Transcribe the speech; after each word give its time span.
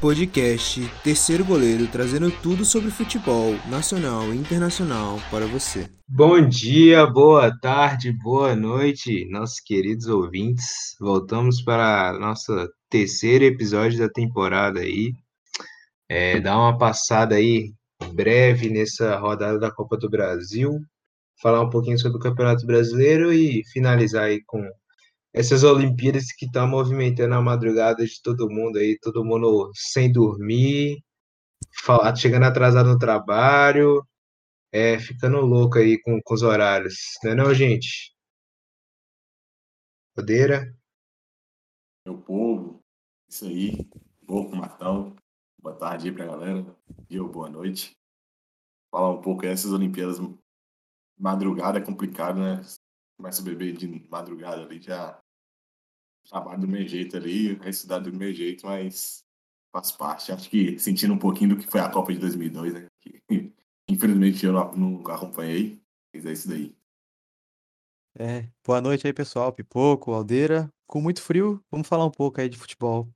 Podcast 0.00 0.80
Terceiro 1.02 1.44
Goleiro 1.44 1.86
trazendo 1.88 2.30
tudo 2.30 2.64
sobre 2.64 2.90
futebol 2.90 3.54
nacional 3.68 4.32
e 4.32 4.36
internacional 4.36 5.18
para 5.30 5.46
você. 5.46 5.88
Bom 6.08 6.40
dia, 6.46 7.06
boa 7.06 7.50
tarde, 7.58 8.12
boa 8.12 8.54
noite, 8.54 9.28
nossos 9.30 9.60
queridos 9.60 10.06
ouvintes. 10.06 10.94
Voltamos 11.00 11.62
para 11.62 12.18
nosso 12.18 12.52
terceiro 12.88 13.44
episódio 13.44 13.98
da 13.98 14.08
temporada 14.08 14.80
aí. 14.80 15.12
É, 16.08 16.38
dar 16.40 16.58
uma 16.58 16.78
passada 16.78 17.34
aí 17.34 17.72
breve 18.12 18.68
nessa 18.68 19.16
rodada 19.18 19.58
da 19.58 19.70
Copa 19.70 19.96
do 19.96 20.08
Brasil, 20.08 20.70
falar 21.42 21.62
um 21.62 21.70
pouquinho 21.70 21.98
sobre 21.98 22.18
o 22.18 22.20
Campeonato 22.20 22.66
Brasileiro 22.66 23.32
e 23.32 23.62
finalizar 23.72 24.24
aí 24.24 24.40
com 24.46 24.62
essas 25.36 25.62
Olimpíadas 25.62 26.32
que 26.32 26.46
estão 26.46 26.66
movimentando 26.66 27.34
a 27.34 27.42
madrugada 27.42 28.06
de 28.06 28.22
todo 28.22 28.48
mundo 28.48 28.78
aí, 28.78 28.98
todo 28.98 29.22
mundo 29.22 29.70
sem 29.74 30.10
dormir, 30.10 31.04
chegando 32.16 32.44
atrasado 32.44 32.88
no 32.88 32.98
trabalho, 32.98 34.02
é, 34.72 34.98
ficando 34.98 35.38
louco 35.42 35.76
aí 35.76 36.00
com, 36.00 36.18
com 36.24 36.34
os 36.34 36.40
horários, 36.42 36.94
não 37.22 37.32
é 37.32 37.34
não, 37.34 37.54
gente? 37.54 38.16
Podeira? 40.14 40.74
Meu 42.06 42.16
povo, 42.16 42.80
isso 43.28 43.44
aí, 43.44 43.86
pouco 44.26 44.56
Martão, 44.56 45.14
boa 45.60 45.76
tarde 45.76 46.08
aí 46.08 46.14
pra 46.14 46.24
galera, 46.24 46.64
dia 47.10 47.22
boa 47.22 47.50
noite. 47.50 47.92
Falar 48.90 49.12
um 49.12 49.20
pouco 49.20 49.42
dessas 49.42 49.70
Olimpíadas, 49.70 50.16
madrugada 51.18 51.78
é 51.78 51.84
complicado, 51.84 52.38
né? 52.38 52.62
Começa 53.18 53.42
a 53.42 53.44
beber 53.44 53.76
de 53.76 53.86
madrugada 54.08 54.62
ali, 54.62 54.80
já 54.80 55.20
trabalho 56.26 56.60
do 56.60 56.68
meu 56.68 56.86
jeito 56.86 57.16
ali, 57.16 57.58
a 57.62 57.68
estudar 57.68 58.00
do 58.00 58.12
meu 58.12 58.32
jeito, 58.32 58.66
mas 58.66 59.24
faz 59.72 59.92
parte. 59.92 60.32
Acho 60.32 60.48
que 60.48 60.78
sentindo 60.78 61.14
um 61.14 61.18
pouquinho 61.18 61.50
do 61.50 61.56
que 61.56 61.70
foi 61.70 61.80
a 61.80 61.88
Copa 61.88 62.12
de 62.12 62.18
2002, 62.18 62.74
né? 62.74 62.86
Que, 63.00 63.20
infelizmente 63.88 64.44
eu 64.44 64.52
não, 64.52 64.72
não 64.72 65.12
acompanhei, 65.12 65.80
mas 66.14 66.26
é 66.26 66.32
isso 66.32 66.48
daí. 66.48 66.74
É, 68.18 68.48
boa 68.64 68.80
noite 68.80 69.06
aí, 69.06 69.12
pessoal. 69.12 69.52
Pipoco, 69.52 70.12
Aldeira. 70.12 70.72
Com 70.86 71.00
muito 71.00 71.20
frio, 71.20 71.62
vamos 71.70 71.86
falar 71.86 72.06
um 72.06 72.10
pouco 72.10 72.40
aí 72.40 72.48
de 72.48 72.56
futebol. 72.56 73.08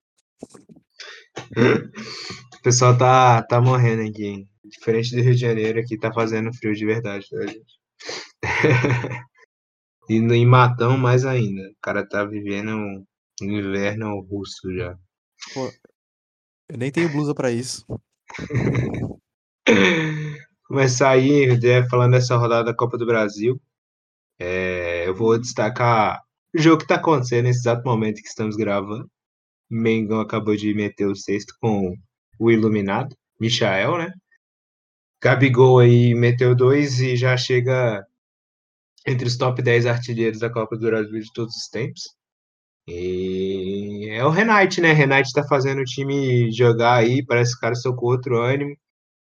o 2.58 2.62
pessoal 2.62 2.96
tá, 2.98 3.42
tá 3.42 3.60
morrendo 3.60 4.02
aqui. 4.02 4.46
Diferente 4.64 5.16
do 5.16 5.22
Rio 5.22 5.34
de 5.34 5.40
Janeiro, 5.40 5.80
aqui 5.80 5.98
tá 5.98 6.12
fazendo 6.12 6.52
frio 6.52 6.74
de 6.74 6.84
verdade, 6.84 7.26
tá, 7.30 7.46
gente? 7.46 7.80
E 10.10 10.16
em 10.16 10.44
Matão, 10.44 10.98
mais 10.98 11.24
ainda. 11.24 11.70
O 11.70 11.76
cara 11.80 12.04
tá 12.04 12.24
vivendo 12.24 12.72
um 12.72 13.06
inverno 13.40 14.20
russo 14.22 14.74
já. 14.74 14.98
Pô, 15.54 15.70
eu 16.68 16.76
nem 16.76 16.90
tenho 16.90 17.12
blusa 17.12 17.32
pra 17.32 17.52
isso. 17.52 17.86
Começar 20.66 21.10
aí, 21.10 21.46
falando 21.88 22.10
dessa 22.10 22.36
rodada 22.36 22.64
da 22.64 22.74
Copa 22.74 22.98
do 22.98 23.06
Brasil. 23.06 23.62
É, 24.36 25.06
eu 25.06 25.14
vou 25.14 25.38
destacar 25.38 26.20
o 26.52 26.58
jogo 26.58 26.80
que 26.80 26.88
tá 26.88 26.96
acontecendo 26.96 27.44
nesse 27.44 27.60
exato 27.60 27.84
momento 27.84 28.20
que 28.20 28.28
estamos 28.28 28.56
gravando. 28.56 29.08
Mengão 29.70 30.18
acabou 30.18 30.56
de 30.56 30.74
meter 30.74 31.06
o 31.06 31.14
sexto 31.14 31.54
com 31.60 31.94
o 32.36 32.50
Iluminado, 32.50 33.14
Michael, 33.38 33.96
né? 33.98 34.12
Gabigol 35.22 35.78
aí 35.78 36.16
meteu 36.16 36.52
dois 36.56 36.98
e 36.98 37.14
já 37.14 37.36
chega 37.36 38.04
entre 39.06 39.26
os 39.26 39.36
top 39.36 39.62
10 39.62 39.86
artilheiros 39.86 40.40
da 40.40 40.50
Copa 40.50 40.76
do 40.76 40.86
Brasil 40.86 41.20
de 41.20 41.32
todos 41.32 41.54
os 41.56 41.68
tempos. 41.68 42.02
E 42.86 44.08
é 44.10 44.24
o 44.24 44.30
Renate, 44.30 44.80
né? 44.80 44.92
Renate 44.92 45.32
tá 45.32 45.46
fazendo 45.46 45.80
o 45.80 45.84
time 45.84 46.50
jogar 46.52 46.96
aí, 46.96 47.24
parece 47.24 47.52
que 47.52 47.58
o 47.58 47.60
cara 47.60 47.74
socou 47.74 48.10
outro 48.10 48.42
ânimo. 48.42 48.76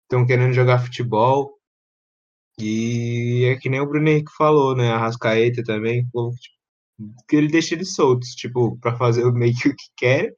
Estão 0.03 0.25
querendo 0.25 0.53
jogar 0.53 0.79
futebol. 0.79 1.59
E 2.59 3.45
é 3.45 3.55
que 3.57 3.69
nem 3.69 3.79
o 3.81 3.87
Bruno 3.87 4.09
Henrique 4.09 4.31
falou, 4.37 4.75
né? 4.75 4.91
A 4.91 4.97
Rascaeta 4.97 5.63
também, 5.63 6.05
que 7.27 7.35
ele 7.35 7.47
deixa 7.47 7.75
eles 7.75 7.93
soltos, 7.93 8.29
tipo, 8.29 8.77
para 8.79 8.97
fazer 8.97 9.31
meio 9.33 9.55
que 9.55 9.69
o 9.69 9.75
que 9.75 9.85
quer. 9.97 10.29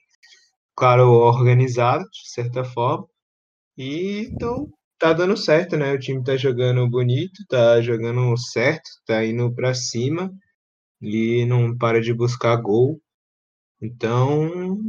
O 0.73 0.81
cara 0.81 1.05
organizado, 1.05 2.03
de 2.05 2.31
certa 2.31 2.63
forma. 2.63 3.07
E 3.78 4.29
então 4.31 4.72
tá 5.01 5.13
dando 5.13 5.35
certo, 5.35 5.75
né? 5.78 5.94
O 5.94 6.00
time 6.00 6.23
tá 6.23 6.38
jogando 6.38 6.88
bonito, 6.89 7.44
tá 7.50 7.81
jogando 7.81 8.38
certo, 8.38 8.88
tá 9.06 9.25
indo 9.25 9.53
para 9.53 9.73
cima 9.73 10.31
e 11.01 11.45
não 11.45 11.78
para 11.78 12.01
de 12.01 12.13
buscar 12.13 12.57
gol. 12.57 13.01
Então, 13.81 14.79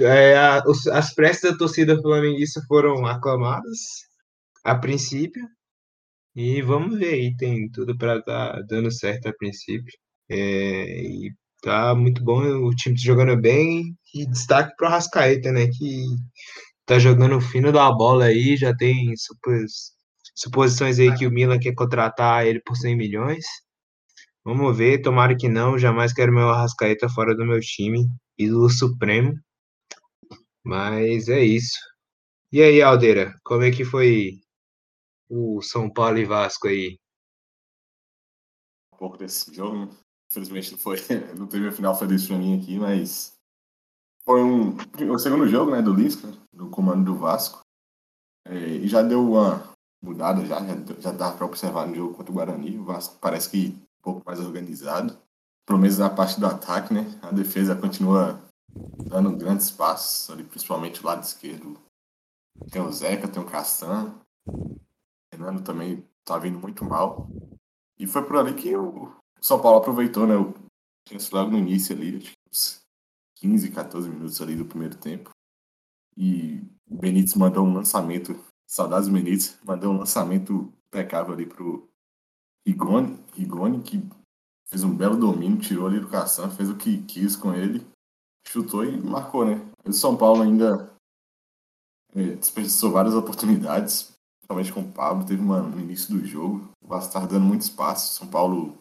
é, 0.00 0.36
a, 0.36 0.62
os, 0.66 0.86
as 0.88 1.14
preces 1.14 1.52
da 1.52 1.58
torcida 1.58 2.00
flamenguista 2.00 2.60
foram 2.68 3.06
aclamadas 3.06 3.78
a 4.64 4.74
princípio. 4.76 5.42
E 6.36 6.62
vamos 6.62 6.98
ver 6.98 7.14
aí, 7.14 7.36
tem 7.36 7.70
tudo 7.70 7.96
para 7.98 8.22
tá 8.22 8.62
dando 8.68 8.90
certo 8.92 9.28
a 9.28 9.34
princípio. 9.34 9.92
É, 10.30 11.02
e 11.02 11.32
tá 11.62 11.94
muito 11.94 12.22
bom, 12.24 12.42
o 12.66 12.70
time 12.74 12.96
tá 12.96 13.02
jogando 13.04 13.40
bem. 13.40 13.96
E 14.14 14.26
destaque 14.30 14.74
pro 14.76 14.88
Rascaeta, 14.88 15.52
né? 15.52 15.68
Que 15.68 16.06
tá 16.88 16.98
jogando 16.98 17.38
fino 17.38 17.70
da 17.70 17.92
bola 17.92 18.24
aí, 18.24 18.56
já 18.56 18.74
tem 18.74 19.14
supos, 19.14 19.92
suposições 20.34 20.98
aí 20.98 21.14
que 21.14 21.26
o 21.26 21.30
Milan 21.30 21.58
quer 21.58 21.74
contratar 21.74 22.46
ele 22.46 22.60
por 22.60 22.76
100 22.76 22.96
milhões. 22.96 23.44
Vamos 24.42 24.74
ver, 24.74 25.02
tomara 25.02 25.36
que 25.36 25.50
não, 25.50 25.78
jamais 25.78 26.14
quero 26.14 26.32
meu 26.32 26.48
Arrascaeta 26.48 27.06
fora 27.10 27.36
do 27.36 27.44
meu 27.44 27.60
time, 27.60 28.08
ídolo 28.38 28.70
supremo. 28.70 29.34
Mas 30.64 31.28
é 31.28 31.44
isso. 31.44 31.78
E 32.50 32.62
aí, 32.62 32.80
Aldeira, 32.80 33.38
como 33.44 33.64
é 33.64 33.70
que 33.70 33.84
foi 33.84 34.40
o 35.28 35.60
São 35.60 35.92
Paulo 35.92 36.16
e 36.16 36.24
Vasco 36.24 36.68
aí? 36.68 36.98
Um 38.94 38.96
pouco 38.96 39.18
desse 39.18 39.54
jogo, 39.54 39.90
infelizmente 40.30 40.72
não 40.72 40.78
foi, 40.78 40.96
não 41.36 41.46
teve 41.46 41.68
a 41.68 41.72
final 41.72 41.94
feliz 41.98 42.26
pra 42.26 42.38
mim 42.38 42.58
aqui, 42.58 42.78
mas 42.78 43.38
foi 44.24 44.42
um, 44.42 44.76
o 45.10 45.18
segundo 45.18 45.48
jogo 45.48 45.70
né, 45.70 45.80
do 45.80 45.94
Lisca, 45.94 46.28
do 46.58 46.68
comando 46.68 47.04
do 47.04 47.16
Vasco. 47.16 47.60
É, 48.44 48.56
e 48.56 48.88
já 48.88 49.00
deu 49.00 49.32
uma 49.32 49.72
mudada, 50.02 50.44
já, 50.44 50.58
já, 50.60 50.74
já 50.98 51.12
dá 51.12 51.30
para 51.30 51.46
observar 51.46 51.86
no 51.86 51.94
jogo 51.94 52.14
contra 52.14 52.32
o 52.32 52.34
Guarani. 52.34 52.76
O 52.76 52.84
Vasco 52.84 53.16
parece 53.20 53.48
que 53.48 53.68
um 54.00 54.02
pouco 54.02 54.22
mais 54.26 54.40
organizado. 54.40 55.16
Pelo 55.64 55.78
menos 55.78 55.98
na 55.98 56.10
parte 56.10 56.40
do 56.40 56.46
ataque, 56.46 56.92
né? 56.92 57.06
A 57.22 57.30
defesa 57.30 57.76
continua 57.76 58.40
dando 59.08 59.36
grandes 59.36 59.70
passos, 59.70 60.30
ali, 60.30 60.42
principalmente 60.42 61.02
o 61.02 61.06
lado 61.06 61.22
esquerdo. 61.22 61.78
Tem 62.70 62.82
o 62.82 62.90
Zeca, 62.90 63.28
tem 63.28 63.40
o 63.40 63.46
Castan. 63.46 64.12
O 64.48 64.76
Fernando 65.32 65.62
também 65.62 66.04
tá 66.24 66.38
vindo 66.38 66.58
muito 66.58 66.84
mal. 66.84 67.28
E 67.98 68.06
foi 68.06 68.24
por 68.24 68.36
ali 68.36 68.54
que 68.54 68.74
o 68.76 69.14
São 69.40 69.60
Paulo 69.60 69.78
aproveitou, 69.78 70.26
né? 70.26 70.36
O, 70.36 70.54
tinha 71.06 71.20
logo 71.32 71.52
no 71.52 71.58
início 71.58 71.94
ali, 71.94 72.16
acho 72.16 72.80
que 73.36 73.46
15, 73.46 73.70
14 73.70 74.08
minutos 74.08 74.40
ali 74.40 74.56
do 74.56 74.64
primeiro 74.64 74.96
tempo. 74.96 75.30
E 76.18 76.60
o 76.90 76.96
Benítez 76.96 77.34
mandou 77.34 77.64
um 77.64 77.72
lançamento, 77.72 78.34
saudades 78.66 79.06
do 79.06 79.14
Benítez, 79.14 79.56
mandou 79.64 79.92
um 79.92 79.98
lançamento 79.98 80.72
impecável 80.88 81.32
ali 81.32 81.46
pro 81.46 81.88
Rigoni, 82.66 83.16
Rigoni 83.34 83.80
que 83.82 84.02
fez 84.68 84.82
um 84.82 84.94
belo 84.94 85.16
domínio, 85.16 85.60
tirou 85.60 85.86
ali 85.86 86.00
do 86.00 86.08
Cassan, 86.08 86.50
fez 86.50 86.68
o 86.68 86.76
que 86.76 87.02
quis 87.04 87.36
com 87.36 87.54
ele, 87.54 87.86
chutou 88.48 88.84
e 88.84 89.00
marcou, 89.00 89.46
né? 89.46 89.64
O 89.86 89.92
São 89.92 90.16
Paulo 90.16 90.42
ainda 90.42 90.92
é, 92.16 92.34
desperdiçou 92.34 92.90
várias 92.90 93.14
oportunidades, 93.14 94.12
principalmente 94.40 94.72
com 94.72 94.80
o 94.80 94.92
Pablo, 94.92 95.24
teve 95.24 95.40
uma 95.40 95.62
no 95.62 95.80
início 95.80 96.12
do 96.12 96.26
jogo, 96.26 96.68
o 96.82 96.98
estava 96.98 97.28
dando 97.28 97.46
muito 97.46 97.62
espaço, 97.62 98.14
São 98.14 98.26
Paulo 98.26 98.76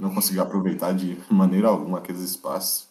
não 0.00 0.14
conseguiu 0.14 0.42
aproveitar 0.42 0.94
de 0.94 1.16
maneira 1.30 1.68
alguma 1.68 1.98
aqueles 1.98 2.22
espaços. 2.22 2.88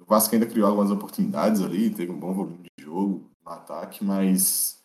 O 0.00 0.04
Vasco 0.04 0.34
ainda 0.34 0.46
criou 0.46 0.68
algumas 0.68 0.90
oportunidades 0.90 1.60
ali, 1.60 1.90
teve 1.90 2.12
um 2.12 2.18
bom 2.18 2.32
volume 2.32 2.58
de 2.58 2.73
jogo 2.84 3.30
no 3.44 3.50
ataque, 3.50 4.04
mas 4.04 4.82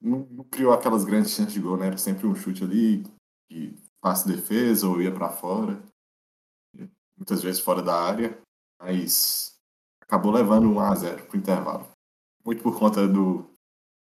não, 0.00 0.20
não 0.30 0.44
criou 0.44 0.72
aquelas 0.72 1.04
grandes 1.04 1.32
chances 1.32 1.52
de 1.52 1.60
gol, 1.60 1.76
né? 1.76 1.86
Era 1.86 1.98
sempre 1.98 2.26
um 2.26 2.34
chute 2.34 2.62
ali 2.62 3.04
que 3.48 3.76
faz 4.00 4.24
defesa 4.24 4.88
ou 4.88 5.02
ia 5.02 5.12
para 5.12 5.30
fora, 5.30 5.82
muitas 7.16 7.42
vezes 7.42 7.60
fora 7.60 7.82
da 7.82 8.00
área, 8.00 8.40
mas 8.80 9.58
acabou 10.00 10.30
levando 10.30 10.70
1 10.70 10.80
a 10.80 10.94
0 10.94 11.26
para 11.26 11.36
o 11.36 11.38
intervalo. 11.38 11.88
Muito 12.44 12.62
por 12.62 12.78
conta 12.78 13.06
do, 13.08 13.50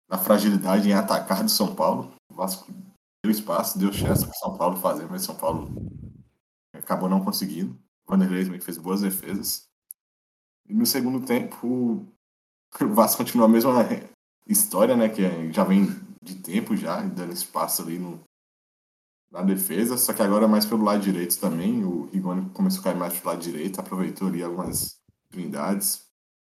da 0.08 0.18
fragilidade 0.18 0.88
em 0.88 0.92
atacar 0.92 1.42
do 1.42 1.50
São 1.50 1.74
Paulo. 1.74 2.14
O 2.30 2.34
Vasco 2.34 2.70
deu 3.24 3.30
espaço, 3.30 3.78
deu 3.78 3.92
chance 3.92 4.24
para 4.24 4.34
São 4.34 4.56
Paulo 4.56 4.76
fazer, 4.76 5.08
mas 5.10 5.22
São 5.22 5.34
Paulo 5.34 5.70
acabou 6.74 7.08
não 7.08 7.24
conseguindo. 7.24 7.72
O 8.06 8.10
Vanderlei 8.10 8.44
também 8.44 8.60
fez 8.60 8.76
boas 8.78 9.00
defesas. 9.00 9.66
E 10.68 10.74
no 10.74 10.84
segundo 10.84 11.24
tempo, 11.24 12.06
o 12.80 12.94
Vasco 12.94 13.18
continua 13.18 13.46
a 13.46 13.48
mesma 13.48 13.72
história, 14.48 14.96
né? 14.96 15.08
Que 15.08 15.52
já 15.52 15.64
vem 15.64 15.86
de 16.22 16.34
tempo 16.36 16.76
já, 16.76 17.00
dando 17.00 17.32
espaço 17.32 17.82
ali 17.82 17.98
no, 17.98 18.20
na 19.30 19.42
defesa, 19.42 19.96
só 19.96 20.12
que 20.12 20.22
agora 20.22 20.48
mais 20.48 20.66
pelo 20.66 20.84
lado 20.84 21.02
direito 21.02 21.38
também. 21.38 21.84
O 21.84 22.06
Rigoni 22.06 22.48
começou 22.50 22.80
a 22.80 22.84
cair 22.84 22.96
mais 22.96 23.18
pelo 23.18 23.34
lado 23.34 23.42
direito, 23.42 23.80
aproveitou 23.80 24.28
ali 24.28 24.42
algumas 24.42 24.96
oportunidades. 25.24 26.06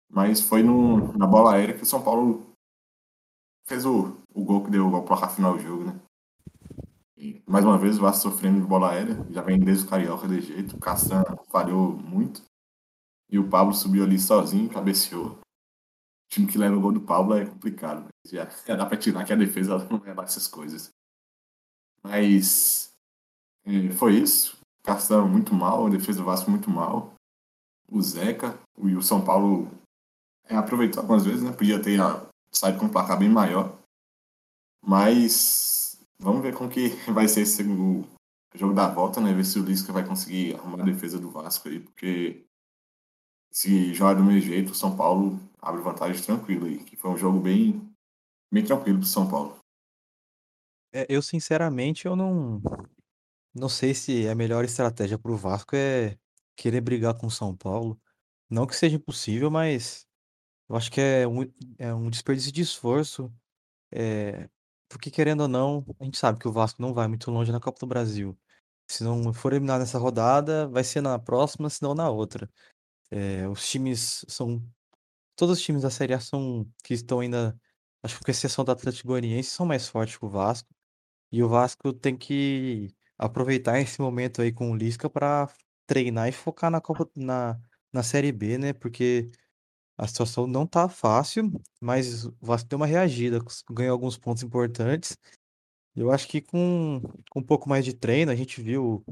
Mas 0.10 0.42
foi 0.42 0.62
no, 0.62 1.18
na 1.18 1.26
bola 1.26 1.54
aérea 1.54 1.76
que 1.76 1.84
o 1.84 1.86
São 1.86 2.02
Paulo 2.02 2.52
fez 3.66 3.86
o, 3.86 4.18
o 4.34 4.44
gol 4.44 4.66
que 4.66 4.72
deu 4.72 4.88
o 4.88 5.04
placar 5.04 5.34
final 5.34 5.56
do 5.56 5.64
jogo, 5.64 5.86
né? 5.86 6.00
E, 7.16 7.42
mais 7.48 7.64
uma 7.64 7.78
vez 7.78 7.98
o 7.98 8.02
Vasco 8.02 8.24
sofrendo 8.24 8.60
de 8.60 8.68
bola 8.68 8.92
aérea, 8.92 9.26
já 9.30 9.42
vem 9.42 9.60
desde 9.60 9.86
o 9.86 9.88
Carioca 9.88 10.28
de 10.28 10.42
jeito, 10.42 10.76
o 10.76 10.80
Castan 10.80 11.24
falhou 11.50 11.94
muito. 11.94 12.42
E 13.30 13.40
o 13.40 13.48
Pablo 13.48 13.74
subiu 13.74 14.04
ali 14.04 14.20
sozinho, 14.20 14.70
cabeceou. 14.70 15.40
Time 16.32 16.48
que 16.48 16.58
leva 16.58 16.78
o 16.78 16.80
gol 16.80 16.94
do 16.94 17.02
Pablo 17.02 17.36
é 17.36 17.46
complicado. 17.46 18.08
Já, 18.26 18.48
já 18.66 18.78
dá 18.78 18.86
pra 18.86 18.98
tirar 18.98 19.26
que 19.26 19.34
a 19.34 19.36
defesa 19.36 19.78
não 19.90 20.02
é 20.06 20.24
essas 20.24 20.48
coisas. 20.48 20.90
Mas 22.02 22.94
é, 23.66 23.92
foi 23.92 24.16
isso. 24.16 24.58
O 24.80 24.88
Castan 24.88 25.26
muito 25.26 25.54
mal, 25.54 25.86
a 25.86 25.90
defesa 25.90 26.20
do 26.20 26.26
Vasco 26.26 26.50
muito 26.50 26.70
mal. 26.70 27.14
O 27.90 28.02
Zeca 28.02 28.58
e 28.78 28.96
o 28.96 29.02
São 29.02 29.26
Paulo 29.26 29.70
é, 30.46 30.56
aproveitou 30.56 31.02
algumas 31.02 31.26
vezes, 31.26 31.44
né? 31.44 31.52
Podia 31.52 31.84
ter 31.84 32.00
ah, 32.00 32.26
saído 32.50 32.80
com 32.80 32.86
um 32.86 32.92
placar 32.92 33.20
bem 33.20 33.30
maior. 33.30 33.78
Mas 34.82 36.00
vamos 36.18 36.42
ver 36.42 36.56
como 36.56 36.70
que 36.70 36.90
vai 37.12 37.28
ser 37.28 37.42
esse 37.42 37.62
o 37.62 38.08
jogo 38.56 38.74
da 38.74 38.88
volta, 38.88 39.20
né? 39.20 39.34
Ver 39.34 39.44
se 39.44 39.60
o 39.60 39.66
Lisca 39.66 39.92
vai 39.92 40.08
conseguir 40.08 40.56
arrumar 40.56 40.82
a 40.82 40.86
defesa 40.86 41.20
do 41.20 41.30
Vasco 41.30 41.68
aí, 41.68 41.82
porque 41.82 42.46
se 43.52 43.94
jogar 43.94 44.14
do 44.14 44.24
mesmo 44.24 44.40
jeito, 44.40 44.72
o 44.72 44.76
São 44.76 44.96
Paulo 44.96 45.38
abre 45.62 45.82
vantagem 45.82 46.22
tranquila 46.22 46.68
aí, 46.68 46.84
que 46.84 46.96
foi 46.96 47.12
um 47.12 47.18
jogo 47.18 47.40
bem, 47.40 47.94
bem 48.52 48.64
tranquilo 48.64 49.00
pro 49.00 49.08
São 49.08 49.30
Paulo. 49.30 49.60
É, 50.94 51.06
eu, 51.08 51.22
sinceramente, 51.22 52.06
eu 52.06 52.16
não, 52.16 52.62
não 53.54 53.70
sei 53.70 53.94
se 53.94 54.28
a 54.28 54.36
melhor 54.36 54.66
estratégia 54.66 55.18
pro 55.18 55.38
Vasco 55.38 55.76
é 55.76 56.18
querer 56.56 56.82
brigar 56.82 57.18
com 57.18 57.28
o 57.28 57.32
São 57.32 57.56
Paulo. 57.56 58.00
Não 58.50 58.68
que 58.68 58.76
seja 58.76 58.98
impossível, 58.98 59.50
mas 59.50 60.06
eu 60.68 60.76
acho 60.76 60.92
que 60.92 61.02
é 61.02 61.28
um, 61.28 61.42
é 61.78 61.94
um 61.94 62.10
desperdício 62.10 62.52
de 62.52 62.62
esforço. 62.62 63.32
É, 63.92 64.50
porque, 64.90 65.10
querendo 65.10 65.42
ou 65.42 65.48
não, 65.48 65.86
a 66.00 66.04
gente 66.04 66.18
sabe 66.18 66.40
que 66.40 66.48
o 66.48 66.52
Vasco 66.52 66.82
não 66.82 66.94
vai 66.94 67.08
muito 67.08 67.32
longe 67.32 67.52
na 67.52 67.60
Copa 67.60 67.80
do 67.80 67.88
Brasil. 67.88 68.38
Se 68.90 69.04
não 69.04 69.34
for 69.34 69.54
eliminado 69.54 69.80
nessa 69.80 69.98
rodada, 69.98 70.68
vai 70.68 70.84
ser 70.84 71.02
na 71.02 71.18
próxima, 71.18 71.70
se 71.70 71.82
não 71.82 71.96
na 71.96 72.10
outra. 72.10 72.50
É, 73.10 73.48
os 73.48 73.70
times 73.70 74.26
são. 74.28 74.62
Todos 75.42 75.58
os 75.58 75.64
times 75.64 75.82
da 75.82 75.90
Série 75.90 76.14
A 76.14 76.20
são 76.20 76.72
que 76.84 76.94
estão 76.94 77.20
ainda, 77.20 77.60
acho 78.04 78.16
que 78.16 78.24
com 78.24 78.30
exceção 78.30 78.64
do 78.64 78.72
Atlético 78.72 79.08
Goianiense, 79.08 79.50
são 79.50 79.66
mais 79.66 79.88
fortes 79.88 80.16
que 80.16 80.24
o 80.24 80.30
Vasco. 80.30 80.70
E 81.32 81.42
o 81.42 81.50
Vasco 81.50 81.92
tem 81.92 82.16
que 82.16 82.94
aproveitar 83.18 83.80
esse 83.80 84.00
momento 84.00 84.44
aí 84.44 84.52
com 84.52 84.72
o 84.72 84.76
Lisca 84.76 85.10
para 85.10 85.52
treinar 85.88 86.30
e 86.30 86.32
focar 86.32 86.70
na 86.70 86.80
Copa, 86.80 87.10
na, 87.16 87.60
na 87.92 88.04
Série 88.04 88.32
B, 88.32 88.60
né? 88.60 88.72
Porque 88.72 89.32
a 89.98 90.06
situação 90.06 90.46
não 90.46 90.68
tá 90.68 90.88
fácil, 90.88 91.52
mas 91.82 92.26
o 92.26 92.36
Vasco 92.40 92.70
deu 92.70 92.78
uma 92.78 92.86
reagida, 92.86 93.40
ganhou 93.72 93.94
alguns 93.94 94.20
pontos 94.20 94.44
importantes. 94.44 95.18
Eu 95.96 96.12
acho 96.12 96.28
que 96.28 96.40
com, 96.40 97.02
com 97.32 97.40
um 97.40 97.44
pouco 97.44 97.68
mais 97.68 97.84
de 97.84 97.94
treino, 97.94 98.32
a 98.32 98.36
gente 98.36 98.62
viu 98.62 99.04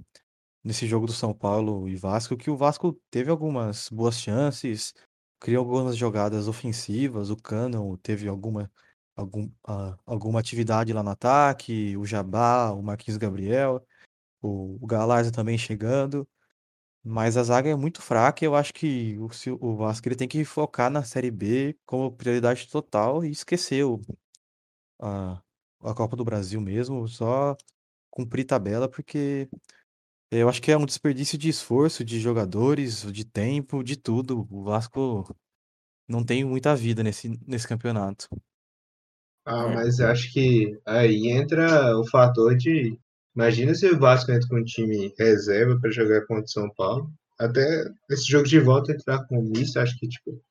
nesse 0.64 0.86
jogo 0.86 1.08
do 1.08 1.14
São 1.14 1.34
Paulo 1.34 1.90
e 1.90 1.96
Vasco 1.96 2.38
que 2.38 2.52
o 2.52 2.56
Vasco 2.58 2.94
teve 3.10 3.31
algumas 3.31 3.90
boas 3.90 4.22
chances, 4.22 4.94
criou 5.39 5.62
algumas 5.63 5.97
jogadas 5.97 6.47
ofensivas, 6.47 7.30
o 7.30 7.38
Cano 7.38 7.97
teve 7.97 8.27
alguma, 8.27 8.71
algum, 9.15 9.50
ah, 9.65 9.97
alguma 10.06 10.39
atividade 10.39 10.94
lá 10.94 11.03
no 11.03 11.12
ataque, 11.12 11.95
o 11.97 12.06
Jabá, 12.06 12.71
o 12.71 12.81
Marquinhos 12.83 13.18
Gabriel, 13.18 13.86
o, 14.41 14.77
o 14.83 14.88
Galarza 14.88 15.31
também 15.31 15.57
chegando. 15.57 16.27
Mas 17.03 17.38
a 17.38 17.44
zaga 17.44 17.69
é 17.69 17.75
muito 17.75 18.01
fraca 18.01 18.44
e 18.44 18.47
eu 18.47 18.56
acho 18.56 18.74
que 18.74 19.18
o, 19.19 19.30
o 19.62 19.77
Vasco 19.77 20.07
ele 20.07 20.15
tem 20.15 20.27
que 20.27 20.45
focar 20.45 20.91
na 20.91 21.03
Série 21.03 21.31
B 21.31 21.77
como 21.85 22.12
prioridade 22.12 22.68
total 22.69 23.24
e 23.25 23.31
esquecer 23.31 23.85
a, 25.00 25.42
a 25.81 25.94
Copa 25.94 26.15
do 26.15 26.24
Brasil 26.24 26.59
mesmo, 26.62 27.07
só 27.07 27.56
cumprir 28.09 28.45
tabela, 28.45 28.89
porque 28.89 29.50
eu 30.31 30.50
acho 30.50 30.62
que 30.62 30.72
é 30.72 30.78
um 30.78 30.86
desperdício 30.86 31.38
de 31.38 31.50
esforço 31.50 32.04
de 32.04 32.20
jogadores, 32.20 33.12
de 33.12 33.26
tempo, 33.26 33.84
de 33.84 33.96
tudo. 33.96 34.48
O 34.50 34.64
Vasco 34.64 35.36
não 36.08 36.24
tem 36.24 36.44
muita 36.44 36.76
vida 36.76 37.04
nesse, 37.04 37.40
nesse 37.48 37.68
campeonato. 37.68 38.28
Ah, 39.46 39.68
é. 39.70 39.76
mas 39.76 40.00
acho 40.00 40.31
que 40.31 40.80
aí 40.86 41.30
entra 41.30 41.98
o 41.98 42.08
fator 42.08 42.56
de 42.56 42.98
Imagina 43.40 43.74
se 43.74 43.88
o 43.88 43.98
Vasco 43.98 44.31
entra 44.31 44.48
com 44.50 44.58
um 44.58 44.64
time 44.66 45.14
reserva 45.18 45.80
para 45.80 45.92
jogar 45.92 46.26
contra 46.26 46.44
o 46.44 46.50
São 46.50 46.70
Paulo. 46.76 47.10
Até 47.40 47.86
esse 48.10 48.30
jogo 48.30 48.46
de 48.46 48.60
volta 48.60 48.92
entrar 48.92 49.26
com 49.28 49.40
o 49.40 49.44
misto, 49.44 49.80
acho 49.80 49.98
que 49.98 50.10
tipo, 50.10 50.42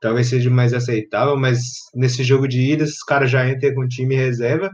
talvez 0.00 0.26
seja 0.28 0.50
mais 0.50 0.74
aceitável, 0.74 1.38
mas 1.38 1.62
nesse 1.94 2.22
jogo 2.22 2.46
de 2.46 2.60
ida, 2.60 2.84
esses 2.84 3.02
caras 3.02 3.30
já 3.30 3.48
entram 3.48 3.74
com 3.74 3.88
time 3.88 4.14
reserva, 4.14 4.70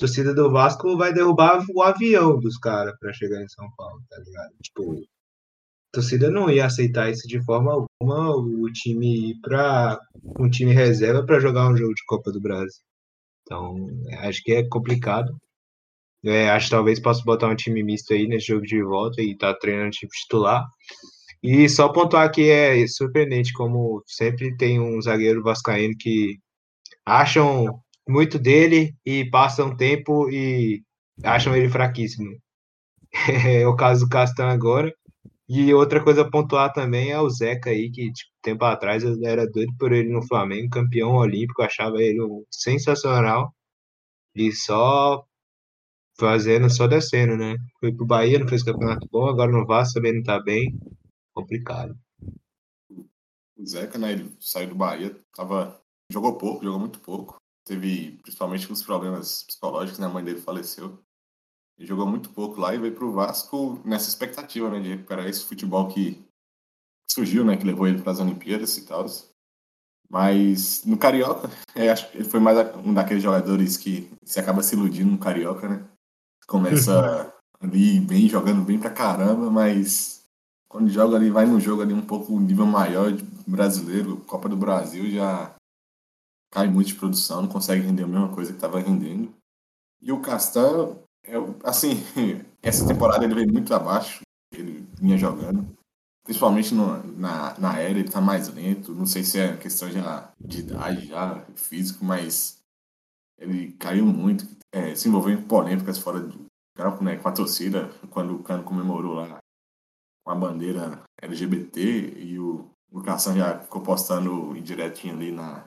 torcida 0.00 0.34
do 0.34 0.50
Vasco 0.50 0.96
vai 0.96 1.12
derrubar 1.12 1.62
o 1.74 1.82
avião 1.82 2.40
dos 2.40 2.56
caras 2.56 2.98
para 2.98 3.12
chegar 3.12 3.42
em 3.42 3.48
São 3.48 3.70
Paulo, 3.76 4.02
tá 4.08 4.18
ligado? 4.18 4.50
Tipo, 4.62 4.94
a 4.94 5.92
torcida 5.92 6.30
não 6.30 6.50
ia 6.50 6.64
aceitar 6.64 7.10
isso 7.10 7.28
de 7.28 7.44
forma 7.44 7.72
alguma, 7.72 8.34
o 8.34 8.72
time 8.72 9.32
ir 9.32 9.40
para 9.42 10.00
um 10.38 10.48
time 10.48 10.72
reserva 10.72 11.24
para 11.24 11.38
jogar 11.38 11.68
um 11.68 11.76
jogo 11.76 11.94
de 11.94 12.04
Copa 12.06 12.32
do 12.32 12.40
Brasil. 12.40 12.82
Então, 13.42 13.76
acho 14.20 14.42
que 14.42 14.52
é 14.52 14.66
complicado. 14.68 15.36
É, 16.24 16.50
acho 16.50 16.66
que 16.66 16.70
talvez 16.70 17.00
possa 17.00 17.22
botar 17.24 17.48
um 17.48 17.56
time 17.56 17.82
misto 17.82 18.12
aí 18.14 18.26
nesse 18.26 18.48
jogo 18.48 18.62
de 18.62 18.82
volta 18.82 19.22
e 19.22 19.36
tá 19.36 19.54
treinando 19.54 19.90
time 19.90 20.10
titular. 20.10 20.64
E 21.42 21.68
só 21.68 21.88
pontuar 21.90 22.30
que 22.30 22.50
é 22.50 22.86
surpreendente 22.86 23.52
como 23.52 24.02
sempre 24.06 24.56
tem 24.56 24.80
um 24.80 25.00
zagueiro 25.00 25.42
vascaíno 25.42 25.94
que 25.98 26.38
acham 27.06 27.80
muito 28.10 28.38
dele 28.38 28.94
e 29.04 29.24
passam 29.30 29.76
tempo 29.76 30.28
e 30.30 30.82
acham 31.24 31.56
ele 31.56 31.68
fraquíssimo. 31.68 32.30
É 33.62 33.66
o 33.66 33.74
caso 33.74 34.04
do 34.04 34.08
Castan 34.10 34.46
agora. 34.46 34.94
E 35.48 35.74
outra 35.74 36.02
coisa 36.02 36.22
a 36.22 36.30
pontuar 36.30 36.72
também 36.72 37.10
é 37.10 37.20
o 37.20 37.28
Zeca 37.28 37.70
aí, 37.70 37.90
que 37.90 38.12
tipo, 38.12 38.30
tempo 38.40 38.64
atrás 38.64 39.02
eu 39.02 39.16
era 39.24 39.50
doido 39.50 39.72
por 39.78 39.92
ele 39.92 40.08
no 40.08 40.24
Flamengo, 40.26 40.70
campeão 40.70 41.16
olímpico, 41.16 41.62
achava 41.62 42.00
ele 42.00 42.22
um 42.22 42.44
sensacional. 42.50 43.52
E 44.34 44.52
só 44.52 45.24
fazendo 46.20 46.70
só 46.70 46.86
descendo, 46.86 47.36
né? 47.36 47.56
Foi 47.80 47.92
pro 47.92 48.06
Bahia, 48.06 48.38
não 48.38 48.46
fez 48.46 48.62
campeonato 48.62 49.08
bom, 49.10 49.26
agora 49.26 49.50
no 49.50 49.66
Vasco 49.66 49.94
também 49.94 50.14
não 50.14 50.22
tá 50.22 50.38
bem. 50.38 50.78
Complicado. 51.34 51.98
O 53.56 53.66
Zeca, 53.66 53.98
né? 53.98 54.12
Ele 54.12 54.30
saiu 54.38 54.68
do 54.68 54.74
Bahia, 54.74 55.16
tava. 55.34 55.80
Jogou 56.12 56.36
pouco, 56.36 56.62
jogou 56.62 56.78
muito 56.78 57.00
pouco. 57.00 57.39
Teve 57.70 58.18
principalmente 58.24 58.72
uns 58.72 58.82
problemas 58.82 59.44
psicológicos, 59.44 60.00
né? 60.00 60.06
A 60.06 60.10
mãe 60.10 60.24
dele 60.24 60.40
faleceu. 60.40 60.98
Ele 61.78 61.86
jogou 61.86 62.04
muito 62.04 62.30
pouco 62.30 62.60
lá 62.60 62.74
e 62.74 62.78
veio 62.78 62.92
pro 62.92 63.12
Vasco 63.12 63.80
nessa 63.84 64.08
expectativa, 64.08 64.68
né? 64.68 64.80
De 64.80 64.88
recuperar 64.88 65.28
esse 65.28 65.44
futebol 65.44 65.86
que 65.86 66.20
surgiu, 67.08 67.44
né? 67.44 67.56
Que 67.56 67.64
levou 67.64 67.86
ele 67.86 68.02
para 68.02 68.10
as 68.10 68.18
Olimpíadas 68.18 68.76
e 68.76 68.84
tal. 68.84 69.06
Mas 70.10 70.84
no 70.84 70.98
Carioca, 70.98 71.48
é, 71.76 71.90
acho 71.90 72.10
que 72.10 72.18
ele 72.18 72.28
foi 72.28 72.40
mais 72.40 72.58
um 72.84 72.92
daqueles 72.92 73.22
jogadores 73.22 73.76
que 73.76 74.10
se 74.24 74.40
acaba 74.40 74.64
se 74.64 74.74
iludindo 74.74 75.12
no 75.12 75.18
Carioca, 75.18 75.68
né? 75.68 75.88
Começa 76.48 77.32
ali 77.62 78.00
bem, 78.00 78.28
jogando 78.28 78.64
bem 78.64 78.80
pra 78.80 78.90
caramba, 78.90 79.48
mas 79.48 80.24
quando 80.68 80.90
joga 80.90 81.14
ali, 81.14 81.30
vai 81.30 81.46
no 81.46 81.60
jogo 81.60 81.82
ali 81.82 81.94
um 81.94 82.04
pouco 82.04 82.36
nível 82.40 82.66
maior 82.66 83.12
de 83.12 83.22
brasileiro, 83.46 84.16
Copa 84.26 84.48
do 84.48 84.56
Brasil, 84.56 85.08
já 85.08 85.54
cai 86.50 86.68
muito 86.68 86.88
de 86.88 86.94
produção, 86.94 87.42
não 87.42 87.48
consegue 87.48 87.82
render 87.82 88.04
a 88.04 88.08
mesma 88.08 88.28
coisa 88.34 88.50
que 88.50 88.56
estava 88.56 88.80
rendendo. 88.80 89.32
E 90.02 90.10
o 90.12 90.20
Castan, 90.20 90.96
é, 91.24 91.34
assim, 91.64 91.94
essa 92.62 92.86
temporada 92.86 93.24
ele 93.24 93.34
veio 93.34 93.52
muito 93.52 93.72
abaixo, 93.74 94.22
ele 94.52 94.86
vinha 95.00 95.16
jogando. 95.16 95.66
Principalmente 96.24 96.74
no, 96.74 97.02
na, 97.18 97.58
na 97.58 97.72
aérea, 97.72 98.00
ele 98.00 98.10
tá 98.10 98.20
mais 98.20 98.48
lento. 98.48 98.94
Não 98.94 99.06
sei 99.06 99.24
se 99.24 99.38
é 99.38 99.56
questão 99.56 99.90
já 99.90 100.30
de 100.40 100.60
idade, 100.60 101.06
já 101.06 101.44
físico, 101.54 102.04
mas 102.04 102.58
ele 103.38 103.72
caiu 103.72 104.04
muito, 104.04 104.46
é, 104.72 104.94
se 104.94 105.08
envolveu 105.08 105.32
em 105.32 105.42
polêmicas 105.42 105.98
fora 105.98 106.20
do 106.20 106.46
campo, 106.76 107.02
né, 107.02 107.16
com 107.16 107.28
a 107.28 107.32
torcida, 107.32 107.90
quando 108.10 108.36
o 108.36 108.42
Cano 108.42 108.62
comemorou 108.62 109.14
lá 109.14 109.38
com 110.24 110.30
a 110.30 110.34
bandeira 110.34 111.02
LGBT 111.22 111.80
e 112.18 112.38
o, 112.38 112.70
o 112.90 113.02
Cação 113.02 113.34
já 113.34 113.58
ficou 113.58 113.82
postando 113.82 114.56
indiretinho 114.56 115.14
ali 115.14 115.32
na, 115.32 115.66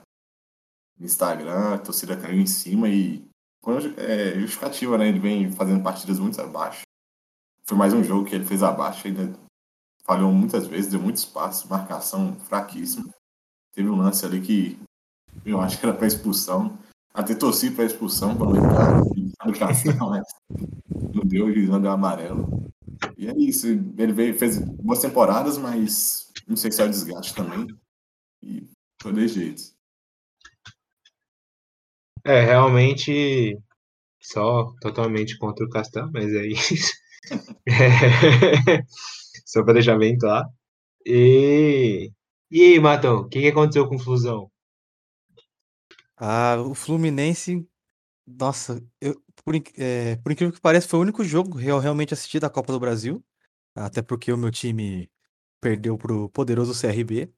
no 0.98 1.06
Instagram, 1.06 1.74
a 1.74 1.78
torcida 1.78 2.16
caiu 2.16 2.40
em 2.40 2.46
cima 2.46 2.88
e 2.88 3.24
é 3.96 4.38
justificativa, 4.38 4.98
né? 4.98 5.08
Ele 5.08 5.18
vem 5.18 5.50
fazendo 5.50 5.82
partidas 5.82 6.18
muito 6.18 6.40
abaixo. 6.40 6.82
Foi 7.64 7.76
mais 7.78 7.92
um 7.94 8.04
jogo 8.04 8.28
que 8.28 8.34
ele 8.34 8.44
fez 8.44 8.62
abaixo, 8.62 9.06
ainda 9.06 9.32
falhou 10.04 10.30
muitas 10.32 10.66
vezes, 10.66 10.90
deu 10.90 11.00
muito 11.00 11.16
espaço, 11.16 11.68
marcação 11.68 12.34
fraquíssima. 12.40 13.08
Teve 13.72 13.88
um 13.88 13.96
lance 13.96 14.24
ali 14.24 14.40
que 14.40 14.78
eu 15.44 15.60
acho 15.60 15.80
que 15.80 15.86
era 15.86 15.96
para 15.96 16.06
expulsão 16.06 16.78
até 17.14 17.32
torci 17.32 17.70
para 17.70 17.84
expulsão 17.84 18.36
para 18.36 18.48
o 18.48 19.58
Castão, 19.58 20.10
mas 20.10 20.26
não 21.14 21.22
deu, 21.24 21.46
o 21.46 21.66
não 21.68 21.80
deu 21.80 21.92
amarelo. 21.92 22.68
E 23.16 23.28
é 23.28 23.34
isso, 23.38 23.68
ele 23.68 24.12
veio, 24.12 24.36
fez 24.36 24.58
boas 24.58 24.98
temporadas, 24.98 25.56
mas 25.56 26.32
não 26.48 26.56
sei 26.56 26.72
se 26.72 26.82
é 26.82 26.84
o 26.84 26.90
desgaste 26.90 27.34
também. 27.34 27.68
E 28.42 28.68
Foi 29.00 29.12
de 29.12 29.28
jeito. 29.28 29.73
É, 32.24 32.40
realmente 32.42 33.58
só 34.20 34.72
totalmente 34.80 35.36
contra 35.38 35.64
o 35.64 35.68
Castan, 35.68 36.10
mas 36.12 36.32
é 36.32 36.46
isso. 36.46 36.92
É, 37.66 38.82
só 39.46 39.62
para 39.62 39.74
deixar 39.74 39.98
bem 39.98 40.16
claro. 40.18 40.48
E, 41.06 42.10
e 42.50 42.62
aí, 42.62 42.80
Matão, 42.80 43.20
o 43.20 43.28
que, 43.28 43.40
que 43.40 43.48
aconteceu 43.48 43.88
com 43.88 43.96
o 43.96 43.98
Flusão? 43.98 44.50
Ah, 46.16 46.56
o 46.60 46.74
Fluminense, 46.74 47.66
nossa, 48.26 48.82
eu, 49.00 49.20
por, 49.44 49.54
é, 49.78 50.16
por 50.16 50.32
incrível 50.32 50.54
que 50.54 50.60
pareça, 50.60 50.88
foi 50.88 50.98
o 51.00 51.02
único 51.02 51.24
jogo 51.24 51.58
que 51.58 51.66
eu 51.66 51.78
realmente 51.78 52.14
assisti 52.14 52.40
da 52.40 52.50
Copa 52.50 52.72
do 52.72 52.80
Brasil. 52.80 53.24
Até 53.74 54.02
porque 54.02 54.32
o 54.32 54.38
meu 54.38 54.50
time 54.50 55.10
perdeu 55.60 55.98
pro 55.98 56.28
poderoso 56.30 56.74
CRB. 56.74 57.32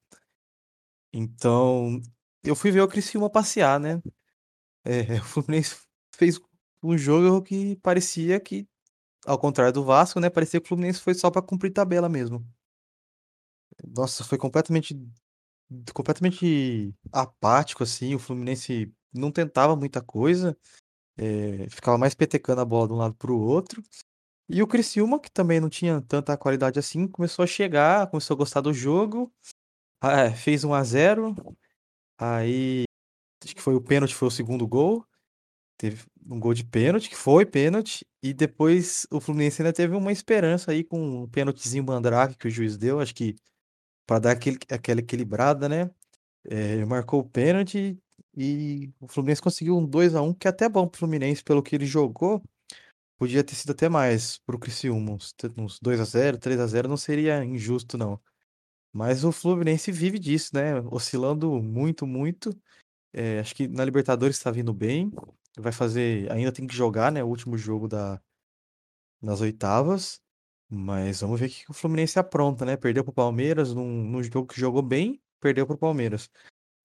Então, 1.13 2.01
eu 2.43 2.55
fui 2.55 2.71
ver 2.71 2.81
o 2.81 2.87
Criciúma 2.87 3.29
passear, 3.29 3.79
né? 3.79 4.01
É, 4.87 5.01
o 5.19 5.23
Fluminense 5.25 5.75
fez 6.15 6.39
um 6.81 6.97
jogo 6.97 7.41
que 7.43 7.75
parecia 7.77 8.39
que, 8.39 8.65
ao 9.25 9.39
contrário 9.39 9.73
do 9.73 9.83
Vasco, 9.83 10.19
né? 10.19 10.29
Parecia 10.29 10.61
que 10.61 10.65
o 10.65 10.69
Fluminense 10.69 11.01
foi 11.01 11.13
só 11.13 11.31
pra 11.31 11.41
cumprir 11.41 11.73
tabela 11.73 12.09
mesmo. 12.09 12.45
Nossa, 13.85 14.23
foi 14.23 14.37
completamente, 14.37 14.95
completamente 15.93 16.93
apático, 17.11 17.83
assim. 17.83 18.15
O 18.15 18.19
Fluminense 18.19 18.93
não 19.13 19.31
tentava 19.31 19.75
muita 19.75 20.01
coisa, 20.01 20.57
é, 21.17 21.69
ficava 21.69 21.97
mais 21.97 22.15
petecando 22.15 22.61
a 22.61 22.65
bola 22.65 22.87
de 22.87 22.93
um 22.93 22.97
lado 22.97 23.15
pro 23.15 23.37
outro. 23.39 23.83
E 24.49 24.63
o 24.63 24.67
Criciúma, 24.67 25.19
que 25.19 25.31
também 25.31 25.59
não 25.59 25.69
tinha 25.69 26.01
tanta 26.01 26.37
qualidade 26.37 26.79
assim, 26.79 27.07
começou 27.07 27.43
a 27.43 27.47
chegar, 27.47 28.09
começou 28.09 28.35
a 28.35 28.37
gostar 28.37 28.61
do 28.61 28.73
jogo, 28.73 29.33
ah, 30.01 30.21
é, 30.21 30.31
fez 30.35 30.63
1 30.63 30.73
a 30.73 30.83
0 30.83 31.35
aí 32.19 32.86
acho 33.43 33.55
que 33.55 33.61
foi 33.61 33.75
o 33.75 33.81
pênalti, 33.81 34.15
foi 34.15 34.27
o 34.27 34.31
segundo 34.31 34.67
gol. 34.67 35.05
Teve 35.77 36.03
um 36.25 36.39
gol 36.39 36.53
de 36.53 36.65
pênalti, 36.65 37.09
que 37.09 37.15
foi 37.15 37.45
pênalti, 37.45 38.05
e 38.21 38.33
depois 38.33 39.07
o 39.11 39.19
Fluminense 39.19 39.61
ainda 39.61 39.73
teve 39.73 39.95
uma 39.95 40.11
esperança 40.11 40.71
aí 40.71 40.83
com 40.83 41.23
um 41.23 41.27
pênaltizinho 41.29 41.83
mandrake 41.85 42.35
que 42.37 42.47
o 42.47 42.51
juiz 42.51 42.77
deu, 42.77 42.99
acho 42.99 43.13
que 43.13 43.35
para 44.07 44.19
dar 44.19 44.31
aquele, 44.31 44.57
aquela 44.71 45.01
equilibrada, 45.01 45.69
né? 45.69 45.91
É, 46.45 46.83
marcou 46.85 47.21
o 47.21 47.29
pênalti 47.29 47.99
e 48.35 48.91
o 48.99 49.07
Fluminense 49.07 49.41
conseguiu 49.41 49.77
um 49.77 49.85
2 49.85 50.15
a 50.15 50.21
1 50.21 50.33
que 50.33 50.47
é 50.47 50.51
até 50.51 50.69
bom 50.69 50.87
pro 50.87 50.99
Fluminense 50.99 51.43
pelo 51.43 51.61
que 51.63 51.75
ele 51.75 51.85
jogou. 51.85 52.41
Podia 53.17 53.43
ter 53.43 53.55
sido 53.55 53.71
até 53.71 53.89
mais 53.89 54.37
pro 54.39 54.59
Criciúma, 54.59 55.13
uns, 55.13 55.33
uns 55.57 55.79
2 55.79 55.99
a 55.99 56.05
0 56.05 56.37
3 56.37 56.59
a 56.59 56.67
0 56.67 56.87
não 56.89 56.97
seria 56.97 57.43
injusto, 57.43 57.97
não. 57.97 58.19
Mas 58.93 59.23
o 59.23 59.31
Fluminense 59.31 59.91
vive 59.91 60.19
disso, 60.19 60.51
né? 60.55 60.79
Oscilando 60.91 61.61
muito, 61.61 62.07
muito. 62.07 62.51
É, 63.17 63.39
acho 63.39 63.55
que 63.55 63.67
na 63.67 63.83
Libertadores 63.83 64.37
está 64.37 64.51
vindo 64.51 64.71
bem. 64.71 65.11
Vai 65.57 65.71
fazer. 65.71 66.31
Ainda 66.31 66.51
tem 66.51 66.67
que 66.67 66.75
jogar, 66.75 67.11
né? 67.11 67.23
O 67.23 67.27
último 67.27 67.57
jogo 67.57 67.87
da, 67.87 68.21
nas 69.19 69.41
oitavas. 69.41 70.21
Mas 70.69 71.21
vamos 71.21 71.39
ver 71.39 71.47
o 71.47 71.49
que 71.49 71.71
o 71.71 71.73
Fluminense 71.73 72.19
apronta, 72.19 72.63
né? 72.63 72.77
Perdeu 72.77 73.03
pro 73.03 73.11
Palmeiras 73.11 73.73
num, 73.73 74.03
num 74.03 74.21
jogo 74.21 74.45
que 74.47 74.59
jogou 74.59 74.83
bem, 74.83 75.19
perdeu 75.39 75.65
pro 75.65 75.77
Palmeiras. 75.77 76.29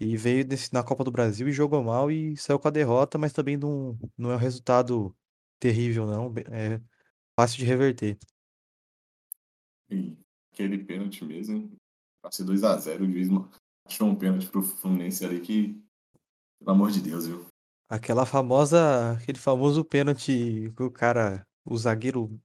E 0.00 0.16
veio 0.16 0.42
desse- 0.42 0.72
na 0.72 0.82
Copa 0.82 1.04
do 1.04 1.10
Brasil 1.10 1.48
e 1.48 1.52
jogou 1.52 1.82
mal 1.84 2.10
e 2.10 2.34
saiu 2.36 2.58
com 2.58 2.68
a 2.68 2.70
derrota, 2.70 3.18
mas 3.18 3.32
também 3.32 3.56
não, 3.58 3.98
não 4.16 4.30
é 4.30 4.36
um 4.36 4.38
resultado 4.38 5.14
terrível, 5.60 6.06
não. 6.06 6.32
É 6.50 6.80
fácil 7.38 7.58
de 7.58 7.64
reverter. 7.66 8.16
Aquele 10.52 10.78
pênalti 10.78 11.24
mesmo, 11.24 11.56
hein? 11.56 11.72
Pra 12.22 12.30
ser 12.30 12.44
2x0, 12.44 13.04
o 13.04 13.10
juiz 13.10 13.28
achou 13.84 14.08
um 14.08 14.14
pênalti 14.14 14.48
pro 14.48 14.62
Fluminense 14.62 15.24
ali 15.24 15.40
que, 15.40 15.82
pelo 16.62 16.76
amor 16.76 16.90
de 16.90 17.00
Deus, 17.00 17.26
viu? 17.26 17.46
Aquela 17.88 18.24
famosa, 18.24 19.12
aquele 19.12 19.38
famoso 19.38 19.84
pênalti 19.84 20.72
que 20.76 20.82
o 20.82 20.90
cara, 20.90 21.46
o 21.64 21.76
zagueiro 21.76 22.40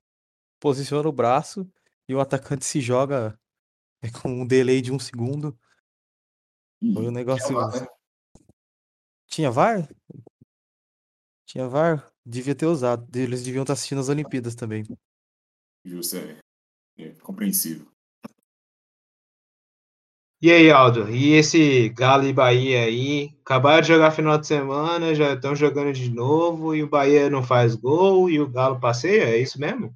posiciona 0.60 1.08
o 1.08 1.12
braço 1.12 1.70
e 2.08 2.14
o 2.14 2.20
atacante 2.20 2.66
se 2.66 2.82
joga 2.82 3.40
é, 4.02 4.10
com 4.10 4.30
um 4.30 4.46
delay 4.46 4.82
de 4.82 4.92
um 4.92 5.00
segundo. 5.00 5.58
Ih, 6.82 6.94
Foi 6.94 7.08
um 7.08 7.12
negócio. 7.12 7.48
tinha 7.48 7.60
VAR, 7.60 7.82
né? 7.82 7.88
Tinha 9.28 9.52
VAR? 9.52 9.90
Tinha 11.46 11.68
VAR? 11.68 12.12
Devia 12.26 12.56
ter 12.56 12.66
usado. 12.66 13.08
Eles 13.18 13.44
deviam 13.44 13.64
estar 13.64 13.74
assistindo 13.74 14.02
as 14.02 14.10
Olimpíadas 14.10 14.54
também. 14.54 14.84
Justo, 15.86 16.18
é, 16.18 16.40
é 16.98 17.14
compreensível. 17.16 17.90
E 20.40 20.52
aí, 20.52 20.70
Aldo? 20.70 21.10
E 21.10 21.34
esse 21.34 21.90
Galo 21.90 22.24
e 22.24 22.32
Bahia 22.32 22.84
aí? 22.84 23.36
Acabaram 23.42 23.82
de 23.82 23.88
jogar 23.88 24.12
final 24.12 24.38
de 24.38 24.46
semana, 24.46 25.16
já 25.16 25.34
estão 25.34 25.56
jogando 25.56 25.92
de 25.92 26.12
novo 26.12 26.76
e 26.76 26.84
o 26.84 26.90
Bahia 26.90 27.28
não 27.28 27.42
faz 27.42 27.76
gol 27.76 28.30
e 28.30 28.40
o 28.40 28.48
Galo 28.48 28.80
passeia? 28.80 29.24
É 29.24 29.40
isso 29.40 29.60
mesmo? 29.60 29.96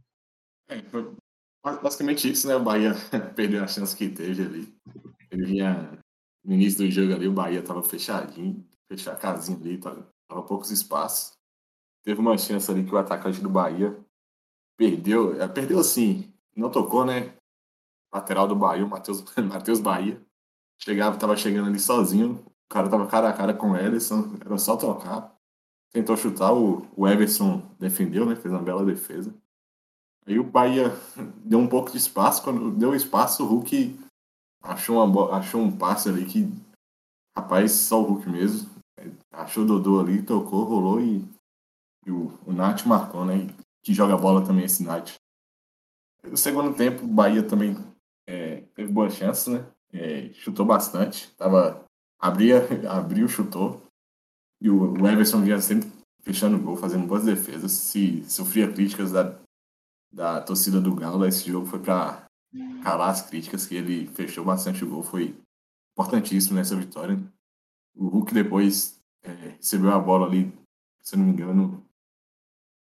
É, 0.67 0.81
foi 0.81 1.13
basicamente 1.63 2.31
isso, 2.31 2.47
né? 2.47 2.55
O 2.55 2.63
Bahia 2.63 2.93
perdeu 3.35 3.63
a 3.63 3.67
chance 3.67 3.95
que 3.95 4.09
teve 4.09 4.41
ali. 4.41 4.73
Ele 5.29 5.45
vinha 5.45 5.99
no 6.43 6.53
início 6.55 6.79
do 6.79 6.89
jogo 6.89 7.13
ali, 7.13 7.27
o 7.27 7.33
Bahia 7.33 7.61
tava 7.61 7.83
fechadinho, 7.83 8.65
fechar 8.87 9.13
a 9.13 9.17
casinha 9.17 9.59
ali, 9.59 9.77
tava, 9.77 10.09
tava 10.27 10.41
poucos 10.41 10.71
espaços. 10.71 11.33
Teve 12.03 12.19
uma 12.19 12.35
chance 12.35 12.69
ali 12.71 12.83
que 12.83 12.95
o 12.95 12.97
atacante 12.97 13.39
do 13.39 13.49
Bahia 13.49 13.95
perdeu, 14.75 15.39
é, 15.39 15.47
perdeu 15.47 15.79
assim, 15.79 16.33
não 16.55 16.71
tocou, 16.71 17.05
né? 17.05 17.31
Lateral 18.11 18.47
do 18.47 18.55
Bahia, 18.55 18.83
o 18.83 18.89
Matheus, 18.89 19.23
Matheus 19.37 19.79
Bahia. 19.79 20.19
Chegava, 20.83 21.17
tava 21.17 21.37
chegando 21.37 21.67
ali 21.67 21.79
sozinho, 21.79 22.43
o 22.45 22.73
cara 22.73 22.89
tava 22.89 23.07
cara 23.07 23.29
a 23.29 23.33
cara 23.33 23.53
com 23.53 23.71
o 23.71 23.77
Ederson, 23.77 24.35
era 24.43 24.57
só 24.57 24.75
tocar. 24.75 25.35
Tentou 25.91 26.17
chutar, 26.17 26.53
o, 26.53 26.87
o 26.95 27.07
Everson 27.07 27.61
defendeu, 27.77 28.25
né? 28.25 28.35
Fez 28.35 28.51
uma 28.51 28.63
bela 28.63 28.83
defesa. 28.83 29.35
Aí 30.25 30.39
o 30.39 30.43
Bahia 30.43 30.91
deu 31.43 31.59
um 31.59 31.67
pouco 31.67 31.91
de 31.91 31.97
espaço, 31.97 32.41
quando 32.41 32.71
deu 32.71 32.95
espaço, 32.95 33.43
o 33.43 33.47
Hulk 33.47 33.99
achou, 34.63 35.03
uma, 35.03 35.35
achou 35.35 35.61
um 35.61 35.75
passe 35.75 36.09
ali 36.09 36.25
que, 36.25 36.49
rapaz, 37.37 37.71
só 37.73 38.01
o 38.01 38.05
Hulk 38.05 38.29
mesmo. 38.29 38.71
Achou 39.31 39.63
o 39.63 39.67
Dodô 39.67 39.99
ali, 39.99 40.23
tocou, 40.23 40.63
rolou 40.63 41.01
e, 41.01 41.27
e 42.05 42.11
o, 42.11 42.31
o 42.45 42.53
Nath 42.53 42.85
marcou, 42.85 43.25
né? 43.25 43.47
Que 43.83 43.93
joga 43.93 44.17
bola 44.17 44.45
também 44.45 44.65
esse 44.65 44.83
Nath. 44.83 45.15
No 46.23 46.37
segundo 46.37 46.75
tempo, 46.75 47.03
o 47.03 47.07
Bahia 47.07 47.43
também 47.43 47.75
é, 48.27 48.61
teve 48.75 48.91
boas 48.91 49.13
chances, 49.13 49.47
né? 49.47 49.65
É, 49.93 50.31
chutou 50.33 50.65
bastante, 50.65 51.29
tava, 51.37 51.83
abria, 52.19 52.61
abriu, 52.89 53.27
chutou. 53.27 53.81
E 54.61 54.69
o, 54.69 54.93
o 54.93 55.07
Everson 55.07 55.41
vinha 55.41 55.59
sempre 55.59 55.89
fechando 56.21 56.57
o 56.57 56.61
gol, 56.61 56.75
fazendo 56.75 57.07
boas 57.07 57.25
defesas. 57.25 57.71
Se 57.71 58.23
sofria 58.29 58.71
críticas 58.71 59.11
da, 59.11 59.35
da 60.11 60.41
torcida 60.41 60.79
do 60.79 60.95
Galo, 60.95 61.25
esse 61.25 61.49
jogo 61.49 61.65
foi 61.65 61.79
para 61.79 62.25
calar 62.83 63.09
as 63.09 63.21
críticas, 63.21 63.65
que 63.65 63.75
ele 63.75 64.07
fechou 64.07 64.43
bastante 64.43 64.83
o 64.83 64.89
gol, 64.89 65.03
foi 65.03 65.35
importantíssimo 65.93 66.55
nessa 66.55 66.75
vitória. 66.75 67.19
O 67.95 68.07
Hulk 68.07 68.33
depois 68.33 68.99
é, 69.23 69.31
recebeu 69.57 69.91
a 69.93 69.99
bola 69.99 70.27
ali, 70.27 70.51
se 71.01 71.15
não 71.15 71.25
me 71.25 71.31
engano, 71.31 71.83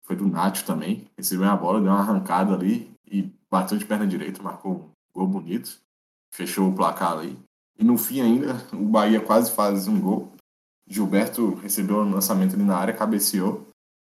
foi 0.03 0.17
do 0.17 0.29
Nacho 0.29 0.65
também, 0.67 1.09
recebeu 1.17 1.49
a 1.49 1.57
bola, 1.57 1.81
deu 1.81 1.91
uma 1.91 2.01
arrancada 2.01 2.55
ali 2.55 2.93
e 3.07 3.31
bateu 3.51 3.79
de 3.79 3.87
perna 3.87 4.07
direita, 4.07 4.43
marcou 4.43 4.75
um 4.75 4.91
gol 5.13 5.27
bonito, 5.27 5.81
fechou 6.35 6.69
o 6.69 6.75
placar 6.75 7.13
ali. 7.13 7.39
E 7.79 7.85
no 7.85 7.97
fim 7.97 8.21
ainda, 8.21 8.55
o 8.73 8.85
Bahia 8.89 9.21
quase 9.21 9.53
faz 9.53 9.87
um 9.87 10.01
gol. 10.01 10.33
Gilberto 10.87 11.55
recebeu 11.55 11.99
o 11.99 12.11
lançamento 12.11 12.55
ali 12.55 12.65
na 12.65 12.77
área, 12.77 12.95
cabeceou, 12.95 13.67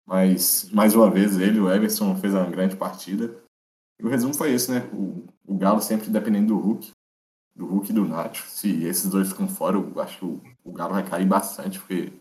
mas 0.08 0.70
mais 0.72 0.96
uma 0.96 1.12
vez 1.12 1.38
ele, 1.38 1.60
o 1.60 1.70
Everson, 1.70 2.16
fez 2.16 2.34
uma 2.34 2.50
grande 2.50 2.76
partida. 2.76 3.38
E 4.00 4.06
o 4.06 4.10
resumo 4.10 4.34
foi 4.34 4.52
esse, 4.54 4.72
né? 4.72 4.90
O, 4.94 5.26
o 5.46 5.58
Galo 5.58 5.82
sempre 5.82 6.10
dependendo 6.10 6.48
do 6.48 6.60
Hulk, 6.60 6.92
do 7.56 7.66
Hulk 7.66 7.92
e 7.92 7.94
do 7.94 8.08
Nacho. 8.08 8.48
Se 8.48 8.84
esses 8.84 9.10
dois 9.10 9.30
ficam 9.30 9.48
fora, 9.48 9.78
eu 9.78 10.02
acho 10.02 10.20
que 10.20 10.26
o, 10.26 10.42
o 10.64 10.72
Galo 10.72 10.94
vai 10.94 11.08
cair 11.08 11.28
bastante, 11.28 11.80
porque 11.80 12.14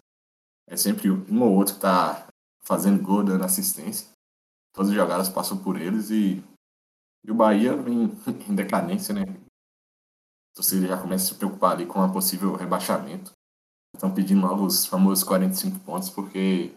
é 0.69 0.77
sempre 0.77 1.11
um 1.11 1.43
ou 1.43 1.53
outro 1.55 1.75
que 1.75 1.81
tá 1.81 2.27
fazendo 2.63 3.03
gol, 3.03 3.25
dando 3.25 3.45
assistência. 3.45 4.09
Todas 4.73 4.91
as 4.91 4.97
jogadas 4.97 5.29
passam 5.29 5.57
por 5.57 5.81
eles 5.81 6.11
e, 6.11 6.43
e 7.25 7.31
o 7.31 7.35
Bahia 7.35 7.73
em, 7.73 8.13
em 8.51 8.55
decadência, 8.55 9.15
né? 9.15 9.44
Torcida 10.55 10.87
já 10.87 10.97
começa 10.97 11.25
a 11.25 11.29
se 11.29 11.35
preocupar 11.35 11.73
ali 11.73 11.85
com 11.85 12.01
a 12.01 12.09
possível 12.09 12.55
rebaixamento. 12.55 13.33
Estão 13.95 14.13
pedindo 14.13 14.47
logo 14.47 14.65
os 14.65 14.87
famosos 14.87 15.25
45 15.25 15.81
pontos, 15.81 16.11
porque 16.11 16.73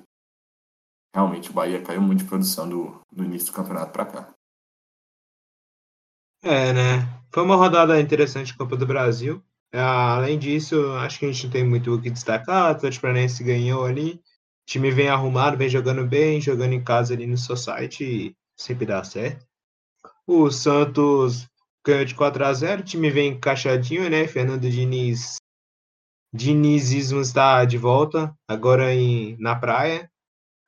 realmente 1.14 1.50
o 1.50 1.54
Bahia 1.54 1.82
caiu 1.82 2.02
muito 2.02 2.20
de 2.20 2.26
produção 2.26 2.68
do, 2.68 3.02
do 3.12 3.24
início 3.24 3.52
do 3.52 3.56
campeonato 3.56 3.92
para 3.92 4.06
cá. 4.06 4.34
É, 6.44 6.74
né? 6.74 7.24
Foi 7.32 7.44
uma 7.44 7.56
rodada 7.56 8.00
interessante 8.00 8.48
de 8.48 8.58
Copa 8.58 8.78
do 8.78 8.86
Brasil. 8.86 9.44
Ah, 9.74 10.16
além 10.16 10.40
disso, 10.40 10.92
acho 10.94 11.20
que 11.20 11.26
a 11.26 11.32
gente 11.32 11.46
não 11.46 11.52
tem 11.52 11.68
muito 11.68 11.94
o 11.94 12.02
que 12.02 12.10
destacar. 12.10 12.66
O 12.66 12.72
Atlético 12.72 13.02
Paranaense 13.02 13.44
ganhou 13.44 13.86
ali. 13.86 14.14
O 14.14 14.22
time 14.66 14.92
vem 14.92 15.10
arrumado, 15.10 15.58
vem 15.58 15.70
jogando 15.70 16.06
bem, 16.06 16.42
jogando 16.42 16.74
em 16.74 16.84
casa 16.84 17.14
ali 17.14 17.26
no 17.26 17.38
Society 17.38 18.04
e 18.04 18.36
sempre 18.56 18.86
dá 18.86 19.04
certo. 19.04 19.46
O 20.26 20.50
Santos 20.52 21.48
ganhou 21.88 22.06
de 22.06 22.14
4 22.14 22.46
a 22.46 22.54
0 22.54 22.82
o 22.82 22.86
time 22.86 23.10
vem 23.10 23.32
encaixadinho, 23.32 24.10
né? 24.10 24.28
Fernando 24.28 24.70
Diniz 24.70 25.38
Dinizismo 26.34 27.22
está 27.22 27.64
de 27.64 27.78
volta, 27.78 28.36
agora 28.48 28.94
em, 28.94 29.38
na 29.40 29.56
praia. 29.56 30.12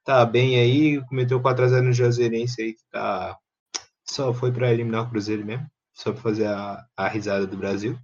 Tá 0.06 0.26
bem 0.26 0.58
aí, 0.58 1.06
cometeu 1.06 1.42
4x0 1.42 1.82
no 1.82 1.94
Juazeirense 1.94 2.62
aí, 2.62 2.74
que 2.74 2.84
tá. 2.90 3.38
Só 4.10 4.34
foi 4.34 4.52
para 4.52 4.72
eliminar 4.72 5.04
o 5.04 5.10
Cruzeiro 5.10 5.46
mesmo, 5.46 5.70
só 5.94 6.12
para 6.12 6.22
fazer 6.22 6.48
a, 6.48 6.84
a 6.98 7.08
risada 7.08 7.46
do 7.46 7.58
Brasil. 7.58 8.00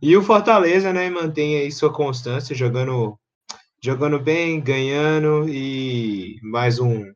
E 0.00 0.16
o 0.16 0.22
Fortaleza, 0.22 0.92
né, 0.92 1.10
mantém 1.10 1.58
aí 1.58 1.70
sua 1.72 1.92
constância, 1.92 2.54
jogando, 2.54 3.18
jogando 3.82 4.18
bem, 4.18 4.60
ganhando 4.60 5.48
e 5.48 6.40
mais 6.42 6.78
um, 6.78 7.12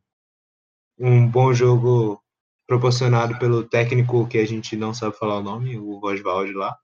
um 0.99 1.27
bom 1.27 1.55
jogo 1.55 2.21
proporcionado 2.67 3.39
pelo 3.39 3.69
técnico 3.69 4.27
que 4.27 4.39
a 4.39 4.47
gente 4.47 4.77
não 4.77 4.95
sabe 4.95 5.17
falar 5.17 5.39
o 5.39 5.43
nome, 5.43 5.79
o 5.79 5.99
Roswald 5.99 6.53
lá. 6.53 6.77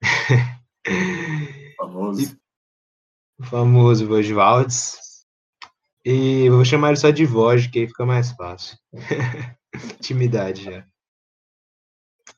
Famoso. 1.76 2.38
O 3.38 3.44
famoso 3.44 4.06
Vosvaldes. 4.06 4.96
E 6.04 6.48
vou 6.50 6.64
chamar 6.64 6.88
ele 6.88 6.96
só 6.96 7.10
de 7.10 7.24
Voj, 7.24 7.68
que 7.68 7.80
aí 7.80 7.88
fica 7.88 8.04
mais 8.04 8.32
fácil. 8.32 8.76
Intimidade 9.98 10.64
já. 10.64 10.84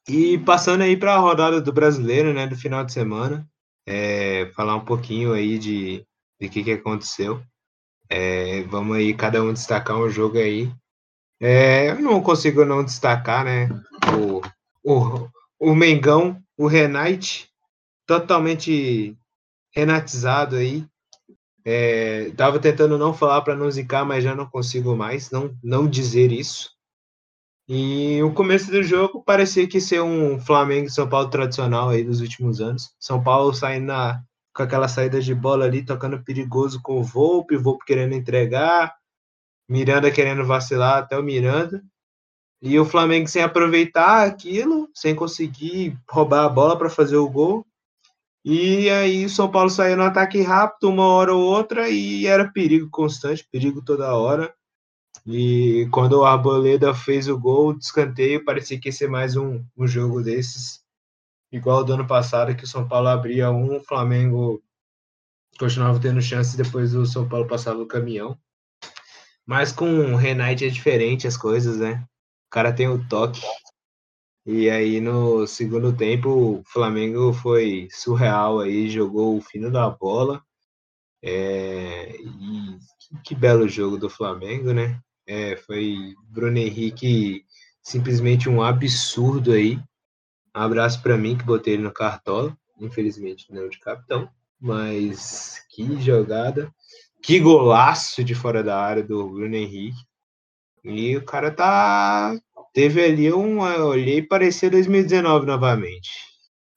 E 0.08 0.38
passando 0.38 0.82
aí 0.82 0.96
para 0.96 1.14
a 1.14 1.18
rodada 1.18 1.60
do 1.60 1.72
brasileiro, 1.72 2.32
né, 2.34 2.46
do 2.46 2.56
final 2.56 2.84
de 2.84 2.92
semana, 2.92 3.48
é, 3.86 4.50
falar 4.54 4.76
um 4.76 4.84
pouquinho 4.84 5.32
aí 5.32 5.58
de 5.58 6.06
de 6.40 6.48
que 6.48 6.64
que 6.64 6.72
aconteceu. 6.72 7.42
É, 8.08 8.62
vamos 8.64 8.96
aí 8.96 9.14
cada 9.14 9.42
um 9.42 9.52
destacar 9.52 9.96
um 9.96 10.10
jogo 10.10 10.38
aí. 10.38 10.70
É, 11.40 11.90
eu 11.90 12.00
não 12.00 12.22
consigo 12.22 12.64
não 12.64 12.84
destacar, 12.84 13.44
né, 13.44 13.68
o, 14.16 14.40
o, 14.82 15.28
o 15.58 15.74
Mengão, 15.74 16.40
o 16.56 16.66
Renate, 16.66 17.48
totalmente 18.06 19.16
renatizado 19.74 20.56
aí. 20.56 20.86
É, 21.64 22.30
tava 22.36 22.58
tentando 22.58 22.98
não 22.98 23.14
falar 23.14 23.40
para 23.42 23.56
não 23.56 23.70
zicar, 23.70 24.04
mas 24.04 24.22
já 24.22 24.34
não 24.34 24.46
consigo 24.46 24.94
mais 24.94 25.30
não, 25.30 25.56
não 25.62 25.88
dizer 25.88 26.30
isso. 26.30 26.70
E 27.66 28.22
o 28.22 28.32
começo 28.32 28.70
do 28.70 28.82
jogo 28.82 29.22
parecia 29.24 29.66
que 29.66 29.80
ser 29.80 30.02
um 30.02 30.38
Flamengo 30.38 30.86
e 30.86 30.90
São 30.90 31.08
Paulo 31.08 31.30
tradicional 31.30 31.88
aí 31.88 32.04
dos 32.04 32.20
últimos 32.20 32.60
anos. 32.60 32.94
São 33.00 33.22
Paulo 33.22 33.54
saindo 33.54 33.86
na, 33.86 34.22
com 34.54 34.62
aquela 34.62 34.86
saída 34.86 35.18
de 35.20 35.34
bola 35.34 35.64
ali, 35.64 35.82
tocando 35.82 36.22
perigoso 36.22 36.80
com 36.82 37.00
o 37.00 37.02
Volpe, 37.02 37.56
o 37.56 37.62
Volpe 37.62 37.86
querendo 37.86 38.14
entregar, 38.14 38.94
Miranda 39.68 40.10
querendo 40.10 40.44
vacilar 40.44 40.98
até 40.98 41.18
o 41.18 41.22
Miranda. 41.22 41.82
E 42.62 42.78
o 42.78 42.84
Flamengo 42.84 43.28
sem 43.28 43.42
aproveitar 43.42 44.26
aquilo, 44.26 44.88
sem 44.94 45.14
conseguir 45.14 45.98
roubar 46.08 46.44
a 46.44 46.48
bola 46.48 46.78
para 46.78 46.88
fazer 46.88 47.16
o 47.16 47.28
gol. 47.28 47.66
E 48.44 48.90
aí 48.90 49.24
o 49.24 49.30
São 49.30 49.50
Paulo 49.50 49.70
saiu 49.70 49.96
no 49.96 50.02
ataque 50.02 50.42
rápido, 50.42 50.90
uma 50.90 51.06
hora 51.06 51.34
ou 51.34 51.42
outra, 51.42 51.88
e 51.88 52.26
era 52.26 52.50
perigo 52.50 52.88
constante, 52.90 53.46
perigo 53.50 53.82
toda 53.82 54.14
hora. 54.14 54.54
E 55.26 55.88
quando 55.90 56.20
o 56.20 56.24
Arboleda 56.24 56.94
fez 56.94 57.28
o 57.28 57.38
gol 57.38 57.72
de 57.72 57.84
escanteio, 57.84 58.44
parecia 58.44 58.78
que 58.78 58.88
ia 58.88 58.92
ser 58.92 59.08
mais 59.08 59.36
um, 59.36 59.64
um 59.76 59.86
jogo 59.86 60.22
desses, 60.22 60.84
igual 61.50 61.82
do 61.82 61.94
ano 61.94 62.06
passado, 62.06 62.54
que 62.54 62.64
o 62.64 62.66
São 62.66 62.86
Paulo 62.86 63.08
abria 63.08 63.50
um, 63.50 63.76
o 63.76 63.80
Flamengo 63.80 64.62
continuava 65.58 66.00
tendo 66.00 66.20
chance, 66.20 66.56
depois 66.56 66.94
o 66.94 67.06
São 67.06 67.26
Paulo 67.28 67.46
passava 67.46 67.80
o 67.80 67.86
caminhão. 67.86 68.38
Mas 69.46 69.72
com 69.72 70.12
o 70.12 70.16
Renate 70.16 70.64
é 70.64 70.68
diferente 70.68 71.26
as 71.26 71.36
coisas, 71.36 71.78
né? 71.78 72.04
O 72.46 72.50
cara 72.50 72.72
tem 72.72 72.88
o 72.88 73.06
toque. 73.08 73.40
E 74.46 74.68
aí 74.68 75.00
no 75.00 75.46
segundo 75.46 75.94
tempo 75.96 76.28
o 76.28 76.62
Flamengo 76.66 77.32
foi 77.32 77.88
surreal 77.90 78.60
aí, 78.60 78.90
jogou 78.90 79.36
o 79.36 79.42
fino 79.42 79.70
da 79.70 79.88
bola. 79.88 80.42
É, 81.22 82.16
e 82.20 82.78
que, 83.22 83.34
belo 83.34 83.68
jogo 83.68 83.96
do 83.96 84.10
Flamengo, 84.10 84.72
né? 84.72 85.00
É, 85.26 85.56
foi 85.56 86.14
Bruno 86.28 86.58
Henrique 86.58 87.44
simplesmente 87.82 88.48
um 88.48 88.62
absurdo 88.62 89.52
aí. 89.52 89.76
Um 90.54 90.60
abraço 90.60 91.02
para 91.02 91.16
mim 91.16 91.36
que 91.36 91.44
botei 91.44 91.74
ele 91.74 91.82
no 91.82 91.92
cartola, 91.92 92.56
infelizmente 92.78 93.52
não 93.52 93.68
de 93.68 93.78
capitão, 93.78 94.30
mas 94.60 95.64
que 95.70 96.00
jogada, 96.00 96.72
que 97.24 97.40
golaço 97.40 98.22
de 98.22 98.34
fora 98.34 98.62
da 98.62 98.78
área 98.78 99.02
do 99.02 99.26
Bruno 99.30 99.56
Henrique. 99.56 99.98
E 100.84 101.16
o 101.16 101.24
cara 101.24 101.50
tá 101.50 102.38
teve 102.74 103.02
ali 103.02 103.32
um, 103.32 103.60
olhei 103.60 104.20
parecia 104.20 104.70
2019 104.70 105.46
novamente. 105.46 106.10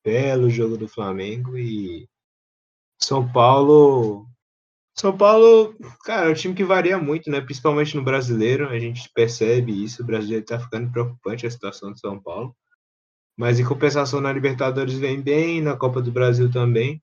Belo 0.06 0.50
jogo 0.50 0.78
do 0.78 0.88
Flamengo 0.88 1.58
e 1.58 2.08
São 2.98 3.30
Paulo 3.30 4.26
são 5.00 5.16
Paulo, 5.16 5.76
cara, 6.04 6.28
é 6.28 6.32
um 6.32 6.34
time 6.34 6.56
que 6.56 6.64
varia 6.64 6.98
muito, 6.98 7.30
né? 7.30 7.40
Principalmente 7.40 7.96
no 7.96 8.04
brasileiro, 8.04 8.68
a 8.68 8.80
gente 8.80 9.08
percebe 9.14 9.84
isso. 9.84 10.02
O 10.02 10.06
brasileiro 10.06 10.44
tá 10.44 10.60
ficando 10.60 10.92
preocupante 10.92 11.46
a 11.46 11.52
situação 11.52 11.94
de 11.94 12.00
São 12.00 12.20
Paulo. 12.20 12.56
Mas 13.38 13.60
em 13.60 13.66
compensação 13.66 14.20
na 14.20 14.34
Libertadores 14.34 14.98
vem 14.98 15.22
bem, 15.22 15.62
na 15.62 15.78
Copa 15.78 16.02
do 16.02 16.12
Brasil 16.12 16.52
também. 16.52 17.00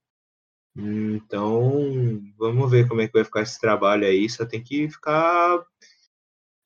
Então, 0.77 2.21
vamos 2.37 2.69
ver 2.69 2.87
como 2.87 3.01
é 3.01 3.07
que 3.07 3.13
vai 3.13 3.23
ficar 3.23 3.41
esse 3.41 3.59
trabalho 3.59 4.05
aí. 4.05 4.29
Só 4.29 4.45
tem 4.45 4.61
que 4.61 4.89
ficar 4.89 5.63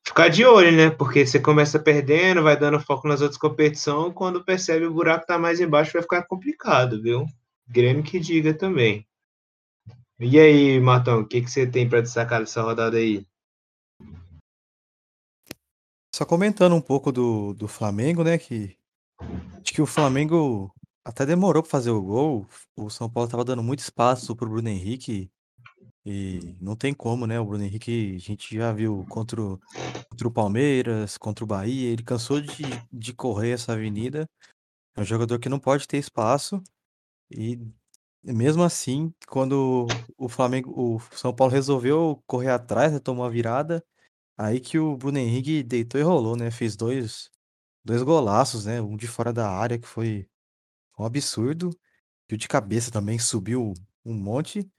ficar 0.05 0.29
de 0.29 0.43
olho, 0.43 0.75
né? 0.75 0.89
Porque 0.89 1.25
você 1.25 1.39
começa 1.39 1.79
perdendo, 1.79 2.41
vai 2.41 2.57
dando 2.57 2.79
foco 2.79 3.07
nas 3.07 3.21
outras 3.21 3.39
competições, 3.39 4.13
quando 4.15 4.43
percebe 4.43 4.85
o 4.85 4.93
buraco 4.93 5.27
tá 5.27 5.37
mais 5.37 5.59
embaixo, 5.59 5.93
vai 5.93 6.01
ficar 6.01 6.23
complicado, 6.23 7.01
viu? 7.01 7.25
Grêmio 7.67 8.03
que 8.03 8.19
diga 8.19 8.53
também. 8.53 9.07
E 10.19 10.39
aí, 10.39 10.79
Matão, 10.79 11.21
o 11.21 11.27
que, 11.27 11.41
que 11.41 11.49
você 11.49 11.65
tem 11.65 11.87
para 11.87 12.01
destacar 12.01 12.39
dessa 12.39 12.61
rodada 12.61 12.97
aí? 12.97 13.25
Só 16.13 16.25
comentando 16.25 16.75
um 16.75 16.81
pouco 16.81 17.11
do, 17.11 17.53
do 17.53 17.67
Flamengo, 17.67 18.23
né? 18.23 18.37
Que 18.37 18.75
acho 19.61 19.73
que 19.73 19.81
o 19.81 19.85
Flamengo 19.85 20.73
até 21.09 21.25
demorou 21.25 21.63
para 21.63 21.71
fazer 21.71 21.89
o 21.89 22.01
gol. 22.01 22.47
O 22.75 22.89
São 22.89 23.09
Paulo 23.09 23.27
tava 23.29 23.43
dando 23.43 23.63
muito 23.63 23.79
espaço 23.79 24.35
pro 24.35 24.47
Bruno 24.47 24.69
Henrique. 24.69 25.31
E 26.05 26.55
não 26.61 26.75
tem 26.75 26.93
como, 26.93 27.25
né? 27.25 27.39
O 27.39 27.45
Bruno 27.45 27.63
Henrique, 27.63 28.15
a 28.15 28.19
gente 28.19 28.55
já 28.55 28.71
viu 28.71 29.05
contra 29.09 29.41
o, 29.41 29.59
contra 30.09 30.27
o 30.27 30.31
Palmeiras, 30.31 31.17
contra 31.17 31.43
o 31.43 31.47
Bahia. 31.47 31.89
Ele 31.89 32.03
cansou 32.03 32.39
de, 32.39 32.63
de 32.91 33.13
correr 33.13 33.51
essa 33.51 33.73
avenida. 33.73 34.29
É 34.95 35.01
um 35.01 35.05
jogador 35.05 35.39
que 35.39 35.49
não 35.49 35.59
pode 35.59 35.87
ter 35.87 35.97
espaço. 35.97 36.61
E 37.31 37.59
mesmo 38.23 38.63
assim, 38.63 39.11
quando 39.27 39.87
o 40.17 40.29
Flamengo, 40.29 40.71
o 40.75 40.99
São 41.15 41.33
Paulo 41.33 41.53
resolveu 41.53 42.21
correr 42.27 42.51
atrás, 42.51 42.93
né, 42.93 42.99
tomou 42.99 43.25
a 43.25 43.29
virada, 43.29 43.83
aí 44.37 44.59
que 44.59 44.77
o 44.79 44.97
Bruno 44.97 45.17
Henrique 45.17 45.63
deitou 45.63 45.99
e 45.99 46.03
rolou, 46.03 46.35
né? 46.35 46.51
Fez 46.51 46.75
dois, 46.75 47.31
dois 47.83 48.03
golaços, 48.03 48.65
né? 48.65 48.81
Um 48.81 48.97
de 48.97 49.07
fora 49.07 49.33
da 49.33 49.49
área, 49.49 49.79
que 49.79 49.87
foi 49.87 50.28
um 50.99 51.05
absurdo. 51.05 51.69
E 52.29 52.35
o 52.35 52.37
de 52.37 52.47
cabeça 52.47 52.91
também 52.91 53.19
subiu 53.19 53.73
um 54.05 54.13
monte. 54.13 54.69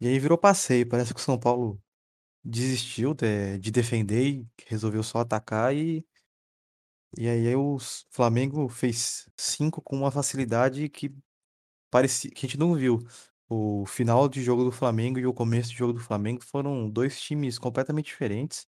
E 0.00 0.08
aí 0.08 0.18
virou 0.18 0.38
passeio. 0.38 0.88
Parece 0.88 1.14
que 1.14 1.20
o 1.20 1.22
São 1.22 1.38
Paulo 1.38 1.82
desistiu 2.44 3.14
de, 3.14 3.58
de 3.58 3.70
defender 3.70 4.26
e 4.26 4.48
resolveu 4.66 5.02
só 5.02 5.20
atacar. 5.20 5.74
E, 5.74 6.06
e 7.16 7.28
aí 7.28 7.54
o 7.56 7.78
Flamengo 8.10 8.68
fez 8.68 9.28
cinco 9.36 9.80
com 9.82 9.96
uma 9.96 10.10
facilidade 10.10 10.88
que 10.88 11.14
parecia 11.90 12.30
que 12.30 12.46
a 12.46 12.48
gente 12.48 12.58
não 12.58 12.74
viu. 12.74 13.00
O 13.48 13.86
final 13.86 14.28
de 14.28 14.42
jogo 14.42 14.64
do 14.64 14.72
Flamengo 14.72 15.18
e 15.18 15.26
o 15.26 15.34
começo 15.34 15.70
de 15.70 15.76
jogo 15.76 15.92
do 15.92 16.00
Flamengo 16.00 16.42
foram 16.44 16.90
dois 16.90 17.20
times 17.20 17.58
completamente 17.58 18.06
diferentes. 18.06 18.66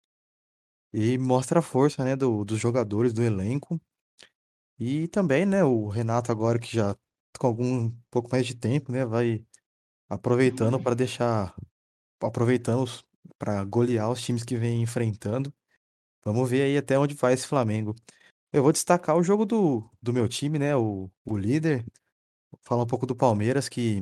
E 0.93 1.19
mostra 1.19 1.59
a 1.59 1.63
força, 1.63 2.05
né, 2.05 2.17
do, 2.17 2.45
dos 2.45 2.59
jogadores, 2.61 3.13
do 3.13 3.23
elenco. 3.23 3.81
E 4.79 5.09
também, 5.09 5.47
né, 5.47 5.65
o 5.65 5.89
Renato 5.89 6.33
agora 6.33 6.59
que 6.59 6.75
já 6.75 6.97
com 7.39 7.47
algum 7.47 7.85
um 7.87 7.97
pouco 8.11 8.31
mais 8.31 8.47
de 8.47 8.55
tempo, 8.55 8.93
né, 8.93 9.05
vai 9.05 9.45
aproveitando 10.09 10.81
para 10.81 10.95
deixar 10.95 11.55
aproveitando 12.21 12.85
para 13.39 13.65
golear 13.65 14.11
os 14.11 14.23
times 14.23 14.45
que 14.45 14.57
vem 14.57 14.83
enfrentando. 14.83 15.53
Vamos 16.25 16.49
ver 16.49 16.63
aí 16.63 16.77
até 16.77 16.99
onde 16.99 17.15
vai 17.15 17.35
esse 17.35 17.47
Flamengo. 17.47 17.95
Eu 18.53 18.63
vou 18.63 18.73
destacar 18.73 19.17
o 19.17 19.23
jogo 19.23 19.45
do, 19.45 19.89
do 20.01 20.13
meu 20.13 20.29
time, 20.29 20.59
né, 20.59 20.77
o, 20.77 21.11
o 21.25 21.37
líder, 21.37 21.85
falar 22.63 22.85
um 22.85 22.87
pouco 22.87 23.07
do 23.07 23.17
Palmeiras, 23.17 23.69
que 23.69 24.01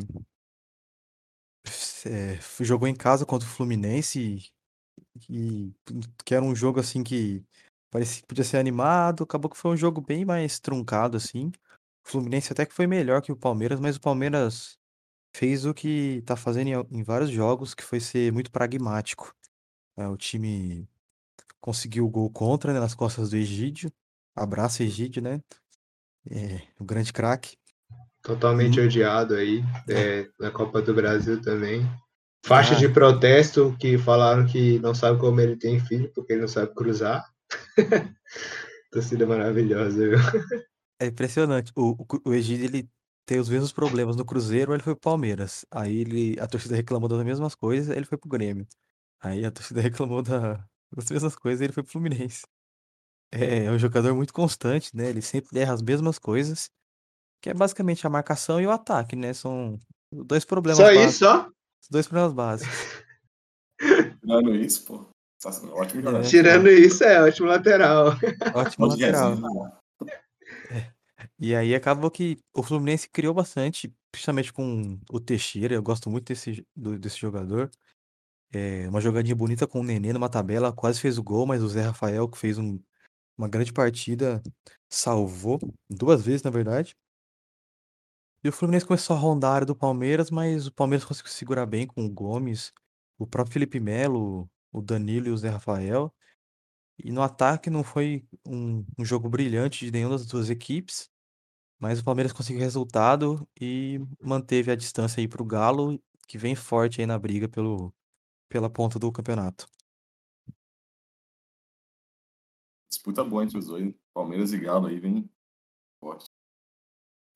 é, 2.06 2.38
jogou 2.60 2.88
em 2.88 2.94
casa 2.94 3.24
contra 3.24 3.48
o 3.48 3.50
Fluminense 3.50 4.52
e, 5.28 5.74
que 6.24 6.34
era 6.34 6.44
um 6.44 6.54
jogo 6.54 6.80
assim 6.80 7.02
que 7.02 7.44
parecia 7.92 8.22
que 8.22 8.26
podia 8.26 8.42
ser 8.42 8.56
animado, 8.56 9.22
acabou 9.22 9.50
que 9.50 9.56
foi 9.56 9.70
um 9.70 9.76
jogo 9.76 10.00
bem 10.00 10.24
mais 10.24 10.58
truncado 10.58 11.16
assim. 11.16 11.52
O 12.04 12.10
Fluminense 12.10 12.50
até 12.52 12.66
que 12.66 12.74
foi 12.74 12.86
melhor 12.86 13.20
que 13.22 13.30
o 13.30 13.36
Palmeiras, 13.36 13.78
mas 13.78 13.96
o 13.96 14.00
Palmeiras 14.00 14.76
fez 15.36 15.64
o 15.64 15.72
que 15.74 16.22
tá 16.26 16.34
fazendo 16.34 16.68
em, 16.68 16.98
em 16.98 17.02
vários 17.02 17.30
jogos, 17.30 17.74
que 17.74 17.84
foi 17.84 18.00
ser 18.00 18.32
muito 18.32 18.50
pragmático. 18.50 19.32
É, 19.96 20.08
o 20.08 20.16
time 20.16 20.88
conseguiu 21.60 22.06
o 22.06 22.10
gol 22.10 22.30
contra, 22.30 22.72
né, 22.72 22.80
nas 22.80 22.94
costas 22.94 23.30
do 23.30 23.36
Egídio. 23.36 23.92
Abraço, 24.34 24.82
Egídio, 24.82 25.22
né? 25.22 25.40
É, 26.30 26.62
o 26.80 26.84
grande 26.84 27.12
craque. 27.12 27.56
totalmente 28.22 28.78
Uhum. 28.78 28.86
odiado 28.86 29.34
aí 29.34 29.64
é, 29.88 30.28
na 30.38 30.50
Copa 30.50 30.80
do 30.80 30.94
Brasil 30.94 31.42
também. 31.42 31.84
Faixa 32.44 32.74
Ah. 32.74 32.78
de 32.78 32.88
protesto 32.88 33.76
que 33.80 33.98
falaram 33.98 34.46
que 34.46 34.78
não 34.78 34.94
sabe 34.94 35.18
como 35.18 35.40
ele 35.40 35.56
tem 35.56 35.80
filho 35.80 36.10
porque 36.14 36.32
ele 36.32 36.42
não 36.42 36.48
sabe 36.48 36.72
cruzar. 36.74 37.31
Torcida 38.90 39.26
maravilhosa, 39.26 40.08
viu? 40.08 40.18
É 41.00 41.06
impressionante. 41.06 41.72
O, 41.76 41.92
o, 41.92 42.30
o 42.30 42.34
Egídio, 42.34 42.66
ele 42.66 42.88
tem 43.26 43.38
os 43.38 43.48
mesmos 43.48 43.72
problemas 43.72 44.16
no 44.16 44.24
Cruzeiro, 44.24 44.74
ele 44.74 44.82
foi 44.82 44.94
pro 44.94 45.10
Palmeiras. 45.10 45.64
Aí 45.70 45.98
ele, 45.98 46.38
a 46.40 46.46
torcida 46.46 46.76
reclamou 46.76 47.08
das 47.08 47.24
mesmas 47.24 47.54
coisas, 47.54 47.94
ele 47.94 48.04
foi 48.04 48.18
pro 48.18 48.28
Grêmio. 48.28 48.66
Aí 49.20 49.44
a 49.44 49.50
torcida 49.50 49.80
reclamou 49.82 50.22
da, 50.22 50.64
das 50.94 51.10
mesmas 51.10 51.36
coisas, 51.36 51.60
ele 51.60 51.72
foi 51.72 51.82
pro 51.82 51.92
Fluminense. 51.92 52.42
É, 53.32 53.64
é 53.64 53.70
um 53.70 53.78
jogador 53.78 54.14
muito 54.14 54.32
constante, 54.32 54.94
né? 54.94 55.08
Ele 55.08 55.22
sempre 55.22 55.58
erra 55.58 55.72
as 55.72 55.82
mesmas 55.82 56.18
coisas, 56.18 56.68
que 57.40 57.48
é 57.48 57.54
basicamente 57.54 58.06
a 58.06 58.10
marcação 58.10 58.60
e 58.60 58.66
o 58.66 58.70
ataque, 58.70 59.16
né? 59.16 59.32
São 59.32 59.78
dois 60.12 60.44
problemas 60.44 60.78
Só 60.78 60.84
básicos. 60.84 61.08
isso, 61.08 61.18
só? 61.18 61.50
Dois 61.90 62.06
problemas 62.06 62.34
básicos. 62.34 62.76
Tirando 64.20 64.54
isso, 64.54 64.84
pô. 64.84 65.11
Tá- 65.42 65.50
Ótimo 65.72 66.02
jogador. 66.02 66.20
É. 66.24 66.28
Tirando 66.28 66.68
isso, 66.68 67.04
é 67.04 67.22
ótimo 67.22 67.48
lateral. 67.48 68.08
Ótimo 68.54 68.86
lateral. 68.86 69.30
resenha, 69.34 69.72
E 71.38 71.54
aí 71.54 71.74
acabou 71.74 72.10
que 72.10 72.38
o 72.56 72.62
Fluminense 72.62 73.08
criou 73.08 73.34
bastante, 73.34 73.92
principalmente 74.10 74.52
com 74.52 74.98
o 75.10 75.20
Teixeira. 75.20 75.74
Eu 75.74 75.82
gosto 75.82 76.08
muito 76.10 76.26
desse, 76.26 76.64
do- 76.76 76.98
desse 76.98 77.18
jogador. 77.18 77.70
É, 78.54 78.88
uma 78.88 79.00
jogadinha 79.00 79.34
bonita 79.34 79.66
com 79.66 79.80
o 79.80 79.84
Nenê 79.84 80.12
numa 80.12 80.28
tabela, 80.28 80.72
quase 80.72 81.00
fez 81.00 81.16
o 81.18 81.22
gol, 81.22 81.46
mas 81.46 81.62
o 81.62 81.68
Zé 81.68 81.82
Rafael, 81.82 82.28
que 82.28 82.36
fez 82.38 82.58
um- 82.58 82.78
uma 83.38 83.48
grande 83.48 83.72
partida, 83.72 84.42
salvou 84.90 85.58
duas 85.90 86.22
vezes, 86.22 86.42
na 86.42 86.50
verdade. 86.50 86.94
E 88.44 88.48
o 88.48 88.52
Fluminense 88.52 88.84
começou 88.84 89.16
a 89.16 89.18
rondar 89.18 89.52
a 89.52 89.54
área 89.54 89.66
do 89.66 89.74
Palmeiras, 89.76 90.30
mas 90.30 90.66
o 90.66 90.72
Palmeiras 90.72 91.04
conseguiu 91.04 91.30
segurar 91.32 91.64
bem 91.64 91.86
com 91.86 92.04
o 92.04 92.10
Gomes, 92.10 92.72
o 93.18 93.26
próprio 93.26 93.52
Felipe 93.54 93.78
Melo, 93.80 94.48
o 94.72 94.80
Danilo 94.80 95.28
e 95.28 95.30
o 95.30 95.36
Zé 95.36 95.50
Rafael. 95.50 96.12
E 96.98 97.10
no 97.12 97.22
ataque 97.22 97.68
não 97.68 97.84
foi 97.84 98.26
um, 98.46 98.84
um 98.98 99.04
jogo 99.04 99.28
brilhante 99.28 99.84
de 99.84 99.90
nenhuma 99.90 100.16
das 100.16 100.26
duas 100.26 100.50
equipes, 100.50 101.10
mas 101.78 102.00
o 102.00 102.04
Palmeiras 102.04 102.32
conseguiu 102.32 102.60
resultado 102.60 103.46
e 103.60 104.00
manteve 104.20 104.70
a 104.70 104.76
distância 104.76 105.20
aí 105.20 105.28
pro 105.28 105.44
Galo, 105.44 106.00
que 106.28 106.38
vem 106.38 106.54
forte 106.54 107.00
aí 107.00 107.06
na 107.06 107.18
briga 107.18 107.48
pelo, 107.48 107.92
pela 108.48 108.70
ponta 108.70 108.98
do 108.98 109.10
campeonato. 109.10 109.66
Disputa 112.88 113.24
boa 113.24 113.42
entre 113.42 113.58
os 113.58 113.66
dois. 113.66 113.94
Palmeiras 114.14 114.52
e 114.52 114.58
Galo 114.58 114.86
aí 114.86 115.00
vem 115.00 115.28
forte. 115.98 116.30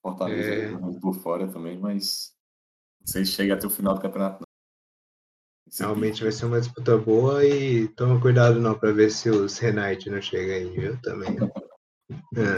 Fortaleza 0.02 0.76
É. 0.76 1.00
por 1.00 1.14
fora 1.14 1.50
também, 1.50 1.78
mas 1.78 2.36
não 3.00 3.06
sei 3.06 3.24
se 3.24 3.32
chega 3.32 3.54
até 3.54 3.66
o 3.66 3.70
final 3.70 3.94
do 3.94 4.00
campeonato. 4.00 4.45
Realmente 5.78 6.22
vai 6.22 6.32
ser 6.32 6.46
uma 6.46 6.60
disputa 6.60 6.96
boa 6.96 7.44
e 7.44 7.88
toma 7.88 8.20
cuidado 8.20 8.60
não 8.60 8.78
pra 8.78 8.92
ver 8.92 9.10
se 9.10 9.28
os 9.28 9.58
Renate 9.58 10.08
não 10.08 10.22
chegam 10.22 10.54
aí, 10.54 10.70
viu? 10.70 11.00
Também. 11.02 11.36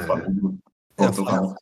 Flamengo 0.06 0.58
É, 0.96 1.06
voltou 1.10 1.56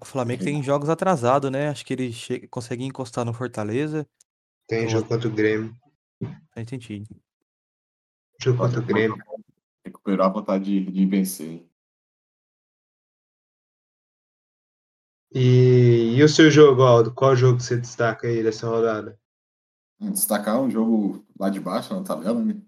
o 0.00 0.04
Flamengo 0.06 0.42
tem 0.42 0.62
jogos 0.62 0.88
atrasados, 0.88 1.50
né? 1.50 1.68
Acho 1.68 1.84
que 1.84 1.92
ele 1.92 2.10
chega, 2.10 2.48
consegue 2.48 2.84
encostar 2.84 3.24
no 3.24 3.34
Fortaleza. 3.34 4.08
tem 4.66 4.84
Eu 4.84 4.88
jogo 4.88 5.08
contra 5.08 5.28
o 5.28 5.30
Grêmio. 5.30 5.76
Aí 6.56 6.62
entendi. 6.62 7.04
Jogo 8.40 8.58
contra 8.58 8.80
o 8.80 8.82
Grêmio. 8.82 9.18
recuperar 9.84 10.28
a 10.28 10.32
vontade 10.32 10.64
de, 10.64 10.90
de 10.90 11.06
vencer. 11.06 11.66
E, 15.32 16.14
e 16.16 16.22
o 16.22 16.28
seu 16.28 16.50
jogo, 16.50 16.82
Aldo? 16.82 17.14
Qual 17.14 17.36
jogo 17.36 17.58
que 17.58 17.64
você 17.64 17.76
destaca 17.76 18.26
aí 18.26 18.42
dessa 18.42 18.66
rodada? 18.66 19.19
Destacar 20.00 20.60
um 20.60 20.70
jogo 20.70 21.22
lá 21.38 21.50
de 21.50 21.60
baixo 21.60 21.94
na 21.94 22.02
tabela, 22.02 22.42
né? 22.42 22.60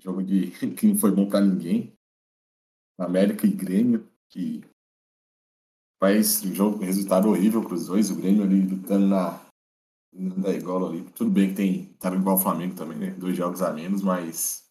Jogo 0.00 0.22
de 0.22 0.50
que 0.74 0.86
não 0.86 0.98
foi 0.98 1.12
bom 1.12 1.28
pra 1.28 1.40
ninguém. 1.40 1.92
América 2.98 3.46
e 3.46 3.50
Grêmio, 3.50 4.08
que 4.28 4.64
faz 6.02 6.42
um 6.42 6.54
jogo, 6.54 6.84
resultado 6.84 7.28
horrível 7.28 7.62
pros 7.62 7.86
dois. 7.86 8.10
O 8.10 8.16
Grêmio 8.16 8.42
ali 8.42 8.66
lutando 8.66 9.06
na, 9.06 9.40
na 10.12 10.50
igual 10.50 10.86
ali. 10.86 11.04
Tudo 11.10 11.30
bem 11.30 11.50
que 11.50 11.56
tem, 11.56 11.92
tava 11.94 12.16
igual 12.16 12.36
o 12.36 12.40
Flamengo 12.40 12.74
também, 12.74 12.98
né? 12.98 13.10
Dois 13.10 13.36
jogos 13.36 13.60
a 13.60 13.72
menos, 13.72 14.02
mas 14.02 14.66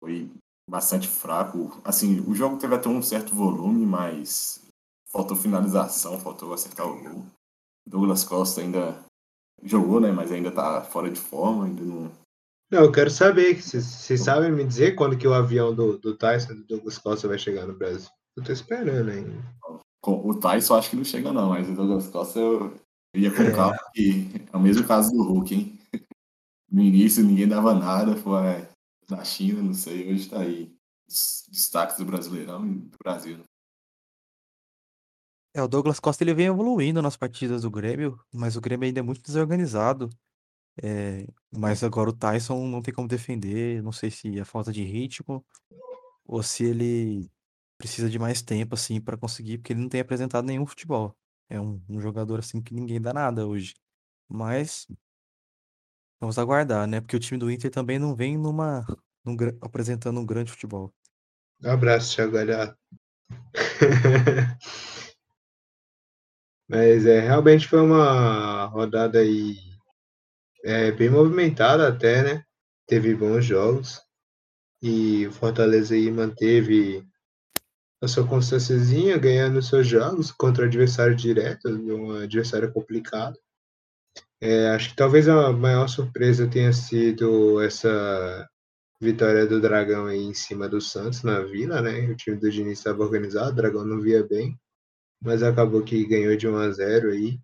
foi 0.00 0.30
bastante 0.68 1.08
fraco. 1.08 1.80
Assim, 1.84 2.20
o 2.20 2.34
jogo 2.34 2.58
teve 2.58 2.74
até 2.74 2.88
um 2.88 3.02
certo 3.02 3.34
volume, 3.34 3.84
mas 3.84 4.64
faltou 5.10 5.36
finalização, 5.36 6.18
faltou 6.20 6.52
acertar 6.52 6.86
o 6.86 7.02
gol. 7.02 7.26
Douglas 7.86 8.24
Costa 8.24 8.60
ainda 8.60 9.04
jogou, 9.62 10.00
né? 10.00 10.10
Mas 10.10 10.32
ainda 10.32 10.50
tá 10.50 10.82
fora 10.82 11.10
de 11.10 11.20
forma, 11.20 11.66
ainda 11.66 11.82
não. 11.82 12.12
Não, 12.70 12.80
eu 12.84 12.92
quero 12.92 13.10
saber, 13.10 13.62
vocês 13.62 14.20
sabem 14.20 14.50
me 14.50 14.64
dizer 14.64 14.94
quando 14.96 15.16
que 15.16 15.28
o 15.28 15.34
avião 15.34 15.74
do, 15.74 15.98
do 15.98 16.16
Tyson, 16.16 16.54
do 16.54 16.64
Douglas 16.64 16.98
Costa, 16.98 17.28
vai 17.28 17.38
chegar 17.38 17.66
no 17.66 17.76
Brasil? 17.76 18.08
Eu 18.36 18.42
tô 18.42 18.52
esperando 18.52 19.10
ainda. 19.10 19.32
O 20.02 20.34
Tyson 20.34 20.74
acho 20.74 20.90
que 20.90 20.96
não 20.96 21.04
chega, 21.04 21.32
não, 21.32 21.50
mas 21.50 21.68
o 21.68 21.74
Douglas 21.74 22.08
Costa 22.08 22.38
eu, 22.38 22.74
eu 23.14 23.20
ia 23.20 23.30
com 23.30 23.54
calma, 23.54 23.76
porque 23.76 24.26
é 24.52 24.56
o 24.56 24.60
mesmo 24.60 24.86
caso 24.86 25.10
do 25.12 25.22
Hulk, 25.22 25.54
hein? 25.54 25.78
No 26.70 26.82
início 26.82 27.22
ninguém 27.22 27.46
dava 27.46 27.74
nada, 27.74 28.16
foi 28.16 28.66
da 29.08 29.22
China, 29.24 29.62
não 29.62 29.74
sei, 29.74 30.12
hoje 30.12 30.28
tá 30.28 30.40
aí. 30.40 30.74
Os 31.08 31.44
destaques 31.48 31.96
do 31.98 32.04
Brasileirão 32.04 32.66
e 32.66 32.74
do 32.74 32.96
Brasil. 33.02 33.38
É, 35.54 35.62
o 35.62 35.68
Douglas 35.68 36.00
Costa 36.00 36.24
ele 36.24 36.34
vem 36.34 36.46
evoluindo 36.46 37.00
nas 37.00 37.16
partidas 37.16 37.62
do 37.62 37.70
Grêmio, 37.70 38.18
mas 38.32 38.56
o 38.56 38.60
Grêmio 38.60 38.86
ainda 38.86 38.98
é 38.98 39.02
muito 39.02 39.22
desorganizado. 39.22 40.10
É, 40.82 41.26
mas 41.56 41.84
agora 41.84 42.10
o 42.10 42.12
Tyson 42.12 42.66
não 42.66 42.82
tem 42.82 42.92
como 42.92 43.06
defender. 43.06 43.80
Não 43.82 43.92
sei 43.92 44.10
se 44.10 44.38
é 44.38 44.44
falta 44.44 44.72
de 44.72 44.82
ritmo 44.82 45.44
ou 46.26 46.42
se 46.42 46.64
ele 46.64 47.30
precisa 47.78 48.10
de 48.10 48.18
mais 48.18 48.42
tempo 48.42 48.74
assim 48.74 49.00
para 49.00 49.16
conseguir, 49.16 49.58
porque 49.58 49.72
ele 49.72 49.80
não 49.82 49.88
tem 49.88 50.00
apresentado 50.00 50.44
nenhum 50.44 50.66
futebol. 50.66 51.16
É 51.48 51.60
um, 51.60 51.80
um 51.88 52.00
jogador 52.00 52.40
assim 52.40 52.60
que 52.60 52.74
ninguém 52.74 53.00
dá 53.00 53.12
nada 53.12 53.46
hoje. 53.46 53.74
Mas 54.28 54.88
vamos 56.20 56.38
aguardar, 56.38 56.86
né? 56.88 57.00
Porque 57.00 57.16
o 57.16 57.20
time 57.20 57.38
do 57.38 57.50
Inter 57.50 57.70
também 57.70 57.98
não 57.98 58.14
vem 58.16 58.36
numa 58.36 58.84
num 59.24 59.36
apresentando 59.60 60.18
um 60.20 60.26
grande 60.26 60.50
futebol. 60.50 60.92
Um 61.62 61.70
abraço, 61.70 62.16
Thiago. 62.16 62.36
Mas 66.68 67.06
é, 67.06 67.20
realmente 67.20 67.68
foi 67.68 67.80
uma 67.80 68.64
rodada 68.66 69.18
aí 69.18 69.56
é, 70.64 70.90
bem 70.92 71.10
movimentada 71.10 71.88
até, 71.88 72.22
né? 72.22 72.44
Teve 72.86 73.14
bons 73.14 73.44
jogos. 73.44 74.00
E 74.82 75.26
o 75.26 75.32
Fortaleza 75.32 75.94
aí 75.94 76.10
manteve 76.10 77.06
a 78.02 78.08
sua 78.08 78.26
constânciazinha, 78.26 79.16
ganhando 79.16 79.62
seus 79.62 79.86
jogos 79.86 80.30
contra 80.30 80.66
adversário 80.66 81.14
direto, 81.14 81.68
um 81.68 82.12
adversário 82.16 82.72
complicado. 82.72 83.38
É, 84.40 84.68
acho 84.70 84.90
que 84.90 84.96
talvez 84.96 85.28
a 85.28 85.52
maior 85.52 85.88
surpresa 85.88 86.46
tenha 86.46 86.72
sido 86.72 87.60
essa 87.62 88.48
vitória 89.00 89.46
do 89.46 89.60
Dragão 89.60 90.06
aí 90.06 90.22
em 90.22 90.34
cima 90.34 90.68
do 90.68 90.80
Santos 90.80 91.22
na 91.22 91.40
Vila, 91.40 91.80
né? 91.80 92.10
O 92.10 92.16
time 92.16 92.36
do 92.36 92.50
Diniz 92.50 92.78
estava 92.78 93.02
organizado, 93.02 93.52
o 93.52 93.54
Dragão 93.54 93.84
não 93.84 94.00
via 94.00 94.22
bem, 94.22 94.58
mas 95.24 95.42
acabou 95.42 95.82
que 95.82 96.06
ganhou 96.06 96.36
de 96.36 96.46
1 96.46 96.56
a 96.56 96.70
0 96.70 97.10
aí. 97.12 97.40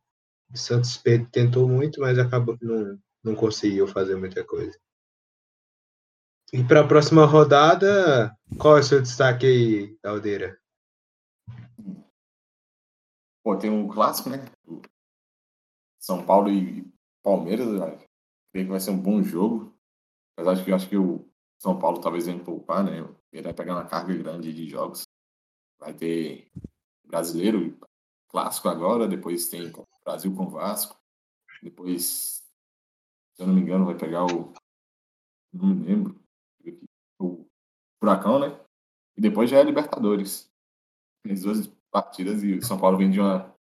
O 0.53 0.57
Santos 0.59 1.03
tentou 1.33 1.69
muito, 1.69 2.01
mas 2.01 2.19
acabou 2.19 2.57
não, 2.61 2.99
não 3.25 3.35
conseguiu 3.35 3.87
fazer 3.87 4.17
muita 4.17 4.45
coisa. 4.45 4.79
E 6.53 6.63
para 6.65 6.81
a 6.81 6.87
próxima 6.87 7.25
rodada, 7.25 8.37
qual 8.59 8.77
é 8.77 8.81
o 8.81 8.83
seu 8.83 9.01
destaque 9.01 9.47
aí, 9.47 9.99
Aldeira? 10.05 10.59
Pô, 13.43 13.57
tem 13.57 13.71
um 13.71 13.89
clássico, 13.89 14.29
né? 14.29 14.45
São 15.99 16.27
Paulo 16.27 16.51
e 16.51 16.85
Palmeiras, 17.23 17.67
eu 17.69 17.99
creio 18.53 18.67
que 18.67 18.73
vai 18.73 18.81
ser 18.81 18.91
um 18.91 19.01
bom 19.01 19.23
jogo. 19.23 19.75
Mas 20.37 20.49
acho 20.49 20.65
que 20.65 20.73
acho 20.73 20.89
que 20.89 20.97
o 20.97 21.25
São 21.59 21.79
Paulo 21.79 22.01
talvez 22.01 22.27
venha 22.27 22.43
poupar, 22.43 22.85
né? 22.85 22.99
Ele 23.33 23.43
vai 23.43 23.55
pegar 23.55 23.75
uma 23.75 23.87
carga 23.87 24.13
grande 24.15 24.53
de 24.53 24.69
jogos. 24.69 25.05
Vai 25.79 25.95
ter 25.95 26.51
brasileiro 27.11 27.77
clássico 28.29 28.69
agora, 28.69 29.09
depois 29.09 29.49
tem 29.49 29.73
Brasil 30.05 30.35
com 30.35 30.49
Vasco. 30.49 30.99
Depois, 31.63 32.43
se 33.35 33.43
eu 33.43 33.47
não 33.47 33.55
me 33.55 33.61
engano, 33.61 33.85
vai 33.85 33.97
pegar 33.97 34.25
o. 34.25 34.53
Não 35.53 35.67
me 35.67 35.85
lembro. 35.85 36.21
O 37.19 37.45
Furacão, 37.99 38.39
né? 38.39 38.59
E 39.17 39.21
depois 39.21 39.51
já 39.51 39.59
é 39.59 39.63
Libertadores. 39.63 40.51
As 41.29 41.43
duas 41.43 41.67
partidas 41.91 42.43
e 42.43 42.55
o 42.55 42.63
São 42.63 42.79
Paulo 42.79 42.97
vem 42.97 43.11
de 43.11 43.21
uma. 43.21 43.55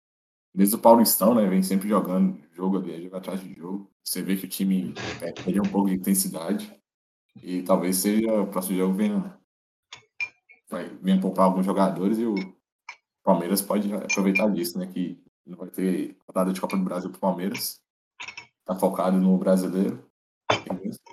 Desde 0.55 0.77
o 0.77 0.79
Paulistão, 0.79 1.35
né? 1.35 1.47
Vem 1.47 1.63
sempre 1.63 1.89
jogando 1.89 2.41
jogo 2.53 2.79
ali, 2.79 3.03
jogo 3.03 3.17
atrás 3.17 3.41
de 3.41 3.53
jogo. 3.55 3.91
Você 4.05 4.23
vê 4.23 4.37
que 4.37 4.45
o 4.45 4.49
time 4.49 4.95
perde 5.19 5.61
um 5.61 5.71
pouco 5.71 5.89
de 5.89 5.97
intensidade. 5.97 6.75
E 7.43 7.63
talvez 7.63 7.97
seja 7.97 8.33
o 8.41 8.47
próximo 8.47 8.79
jogo 8.79 8.95
venha. 8.95 9.39
Vai, 10.69 10.89
venha 10.97 11.21
poupar 11.21 11.47
alguns 11.47 11.65
jogadores 11.65 12.19
e 12.19 12.27
o 12.27 12.58
Palmeiras 13.29 13.61
pode 13.61 13.93
aproveitar 13.93 14.51
disso, 14.51 14.79
né? 14.79 14.87
Que 14.87 15.23
não 15.47 15.59
vai 15.59 15.69
ter 15.69 16.17
rodada 16.27 16.51
de 16.51 16.59
Copa 16.63 16.79
do 16.79 16.83
Brasil 16.83 17.11
pro 17.11 17.21
Palmeiras. 17.21 17.79
Tá 18.65 18.75
focado 18.75 19.19
no 19.19 19.37
brasileiro. 19.37 20.03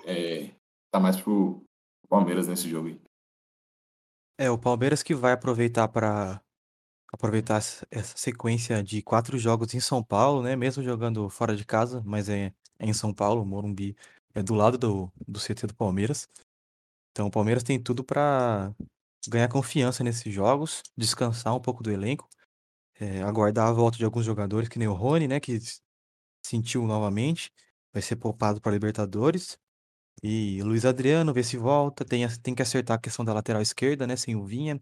É, 0.06 0.50
tá 0.90 0.98
mais 0.98 1.20
pro 1.20 1.62
Palmeiras 2.08 2.48
nesse 2.48 2.70
jogo 2.70 2.88
aí. 2.88 2.98
É, 4.38 4.50
o 4.50 4.56
Palmeiras 4.56 5.02
que 5.02 5.14
vai 5.14 5.32
aproveitar 5.32 5.88
para 5.88 6.40
aproveitar 7.12 7.56
essa 7.56 8.16
sequência 8.16 8.82
de 8.82 9.02
quatro 9.02 9.38
jogos 9.38 9.74
em 9.74 9.80
São 9.80 10.02
Paulo, 10.02 10.42
né? 10.42 10.56
Mesmo 10.56 10.82
jogando 10.82 11.28
fora 11.28 11.54
de 11.54 11.66
casa, 11.66 12.02
mas 12.02 12.30
é, 12.30 12.50
é 12.78 12.86
em 12.86 12.94
São 12.94 13.12
Paulo, 13.12 13.44
Morumbi 13.44 13.94
é 14.34 14.42
do 14.42 14.54
lado 14.54 14.78
do, 14.78 15.12
do 15.28 15.38
CT 15.38 15.66
do 15.66 15.74
Palmeiras. 15.74 16.26
Então 17.12 17.26
o 17.26 17.30
Palmeiras 17.30 17.62
tem 17.62 17.78
tudo 17.78 18.02
para 18.02 18.74
ganhar 19.28 19.48
confiança 19.48 20.04
nesses 20.04 20.32
jogos, 20.32 20.82
descansar 20.96 21.54
um 21.54 21.60
pouco 21.60 21.82
do 21.82 21.90
elenco, 21.90 22.28
é, 23.00 23.22
aguardar 23.22 23.68
a 23.68 23.72
volta 23.72 23.98
de 23.98 24.04
alguns 24.04 24.24
jogadores, 24.24 24.68
que 24.68 24.78
nem 24.78 24.88
o 24.88 24.94
Rony, 24.94 25.28
né? 25.28 25.40
Que 25.40 25.58
sentiu 26.44 26.86
novamente, 26.86 27.52
vai 27.92 28.02
ser 28.02 28.16
poupado 28.16 28.60
para 28.60 28.72
Libertadores. 28.72 29.58
E 30.22 30.62
Luiz 30.62 30.84
Adriano, 30.84 31.32
ver 31.34 31.44
se 31.44 31.56
volta. 31.56 32.04
Tem, 32.04 32.26
tem 32.42 32.54
que 32.54 32.62
acertar 32.62 32.96
a 32.96 33.00
questão 33.00 33.24
da 33.24 33.34
lateral 33.34 33.62
esquerda, 33.62 34.06
né? 34.06 34.16
Sem 34.16 34.36
o 34.36 34.44
Vinha. 34.44 34.80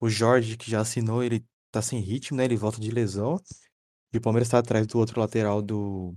O 0.00 0.08
Jorge, 0.08 0.56
que 0.56 0.70
já 0.70 0.80
assinou, 0.80 1.22
ele 1.22 1.44
tá 1.70 1.82
sem 1.82 2.00
ritmo, 2.00 2.36
né? 2.38 2.44
Ele 2.44 2.56
volta 2.56 2.80
de 2.80 2.90
lesão. 2.90 3.36
E 4.12 4.18
o 4.18 4.20
Palmeiras 4.20 4.48
tá 4.48 4.58
atrás 4.58 4.86
do 4.86 4.98
outro 4.98 5.20
lateral 5.20 5.62
do, 5.62 6.14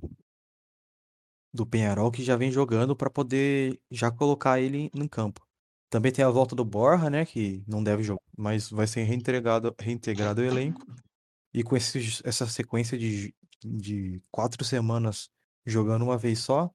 do 1.53 1.65
Penharol, 1.65 2.11
que 2.11 2.23
já 2.23 2.35
vem 2.35 2.51
jogando 2.51 2.95
para 2.95 3.09
poder 3.09 3.79
já 3.91 4.11
colocar 4.11 4.59
ele 4.59 4.89
no 4.93 5.07
campo. 5.07 5.45
Também 5.93 6.12
tem 6.12 6.25
a 6.25 6.29
volta 6.32 6.56
do 6.56 6.65
Borja, 6.65 7.08
né? 7.08 7.23
Que 7.23 7.63
não 7.67 7.84
deve 7.84 8.01
jogar, 8.01 8.23
mas 8.36 8.67
vai 8.67 8.88
ser 8.88 9.03
reintegrado, 9.03 9.75
reintegrado 9.79 10.41
ao 10.41 10.47
elenco. 10.47 10.84
E 11.53 11.62
com 11.62 11.77
esse, 11.77 12.19
essa 12.23 12.47
sequência 12.47 12.97
de, 12.97 13.32
de 13.63 14.19
quatro 14.32 14.65
semanas 14.65 15.29
jogando 15.63 16.01
uma 16.01 16.17
vez 16.17 16.39
só, 16.39 16.73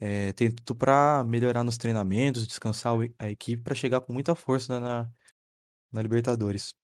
é, 0.00 0.32
tem 0.32 0.50
tudo 0.50 0.74
para 0.74 1.22
melhorar 1.24 1.62
nos 1.64 1.76
treinamentos, 1.76 2.46
descansar 2.46 2.94
a 3.18 3.28
equipe 3.28 3.62
para 3.62 3.74
chegar 3.74 4.00
com 4.00 4.14
muita 4.14 4.34
força 4.34 4.80
na, 4.80 5.06
na 5.92 6.00
Libertadores. 6.00 6.74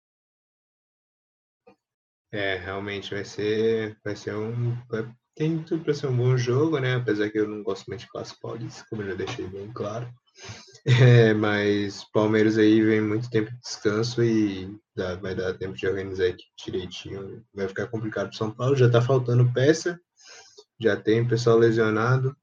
É, 2.31 2.57
realmente 2.57 3.15
vai 3.15 3.25
ser, 3.25 3.99
vai 4.05 4.15
ser 4.15 4.37
um, 4.37 4.75
vai, 4.89 5.11
tem 5.35 5.63
tudo 5.63 5.83
para 5.83 5.95
ser 5.95 6.09
um 6.09 6.17
bom 6.19 6.37
jogo, 6.37 6.79
né? 6.79 6.97
Apesar 6.97 7.31
que 7.31 7.39
eu 7.39 7.49
não 7.49 7.63
gosto 7.63 7.87
muito 7.87 8.01
de 8.01 8.09
clássico 8.09 8.43
paulista, 8.43 8.85
como 8.91 9.01
eu 9.01 9.09
já 9.09 9.15
deixei 9.15 9.49
bem 9.49 9.73
claro. 9.73 10.13
É, 10.85 11.33
mas 11.33 12.05
Palmeiras 12.13 12.59
aí 12.59 12.83
vem 12.83 13.01
muito 13.01 13.31
tempo 13.31 13.51
de 13.53 13.61
descanso 13.61 14.23
e 14.23 14.77
dá, 14.97 15.15
vai 15.15 15.35
dar 15.35 15.55
tempo 15.55 15.77
de 15.77 15.87
organizar 15.87 16.25
a 16.25 16.29
equipe 16.29 16.51
direitinho. 16.65 17.45
Vai 17.55 17.69
ficar 17.69 17.87
complicado 17.87 18.29
para 18.29 18.37
São 18.37 18.51
Paulo, 18.51 18.75
já 18.75 18.91
tá 18.91 19.01
faltando 19.01 19.53
peça, 19.53 20.01
já 20.81 20.97
tem 20.97 21.27
pessoal 21.27 21.57
lesionado. 21.57 22.37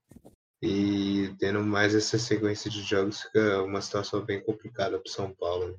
E 0.61 1.33
tendo 1.39 1.61
mais 1.61 1.95
essa 1.95 2.17
sequência 2.17 2.69
de 2.69 2.81
jogos 2.81 3.21
fica 3.21 3.63
uma 3.63 3.81
situação 3.81 4.25
bem 4.25 4.41
complicada 4.41 4.99
para 4.99 5.11
São 5.11 5.33
Paulo, 5.33 5.69
né? 5.69 5.77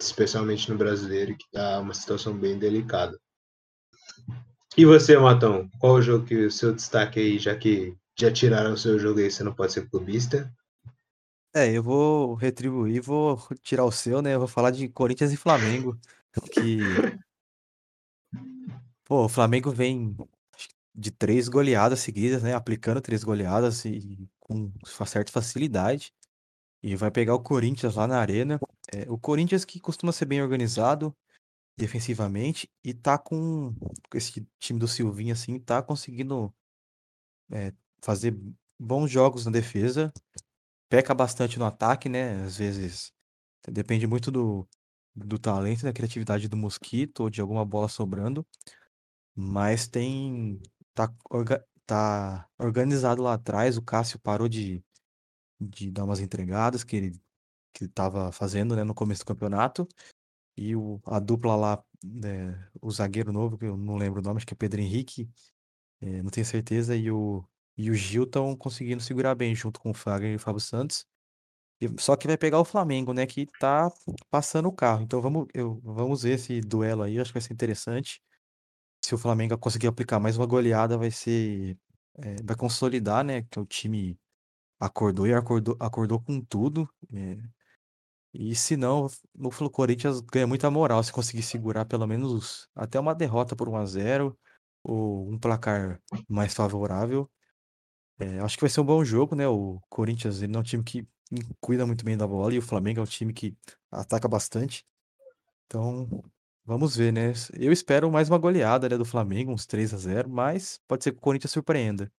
especialmente 0.00 0.70
no 0.70 0.76
brasileiro, 0.76 1.36
que 1.36 1.44
está 1.44 1.78
uma 1.80 1.94
situação 1.94 2.36
bem 2.36 2.58
delicada. 2.58 3.18
E 4.76 4.84
você, 4.84 5.16
Matão, 5.18 5.68
qual 5.78 5.94
o 5.94 6.02
jogo 6.02 6.26
que 6.26 6.46
o 6.46 6.50
seu 6.50 6.72
destaque 6.74 7.18
aí, 7.18 7.38
já 7.38 7.56
que 7.56 7.94
já 8.18 8.30
tiraram 8.30 8.74
o 8.74 8.78
seu 8.78 8.98
jogo 8.98 9.20
aí, 9.20 9.30
você 9.30 9.42
não 9.42 9.54
pode 9.54 9.72
ser 9.72 9.88
clubista? 9.88 10.50
É, 11.52 11.70
eu 11.72 11.82
vou 11.82 12.34
retribuir, 12.34 13.02
vou 13.02 13.36
tirar 13.62 13.84
o 13.84 13.90
seu, 13.90 14.22
né? 14.22 14.34
Eu 14.34 14.38
vou 14.38 14.48
falar 14.48 14.70
de 14.70 14.88
Corinthians 14.88 15.32
e 15.32 15.36
Flamengo, 15.36 15.98
que 16.52 16.78
pô, 19.04 19.24
o 19.24 19.28
Flamengo 19.28 19.72
vem 19.72 20.16
de 20.94 21.10
três 21.10 21.48
goleadas 21.48 22.00
seguidas, 22.00 22.42
né? 22.42 22.54
Aplicando 22.54 23.00
três 23.00 23.24
goleadas 23.24 23.84
e 23.84 24.28
com 24.38 24.72
certa 25.06 25.32
facilidade. 25.32 26.12
E 26.82 26.94
vai 26.94 27.10
pegar 27.10 27.34
o 27.34 27.42
Corinthians 27.42 27.96
lá 27.96 28.06
na 28.06 28.18
arena. 28.18 28.60
É, 28.92 29.10
o 29.10 29.18
Corinthians 29.18 29.64
que 29.64 29.80
costuma 29.80 30.12
ser 30.12 30.26
bem 30.26 30.40
organizado 30.40 31.14
defensivamente 31.76 32.70
e 32.84 32.94
tá 32.94 33.18
com 33.18 33.74
esse 34.14 34.46
time 34.58 34.78
do 34.78 34.86
Silvinho 34.86 35.32
assim, 35.32 35.58
tá 35.58 35.82
conseguindo 35.82 36.52
é, 37.50 37.72
fazer 38.00 38.36
bons 38.78 39.10
jogos 39.10 39.44
na 39.44 39.50
defesa. 39.50 40.12
Peca 40.90 41.14
bastante 41.14 41.58
no 41.58 41.64
ataque, 41.64 42.08
né? 42.08 42.42
Às 42.44 42.58
vezes 42.58 43.12
depende 43.68 44.06
muito 44.06 44.30
do, 44.30 44.68
do 45.14 45.38
talento, 45.38 45.84
da 45.84 45.92
criatividade 45.92 46.48
do 46.48 46.56
Mosquito 46.56 47.20
ou 47.20 47.30
de 47.30 47.40
alguma 47.40 47.64
bola 47.64 47.88
sobrando. 47.88 48.46
Mas 49.34 49.88
tem 49.88 50.60
tá, 50.94 51.12
orga, 51.30 51.64
tá 51.86 52.48
organizado 52.58 53.22
lá 53.22 53.34
atrás. 53.34 53.76
O 53.76 53.82
Cássio 53.82 54.18
parou 54.20 54.48
de, 54.48 54.84
de 55.60 55.90
dar 55.90 56.04
umas 56.04 56.20
entregadas 56.20 56.84
que 56.84 56.96
ele 56.96 57.20
que 57.72 57.84
estava 57.84 58.32
fazendo 58.32 58.76
né, 58.76 58.84
no 58.84 58.94
começo 58.94 59.22
do 59.22 59.26
campeonato. 59.26 59.88
E 60.56 60.76
o, 60.76 61.00
a 61.06 61.20
dupla 61.20 61.56
lá, 61.56 61.84
né, 62.04 62.68
o 62.82 62.90
zagueiro 62.90 63.32
novo, 63.32 63.56
que 63.58 63.66
eu 63.66 63.76
não 63.76 63.96
lembro 63.96 64.20
o 64.20 64.24
nome, 64.24 64.38
acho 64.38 64.46
que 64.46 64.54
é 64.54 64.56
Pedro 64.56 64.80
Henrique, 64.80 65.30
é, 66.00 66.22
não 66.22 66.30
tenho 66.30 66.46
certeza, 66.46 66.96
e 66.96 67.10
o, 67.10 67.44
e 67.84 67.90
o 67.90 67.94
Gil 67.94 68.24
estão 68.24 68.56
conseguindo 68.56 69.02
segurar 69.02 69.34
bem 69.34 69.54
junto 69.54 69.80
com 69.80 69.90
o 69.90 69.94
Fagner 69.94 70.32
e 70.32 70.36
o 70.36 70.40
Fábio 70.40 70.60
Santos. 70.60 71.04
Só 71.98 72.16
que 72.16 72.26
vai 72.26 72.36
pegar 72.36 72.60
o 72.60 72.64
Flamengo, 72.64 73.14
né, 73.14 73.26
que 73.26 73.46
tá 73.58 73.90
passando 74.30 74.68
o 74.68 74.72
carro. 74.72 75.02
Então 75.02 75.20
vamos, 75.22 75.46
eu, 75.54 75.80
vamos 75.82 76.22
ver 76.22 76.34
esse 76.34 76.60
duelo 76.60 77.02
aí, 77.02 77.18
acho 77.18 77.30
que 77.32 77.38
vai 77.38 77.42
ser 77.42 77.54
interessante 77.54 78.20
se 79.04 79.14
o 79.14 79.18
Flamengo 79.18 79.56
conseguir 79.58 79.86
aplicar 79.88 80.20
mais 80.20 80.36
uma 80.36 80.46
goleada, 80.46 80.98
vai 80.98 81.10
ser. 81.10 81.76
É, 82.18 82.36
vai 82.44 82.56
consolidar, 82.56 83.24
né? 83.24 83.42
Que 83.50 83.58
o 83.60 83.66
time 83.66 84.18
acordou 84.80 85.26
e 85.26 85.34
acordou, 85.34 85.76
acordou 85.80 86.20
com 86.20 86.40
tudo. 86.42 86.88
É, 87.14 87.38
e 88.34 88.54
se 88.54 88.76
não, 88.76 89.06
o 89.38 89.70
Corinthians 89.70 90.20
ganha 90.20 90.46
muita 90.46 90.70
moral 90.70 91.02
se 91.02 91.12
conseguir 91.12 91.42
segurar 91.42 91.84
pelo 91.86 92.06
menos 92.06 92.68
até 92.74 93.00
uma 93.00 93.14
derrota 93.14 93.56
por 93.56 93.68
1 93.68 93.76
a 93.76 93.86
0 93.86 94.38
ou 94.84 95.28
um 95.30 95.38
placar 95.38 96.00
mais 96.28 96.54
favorável. 96.54 97.30
É, 98.20 98.40
acho 98.40 98.56
que 98.56 98.62
vai 98.62 98.70
ser 98.70 98.80
um 98.80 98.84
bom 98.84 99.04
jogo, 99.04 99.34
né? 99.34 99.48
O 99.48 99.80
Corinthians 99.88 100.42
ele 100.42 100.54
é 100.54 100.58
um 100.58 100.62
time 100.62 100.84
que 100.84 101.06
cuida 101.60 101.86
muito 101.86 102.04
bem 102.04 102.16
da 102.16 102.26
bola 102.26 102.52
e 102.54 102.58
o 102.58 102.62
Flamengo 102.62 103.00
é 103.00 103.02
um 103.02 103.06
time 103.06 103.32
que 103.32 103.56
ataca 103.90 104.28
bastante. 104.28 104.84
Então, 105.66 106.22
Vamos 106.70 106.94
ver, 106.94 107.12
né? 107.12 107.32
Eu 107.58 107.72
espero 107.72 108.10
mais 108.12 108.28
uma 108.28 108.38
goleada, 108.38 108.88
né, 108.88 108.96
do 108.96 109.04
Flamengo, 109.04 109.50
uns 109.50 109.66
3 109.66 109.92
a 109.92 109.96
0 109.96 110.30
mas 110.30 110.80
pode 110.86 111.02
ser 111.02 111.10
que 111.10 111.18
o 111.18 111.20
Corinthians 111.20 111.50
surpreenda. 111.50 112.12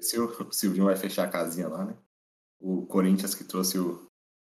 Se 0.00 0.18
o 0.18 0.28
Silvinho 0.50 0.86
vai 0.86 0.96
fechar 0.96 1.24
a 1.24 1.30
casinha 1.30 1.68
lá, 1.68 1.84
né? 1.84 1.94
O 2.58 2.86
Corinthians 2.86 3.34
que 3.34 3.44
trouxe 3.44 3.78
o, 3.78 4.06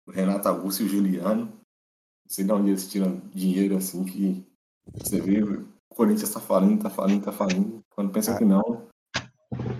Renato 0.10 0.48
Augusto 0.48 0.82
e 0.82 0.86
o 0.86 0.90
Juliano. 0.90 1.46
Não 1.46 2.30
sei 2.30 2.46
de 2.46 2.52
onde 2.52 2.70
eles 2.70 2.90
tiram 2.90 3.20
dinheiro 3.30 3.78
assim 3.78 4.04
que 4.06 4.44
você 4.92 5.22
vê, 5.22 5.44
o 5.44 5.68
Corinthians 5.90 6.34
tá 6.34 6.40
falindo, 6.40 6.82
tá 6.82 6.90
falindo, 6.90 7.26
tá 7.26 7.32
falindo. 7.32 7.82
Quando 7.92 8.12
pensa 8.12 8.34
ah. 8.34 8.38
que 8.40 8.46
não, 8.46 8.88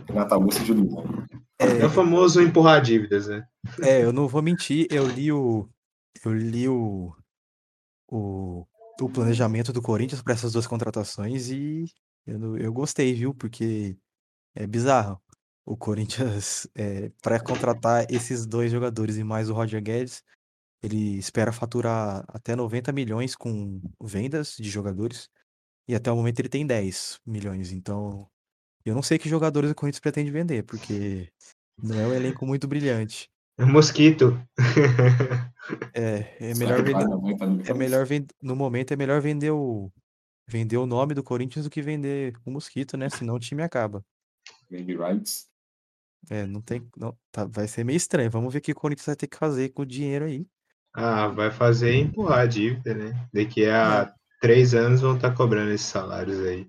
Renato 0.08 0.34
Augusto 0.34 0.62
e 0.64 0.66
Juliano. 0.66 1.28
É, 1.60 1.80
é 1.80 1.86
o 1.86 1.90
famoso 1.90 2.42
empurrar 2.42 2.82
dívidas, 2.82 3.28
né? 3.28 3.46
É, 3.82 4.04
eu 4.04 4.14
não 4.14 4.28
vou 4.28 4.42
mentir, 4.42 4.88
eu 4.90 5.08
li 5.08 5.32
o. 5.32 5.68
Eu 6.24 6.34
li 6.34 6.68
o 6.68 7.16
o, 8.10 8.66
o 9.02 9.10
planejamento 9.10 9.74
do 9.74 9.82
Corinthians 9.82 10.22
para 10.22 10.34
essas 10.34 10.54
duas 10.54 10.66
contratações 10.66 11.50
e 11.50 11.86
eu, 12.26 12.58
eu 12.58 12.74
gostei, 12.74 13.14
viu? 13.14 13.34
Porque 13.34 13.98
é 14.56 14.66
bizarro. 14.66 15.22
O 15.66 15.76
Corinthians, 15.76 16.68
é, 16.76 17.12
para 17.22 17.40
contratar 17.40 18.08
esses 18.10 18.46
dois 18.46 18.72
jogadores 18.72 19.18
e 19.18 19.24
mais 19.24 19.50
o 19.50 19.54
Roger 19.54 19.82
Guedes, 19.82 20.24
ele 20.82 21.18
espera 21.18 21.52
faturar 21.52 22.24
até 22.30 22.56
90 22.56 22.92
milhões 22.94 23.36
com 23.36 23.82
vendas 24.02 24.56
de 24.58 24.70
jogadores 24.70 25.30
e 25.88 25.96
até 25.96 26.12
o 26.12 26.16
momento 26.16 26.40
ele 26.40 26.50
tem 26.50 26.66
10 26.66 27.20
milhões. 27.26 27.72
Então, 27.72 28.30
eu 28.90 28.96
não 28.96 29.02
sei 29.02 29.18
que 29.18 29.30
jogadores 29.30 29.72
o 29.72 29.76
Corinthians 29.76 30.00
pretende 30.00 30.32
vender, 30.32 30.64
porque 30.64 31.30
não 31.82 32.00
é 32.00 32.08
um 32.08 32.14
elenco 32.14 32.46
muito 32.46 32.68
brilhante. 32.68 33.30
É 33.58 33.66
mosquito. 33.66 34.40
É, 35.94 36.38
é 36.40 36.54
melhor 36.56 36.82
vender. 36.82 37.70
É 37.70 37.74
melhor 37.74 38.06
vender. 38.06 38.34
No 38.42 38.56
momento 38.56 38.94
é 38.94 38.96
melhor 38.96 39.20
vender 39.20 39.52
o. 39.52 39.92
Vender 40.48 40.78
o 40.78 40.86
nome 40.86 41.14
do 41.14 41.22
Corinthians 41.22 41.66
do 41.66 41.70
que 41.70 41.82
vender 41.82 42.34
o 42.46 42.52
mosquito, 42.52 42.96
né? 42.96 43.10
Senão 43.10 43.36
o 43.36 43.40
time 43.40 43.62
acaba. 43.62 44.02
Baby 44.72 44.96
rights. 44.96 45.50
É, 46.30 46.48
não 46.48 46.62
tem. 46.62 46.88
Não, 46.96 47.18
tá, 47.34 47.44
vai 47.46 47.68
ser 47.68 47.84
meio 47.84 47.98
estranho. 47.98 48.32
Vamos 48.32 48.54
ver 48.54 48.60
o 48.60 48.62
que 48.62 48.72
o 48.72 48.76
Corinthians 48.76 49.08
vai 49.08 49.16
ter 49.18 49.28
que 49.28 49.38
fazer 49.38 49.70
com 49.70 49.82
o 49.82 49.86
dinheiro 49.86 50.24
aí. 50.24 50.48
Ah, 50.94 51.28
vai 51.28 51.52
fazer 51.52 51.96
empurrar 51.96 52.40
a 52.40 52.46
dívida, 52.46 52.94
né? 52.94 53.28
Daqui 53.34 53.66
a 53.66 54.04
é. 54.04 54.14
três 54.40 54.74
anos 54.74 55.02
vão 55.02 55.16
estar 55.16 55.32
tá 55.32 55.36
cobrando 55.36 55.72
esses 55.72 55.88
salários 55.88 56.40
aí. 56.40 56.66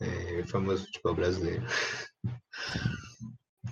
É, 0.00 0.42
famoso 0.44 0.84
futebol 0.86 1.14
brasileiro. 1.14 1.64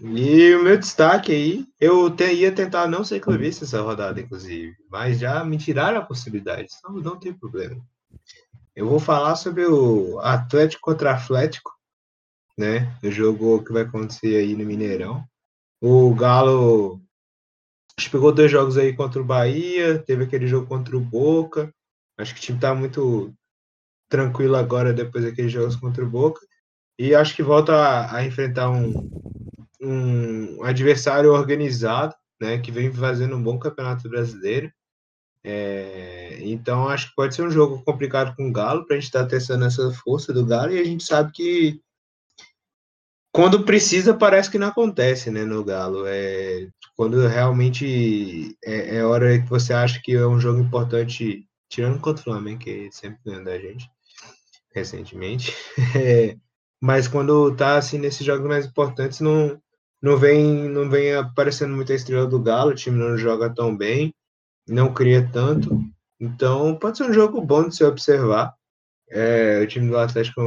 E 0.02 0.54
o 0.54 0.62
meu 0.62 0.76
destaque 0.76 1.32
aí, 1.32 1.66
eu 1.80 2.10
te, 2.10 2.32
ia 2.32 2.52
tentar 2.52 2.88
não 2.88 3.04
ser 3.04 3.20
clubista 3.20 3.64
essa 3.64 3.80
rodada, 3.80 4.20
inclusive, 4.20 4.76
mas 4.90 5.18
já 5.18 5.44
me 5.44 5.56
tiraram 5.56 5.98
a 5.98 6.04
possibilidade, 6.04 6.68
então 6.78 6.94
não 6.94 7.18
tem 7.18 7.32
problema. 7.32 7.80
Eu 8.74 8.88
vou 8.88 8.98
falar 8.98 9.36
sobre 9.36 9.64
o 9.64 10.18
Atlético 10.20 10.82
contra 10.82 11.14
Atlético, 11.14 11.72
né? 12.58 12.96
O 13.02 13.10
jogo 13.10 13.62
que 13.62 13.72
vai 13.72 13.82
acontecer 13.82 14.36
aí 14.36 14.56
no 14.56 14.64
Mineirão. 14.64 15.24
O 15.80 16.14
Galo 16.14 17.00
acho 17.96 18.08
que 18.08 18.12
pegou 18.12 18.32
dois 18.32 18.50
jogos 18.50 18.76
aí 18.76 18.92
contra 18.94 19.20
o 19.22 19.24
Bahia, 19.24 19.98
teve 20.00 20.24
aquele 20.24 20.46
jogo 20.48 20.66
contra 20.66 20.96
o 20.96 21.00
Boca. 21.00 21.72
Acho 22.18 22.34
que 22.34 22.40
o 22.40 22.42
time 22.42 22.58
tá 22.58 22.74
muito 22.74 23.32
tranquilo 24.14 24.56
agora 24.56 24.92
depois 24.92 25.24
daqueles 25.24 25.50
jogos 25.50 25.74
contra 25.74 26.04
o 26.04 26.08
Boca. 26.08 26.40
E 26.96 27.14
acho 27.14 27.34
que 27.34 27.42
volta 27.42 27.74
a, 27.74 28.16
a 28.16 28.24
enfrentar 28.24 28.70
um, 28.70 29.10
um 29.80 30.62
adversário 30.62 31.32
organizado, 31.32 32.14
né? 32.40 32.58
Que 32.58 32.70
vem 32.70 32.92
fazendo 32.92 33.36
um 33.36 33.42
bom 33.42 33.58
campeonato 33.58 34.08
brasileiro. 34.08 34.72
É, 35.42 36.38
então 36.40 36.88
acho 36.88 37.08
que 37.10 37.16
pode 37.16 37.34
ser 37.34 37.42
um 37.42 37.50
jogo 37.50 37.82
complicado 37.84 38.34
com 38.36 38.48
o 38.48 38.52
Galo, 38.52 38.86
para 38.86 38.96
a 38.96 38.98
gente 38.98 39.08
estar 39.08 39.24
tá 39.24 39.28
testando 39.28 39.64
essa 39.64 39.92
força 39.92 40.32
do 40.32 40.46
Galo, 40.46 40.72
e 40.72 40.78
a 40.80 40.84
gente 40.84 41.04
sabe 41.04 41.32
que 41.32 41.82
quando 43.30 43.64
precisa, 43.64 44.14
parece 44.14 44.48
que 44.48 44.58
não 44.58 44.68
acontece, 44.68 45.28
né, 45.30 45.44
no 45.44 45.64
Galo. 45.64 46.04
É, 46.06 46.68
quando 46.96 47.26
realmente 47.26 48.56
é, 48.64 48.98
é, 48.98 49.04
hora 49.04 49.38
que 49.40 49.50
você 49.50 49.74
acha 49.74 50.00
que 50.02 50.14
é 50.14 50.26
um 50.26 50.40
jogo 50.40 50.60
importante, 50.60 51.44
tirando 51.68 52.00
contra 52.00 52.20
o 52.22 52.24
Flamengo, 52.24 52.60
que 52.60 52.88
sempre 52.92 53.18
ganhando 53.26 53.46
da 53.46 53.58
gente, 53.58 53.90
recentemente, 54.74 55.52
mas 56.80 57.06
quando 57.08 57.54
tá 57.54 57.76
assim 57.76 57.98
nesses 57.98 58.26
jogos 58.26 58.46
mais 58.46 58.66
importantes, 58.66 59.20
não, 59.20 59.60
não 60.02 60.16
vem 60.16 60.68
não 60.68 60.90
vem 60.90 61.14
aparecendo 61.14 61.74
muita 61.74 61.94
estrela 61.94 62.26
do 62.26 62.40
Galo, 62.40 62.72
o 62.72 62.74
time 62.74 62.98
não 62.98 63.16
joga 63.16 63.48
tão 63.48 63.76
bem, 63.76 64.14
não 64.68 64.92
cria 64.92 65.28
tanto, 65.32 65.80
então 66.20 66.76
pode 66.76 66.98
ser 66.98 67.04
um 67.04 67.12
jogo 67.12 67.40
bom 67.40 67.68
de 67.68 67.76
se 67.76 67.84
observar. 67.84 68.54
É, 69.10 69.60
o 69.60 69.66
time 69.66 69.88
do 69.88 69.98
Atlético 69.98 70.40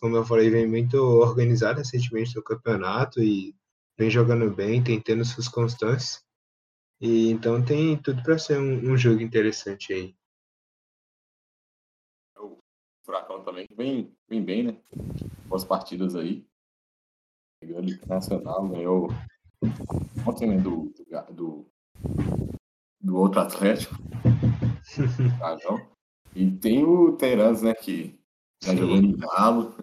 como 0.00 0.16
eu 0.16 0.24
falei, 0.24 0.50
vem 0.50 0.66
muito 0.66 0.96
organizado 0.96 1.78
recentemente 1.78 2.36
no 2.36 2.42
campeonato 2.42 3.22
e 3.22 3.54
vem 3.98 4.10
jogando 4.10 4.50
bem, 4.54 4.82
tem 4.82 5.00
tendo 5.00 5.24
suas 5.24 5.48
constâncias. 5.48 6.22
E 7.00 7.30
então 7.30 7.62
tem 7.62 7.96
tudo 7.96 8.22
para 8.22 8.38
ser 8.38 8.58
um, 8.58 8.92
um, 8.92 8.96
jogo 8.96 9.20
interessante 9.20 9.92
aí. 9.92 10.14
Furacão 13.04 13.42
também 13.42 13.66
vem, 13.76 14.16
vem 14.28 14.44
bem, 14.44 14.62
né? 14.64 14.80
Boas 15.46 15.64
partidas 15.64 16.14
aí. 16.14 16.46
Ganhou 17.62 17.82
o 17.82 17.90
Internacional, 17.90 18.68
ganhou 18.68 19.08
ontem 20.26 20.48
né, 20.48 20.58
do, 20.58 20.92
do, 21.30 21.66
do 23.00 23.16
outro 23.16 23.40
Atlético. 23.40 23.94
ah. 25.42 25.56
E 26.34 26.50
tem 26.58 26.84
o 26.84 27.16
Terans, 27.16 27.62
né, 27.62 27.74
que 27.74 28.18
já 28.62 28.74
jogou 28.74 29.02
no 29.02 29.16
Galo, 29.16 29.76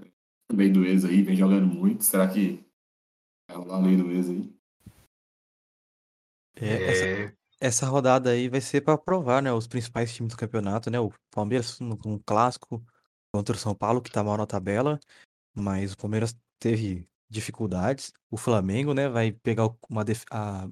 lei 0.52 0.72
do 0.72 0.86
ex 0.86 1.04
aí, 1.04 1.22
vem 1.22 1.36
jogando 1.36 1.68
muito. 1.68 2.04
Será 2.04 2.28
que 2.28 2.66
é 3.50 3.58
uma 3.58 3.80
lei 3.80 3.98
do 3.98 4.10
ex 4.12 4.30
aí? 4.30 4.58
É, 6.60 6.84
essa, 6.90 7.06
é. 7.06 7.34
essa, 7.60 7.86
rodada 7.86 8.32
aí 8.32 8.50
vai 8.50 8.62
ser 8.62 8.82
para 8.82 8.98
provar, 8.98 9.44
né, 9.44 9.52
os 9.52 9.68
principais 9.68 10.14
times 10.14 10.34
do 10.34 10.38
campeonato, 10.40 10.90
né? 10.90 11.00
O 11.00 11.12
Palmeiras 11.32 11.80
no, 11.80 12.00
um 12.06 12.18
clássico 12.18 12.84
contra 13.38 13.56
o 13.56 13.60
São 13.60 13.76
Paulo, 13.76 14.02
que 14.02 14.12
tá 14.12 14.24
mal 14.24 14.36
na 14.36 14.48
tabela, 14.48 15.00
mas 15.54 15.94
o 15.94 15.98
Palmeiras 15.98 16.36
teve 16.60 17.08
dificuldades. 17.30 18.12
O 18.32 18.38
Flamengo, 18.38 18.94
né, 18.96 19.08
vai 19.08 19.32
pegar 19.32 19.70
uma, 19.88 20.04
a, 20.32 20.68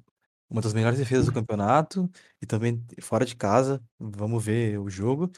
uma 0.49 0.62
das 0.62 0.73
melhores 0.73 0.97
defesas 0.97 1.28
do 1.28 1.34
campeonato 1.34 2.10
e 2.41 2.45
também 2.45 2.84
fora 3.01 3.23
de 3.23 3.36
casa. 3.36 3.80
Vamos 3.99 4.43
ver 4.43 4.80
o 4.80 4.89
jogo. 4.89 5.32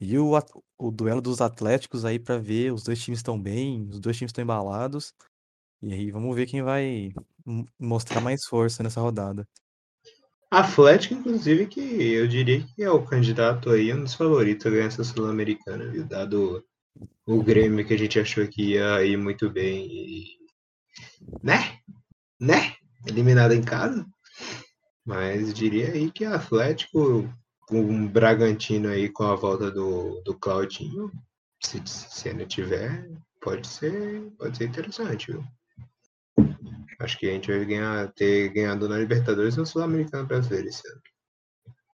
E 0.00 0.18
o, 0.18 0.32
o 0.76 0.90
duelo 0.90 1.22
dos 1.22 1.40
Atléticos 1.40 2.04
aí 2.04 2.18
para 2.18 2.36
ver, 2.36 2.72
os 2.72 2.82
dois 2.82 3.00
times 3.00 3.20
estão 3.20 3.40
bem, 3.40 3.88
os 3.88 4.00
dois 4.00 4.16
times 4.16 4.30
estão 4.30 4.42
embalados. 4.42 5.14
E 5.80 5.92
aí 5.92 6.10
vamos 6.10 6.34
ver 6.34 6.46
quem 6.46 6.62
vai 6.62 7.12
mostrar 7.78 8.20
mais 8.20 8.44
força 8.44 8.82
nessa 8.82 9.00
rodada. 9.00 9.46
Atlético, 10.50 11.14
inclusive, 11.14 11.66
que 11.66 11.80
eu 11.80 12.26
diria 12.28 12.62
que 12.62 12.82
é 12.82 12.90
o 12.90 13.02
candidato 13.02 13.70
aí, 13.70 13.94
um 13.94 14.02
dos 14.02 14.14
favoritos 14.14 14.66
a 14.66 14.70
ganhar 14.70 14.86
essa 14.86 15.02
Sul-Americana? 15.02 15.90
Dado 16.04 16.62
o 17.26 17.42
Grêmio 17.42 17.86
que 17.86 17.94
a 17.94 17.98
gente 17.98 18.18
achou 18.18 18.46
que 18.46 18.74
ia 18.74 19.04
ir 19.04 19.16
muito 19.16 19.50
bem 19.50 19.86
e. 19.86 20.26
Né? 21.42 21.78
Né? 22.40 22.74
Eliminado 23.06 23.52
em 23.52 23.62
casa. 23.62 24.06
Mas 25.04 25.52
diria 25.52 25.92
aí 25.92 26.10
que 26.10 26.24
Atlético 26.24 27.28
um 27.70 28.06
Bragantino 28.06 28.88
aí 28.88 29.08
com 29.08 29.24
a 29.24 29.34
volta 29.34 29.70
do, 29.70 30.20
do 30.22 30.38
Claudinho, 30.38 31.10
se, 31.62 31.82
se 31.86 32.28
ainda 32.28 32.44
tiver, 32.44 33.08
pode 33.40 33.66
ser, 33.66 34.30
pode 34.38 34.56
ser 34.56 34.64
interessante, 34.64 35.32
viu? 35.32 35.44
Acho 37.00 37.18
que 37.18 37.28
a 37.28 37.32
gente 37.32 37.50
vai 37.50 37.64
ganhar, 37.64 38.12
ter 38.12 38.50
ganhado 38.50 38.88
na 38.88 38.98
Libertadores 38.98 39.56
no 39.56 39.66
Sul-Americano 39.66 40.26
brasileiro 40.26 40.68
esse 40.68 40.86
ano. 40.88 41.00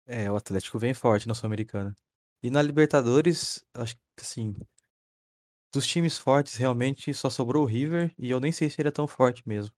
É, 0.07 0.31
o 0.31 0.35
Atlético 0.35 0.79
vem 0.79 0.93
forte 0.93 1.27
na 1.27 1.33
Sul-Americana. 1.33 1.95
E 2.41 2.49
na 2.49 2.61
Libertadores, 2.61 3.63
acho 3.73 3.95
que 3.95 4.01
assim, 4.21 4.55
dos 5.75 5.85
times 5.85 6.17
fortes 6.17 6.55
realmente 6.55 7.13
só 7.13 7.29
sobrou 7.29 7.63
o 7.63 7.67
River 7.67 8.11
e 8.17 8.31
eu 8.31 8.39
nem 8.39 8.51
sei 8.51 8.69
se 8.69 8.81
ele 8.81 8.87
é 8.87 8.91
tão 8.91 9.07
forte 9.07 9.43
mesmo. 9.47 9.73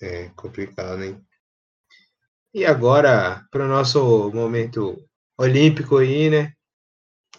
É 0.00 0.28
complicado, 0.36 1.02
hein? 1.02 1.20
E 2.52 2.64
agora, 2.64 3.46
para 3.50 3.64
o 3.64 3.68
nosso 3.68 4.30
momento 4.32 5.02
olímpico 5.38 5.98
aí, 5.98 6.30
né? 6.30 6.52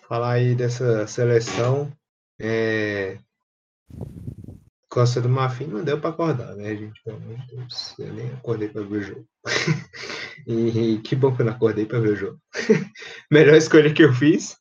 Falar 0.07 0.33
aí 0.33 0.55
dessa 0.55 1.05
seleção. 1.07 1.91
É... 2.39 3.19
Costa 4.89 5.21
do 5.21 5.29
Marfim 5.29 5.67
não 5.67 5.83
deu 5.83 5.99
para 5.99 6.09
acordar, 6.09 6.55
né, 6.55 6.75
gente? 6.75 7.01
Pelo 7.03 7.17
amor 7.17 7.37
de 7.37 7.55
Deus, 7.55 7.99
eu 7.99 8.13
nem 8.13 8.31
acordei 8.31 8.69
para 8.69 8.83
ver 8.83 8.97
o 8.97 9.01
jogo. 9.01 9.27
e 10.47 10.99
que 11.03 11.15
bom 11.15 11.35
que 11.35 11.41
eu 11.41 11.45
não 11.45 11.53
acordei 11.53 11.85
para 11.85 11.99
ver 11.99 12.09
o 12.09 12.15
jogo. 12.15 12.41
Melhor 13.31 13.55
escolha 13.55 13.93
que 13.93 14.03
eu 14.03 14.13
fiz. 14.13 14.57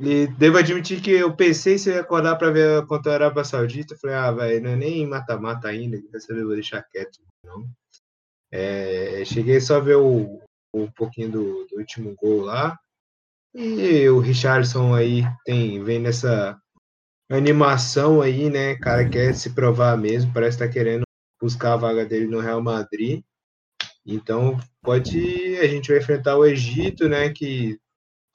E 0.00 0.26
devo 0.26 0.58
admitir 0.58 1.00
que 1.00 1.10
eu 1.10 1.34
pensei 1.34 1.78
se 1.78 1.88
eu 1.88 1.94
ia 1.94 2.00
acordar 2.02 2.36
para 2.36 2.50
ver 2.50 2.86
contra 2.86 3.12
a 3.12 3.14
Arábia 3.14 3.44
Saudita. 3.44 3.96
Falei, 3.96 4.16
ah, 4.16 4.30
velho, 4.30 4.62
não 4.62 4.70
é 4.70 4.76
nem 4.76 5.06
mata-mata 5.06 5.68
ainda, 5.68 5.96
vez 6.10 6.28
eu 6.28 6.46
vou 6.46 6.54
deixar 6.54 6.82
quieto. 6.82 7.20
Não. 7.44 7.66
É, 8.52 9.22
cheguei 9.24 9.60
só 9.60 9.76
a 9.76 9.80
ver 9.80 9.96
o, 9.96 10.40
um 10.74 10.90
pouquinho 10.90 11.30
do, 11.30 11.66
do, 11.66 11.78
último 11.78 12.14
gol 12.16 12.42
lá. 12.42 12.78
E 13.54 14.08
o 14.08 14.18
Richardson 14.18 14.94
aí 14.94 15.22
tem, 15.44 15.82
vem 15.82 15.98
nessa 15.98 16.60
animação 17.30 18.20
aí, 18.20 18.50
né? 18.50 18.76
Cara 18.76 19.08
quer 19.08 19.34
se 19.34 19.50
provar 19.54 19.96
mesmo, 19.96 20.32
parece 20.32 20.56
estar 20.56 20.66
tá 20.66 20.72
querendo 20.72 21.02
buscar 21.40 21.74
a 21.74 21.76
vaga 21.76 22.04
dele 22.04 22.26
no 22.26 22.40
Real 22.40 22.62
Madrid. 22.62 23.22
Então 24.04 24.58
pode. 24.82 25.56
A 25.58 25.66
gente 25.66 25.88
vai 25.88 25.98
enfrentar 25.98 26.36
o 26.36 26.44
Egito, 26.44 27.08
né? 27.08 27.30
Que 27.30 27.78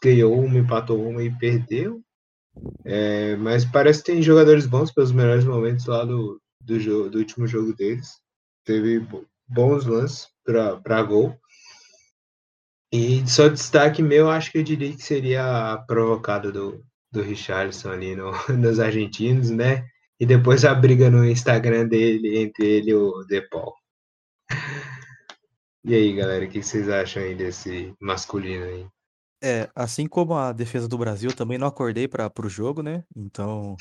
ganhou 0.04 0.38
uma, 0.38 0.60
empatou 0.60 1.02
uma 1.08 1.24
e 1.24 1.36
perdeu. 1.38 2.02
É, 2.86 3.36
mas 3.38 3.66
parece 3.66 4.04
que 4.04 4.12
tem 4.12 4.22
jogadores 4.22 4.66
bons 4.66 4.92
pelos 4.92 5.12
melhores 5.12 5.46
momentos 5.46 5.86
lá 5.86 6.04
do, 6.04 6.40
do, 6.62 6.80
jogo, 6.80 7.10
do 7.10 7.20
último 7.20 7.48
jogo 7.48 7.74
deles. 7.74 8.20
Teve 8.66 9.08
bons 9.48 9.86
lances 9.86 10.28
para 10.46 11.04
gol. 11.04 11.38
E 12.92 13.28
só 13.28 13.48
destaque 13.48 14.04
meu, 14.04 14.30
acho 14.30 14.52
que 14.52 14.60
eu 14.60 14.64
diria 14.64 14.96
que 14.96 15.02
seria 15.02 15.74
a 15.74 15.78
provocada 15.80 16.52
do, 16.52 16.84
do 17.12 17.22
Richardson 17.22 17.90
ali 17.90 18.16
no, 18.16 18.32
nos 18.56 18.80
argentinos, 18.80 19.50
né? 19.50 19.88
E 20.20 20.26
depois 20.26 20.64
a 20.64 20.76
briga 20.76 21.10
no 21.10 21.26
Instagram 21.26 21.88
dele, 21.88 22.38
entre 22.38 22.66
ele 22.66 22.92
e 22.92 22.96
o 22.96 23.24
Depol. 23.24 23.74
E 25.86 25.94
aí, 25.94 26.16
galera, 26.16 26.46
o 26.46 26.48
que 26.48 26.64
vocês 26.64 26.88
acham 26.88 27.22
aí 27.22 27.36
desse 27.36 27.94
masculino 28.00 28.64
aí? 28.64 28.88
É, 29.44 29.70
assim 29.76 30.08
como 30.08 30.36
a 30.36 30.54
defesa 30.54 30.88
do 30.88 30.98
Brasil, 30.98 31.36
também 31.36 31.58
não 31.58 31.68
acordei 31.68 32.08
para 32.08 32.32
o 32.46 32.50
jogo, 32.50 32.82
né? 32.82 33.04
Então, 33.16 33.76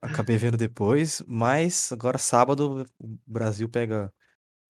acabei 0.00 0.36
vendo 0.36 0.56
depois. 0.56 1.22
Mas 1.26 1.92
agora, 1.92 2.18
sábado, 2.18 2.86
o 3.00 3.18
Brasil 3.26 3.68
pega 3.68 4.12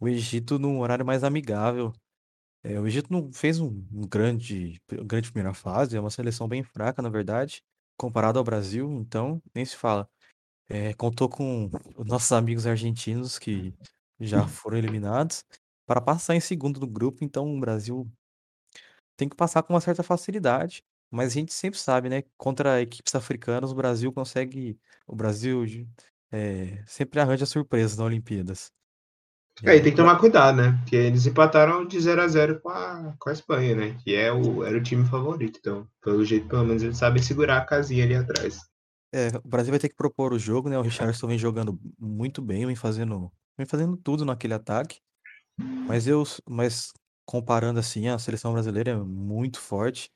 o 0.01 0.09
Egito 0.09 0.59
num 0.59 0.81
horário 0.81 1.07
mais 1.07 1.25
amigável. 1.25 1.93
É, 2.65 2.81
o 2.81 2.87
Egito 2.87 3.13
não 3.13 3.33
fez 3.33 3.61
um, 3.61 3.69
um 3.93 4.07
grande, 4.09 4.81
grande 5.07 5.33
primeira 5.33 5.55
fase, 5.55 5.97
é 5.97 6.01
uma 6.01 6.11
seleção 6.11 6.49
bem 6.49 6.63
fraca, 6.65 7.03
na 7.03 7.09
verdade, 7.11 7.63
comparado 7.99 8.39
ao 8.39 8.45
Brasil, 8.45 8.91
então 9.01 9.43
nem 9.55 9.65
se 9.65 9.77
fala. 9.77 10.09
É, 10.69 10.95
contou 10.95 11.29
com 11.29 11.71
os 11.97 12.07
nossos 12.07 12.33
amigos 12.33 12.67
argentinos 12.67 13.39
que 13.39 13.75
já 14.21 14.47
foram 14.49 14.79
eliminados 14.79 15.45
para 15.87 16.01
passar 16.01 16.35
em 16.37 16.41
segundo 16.41 16.81
no 16.81 16.87
grupo, 16.87 17.25
então 17.25 17.55
o 17.57 17.61
Brasil 17.61 18.11
tem 19.17 19.29
que 19.29 19.37
passar 19.37 19.63
com 19.63 19.73
uma 19.73 19.81
certa 19.81 20.03
facilidade, 20.03 20.83
mas 21.11 21.33
a 21.33 21.35
gente 21.35 21.53
sempre 21.53 21.79
sabe, 21.79 22.09
né? 22.09 22.23
Contra 22.37 22.81
equipes 22.81 23.15
africanas, 23.15 23.71
o 23.71 23.75
Brasil 23.75 24.13
consegue. 24.13 24.79
O 25.07 25.15
Brasil 25.15 25.65
é, 26.31 26.83
sempre 26.87 27.21
arranja 27.21 27.47
surpresas 27.47 27.99
nas 27.99 28.07
Olimpíadas. 28.07 28.73
Aí 29.65 29.81
tem 29.83 29.93
que 29.93 29.97
tomar 29.97 30.19
cuidado, 30.19 30.57
né? 30.57 30.79
Porque 30.81 30.97
eles 30.97 31.27
empataram 31.27 31.85
de 31.87 32.01
0 32.01 32.23
a 32.23 32.29
0 32.29 32.61
com 32.61 32.71
a, 32.71 33.15
com 33.19 33.29
a 33.29 33.33
Espanha, 33.33 33.77
né? 33.77 33.97
Que 34.03 34.15
é 34.15 34.33
o, 34.33 34.65
era 34.65 34.77
o 34.77 34.83
time 34.83 35.05
favorito. 35.05 35.59
Então, 35.61 35.87
pelo 36.01 36.25
jeito, 36.25 36.49
pelo 36.49 36.65
menos 36.65 36.83
eles 36.83 36.97
sabem 36.97 37.23
segurar 37.23 37.59
a 37.59 37.65
casinha 37.65 38.05
ali 38.05 38.15
atrás. 38.15 38.61
É, 39.15 39.29
o 39.45 39.47
Brasil 39.47 39.71
vai 39.71 39.79
ter 39.79 39.91
que 39.91 39.95
propor 39.95 40.33
o 40.33 40.39
jogo, 40.39 40.71
né? 40.71 40.79
O 40.79 40.83
Richardson 40.83 41.27
vem 41.27 41.39
jogando 41.39 41.79
muito 41.99 42.41
bem, 42.41 42.65
vem 42.65 42.75
fazendo, 42.75 43.31
vem 43.57 43.67
fazendo 43.67 43.95
tudo 43.99 44.25
naquele 44.25 44.55
ataque. 44.55 44.99
Mas 45.87 46.07
eu, 46.07 46.25
mas 46.49 46.93
comparando 47.27 47.81
assim, 47.81 48.09
a 48.09 48.19
seleção 48.19 48.53
brasileira 48.53 48.93
é 48.93 48.97
muito 48.97 49.61
forte 49.61 50.11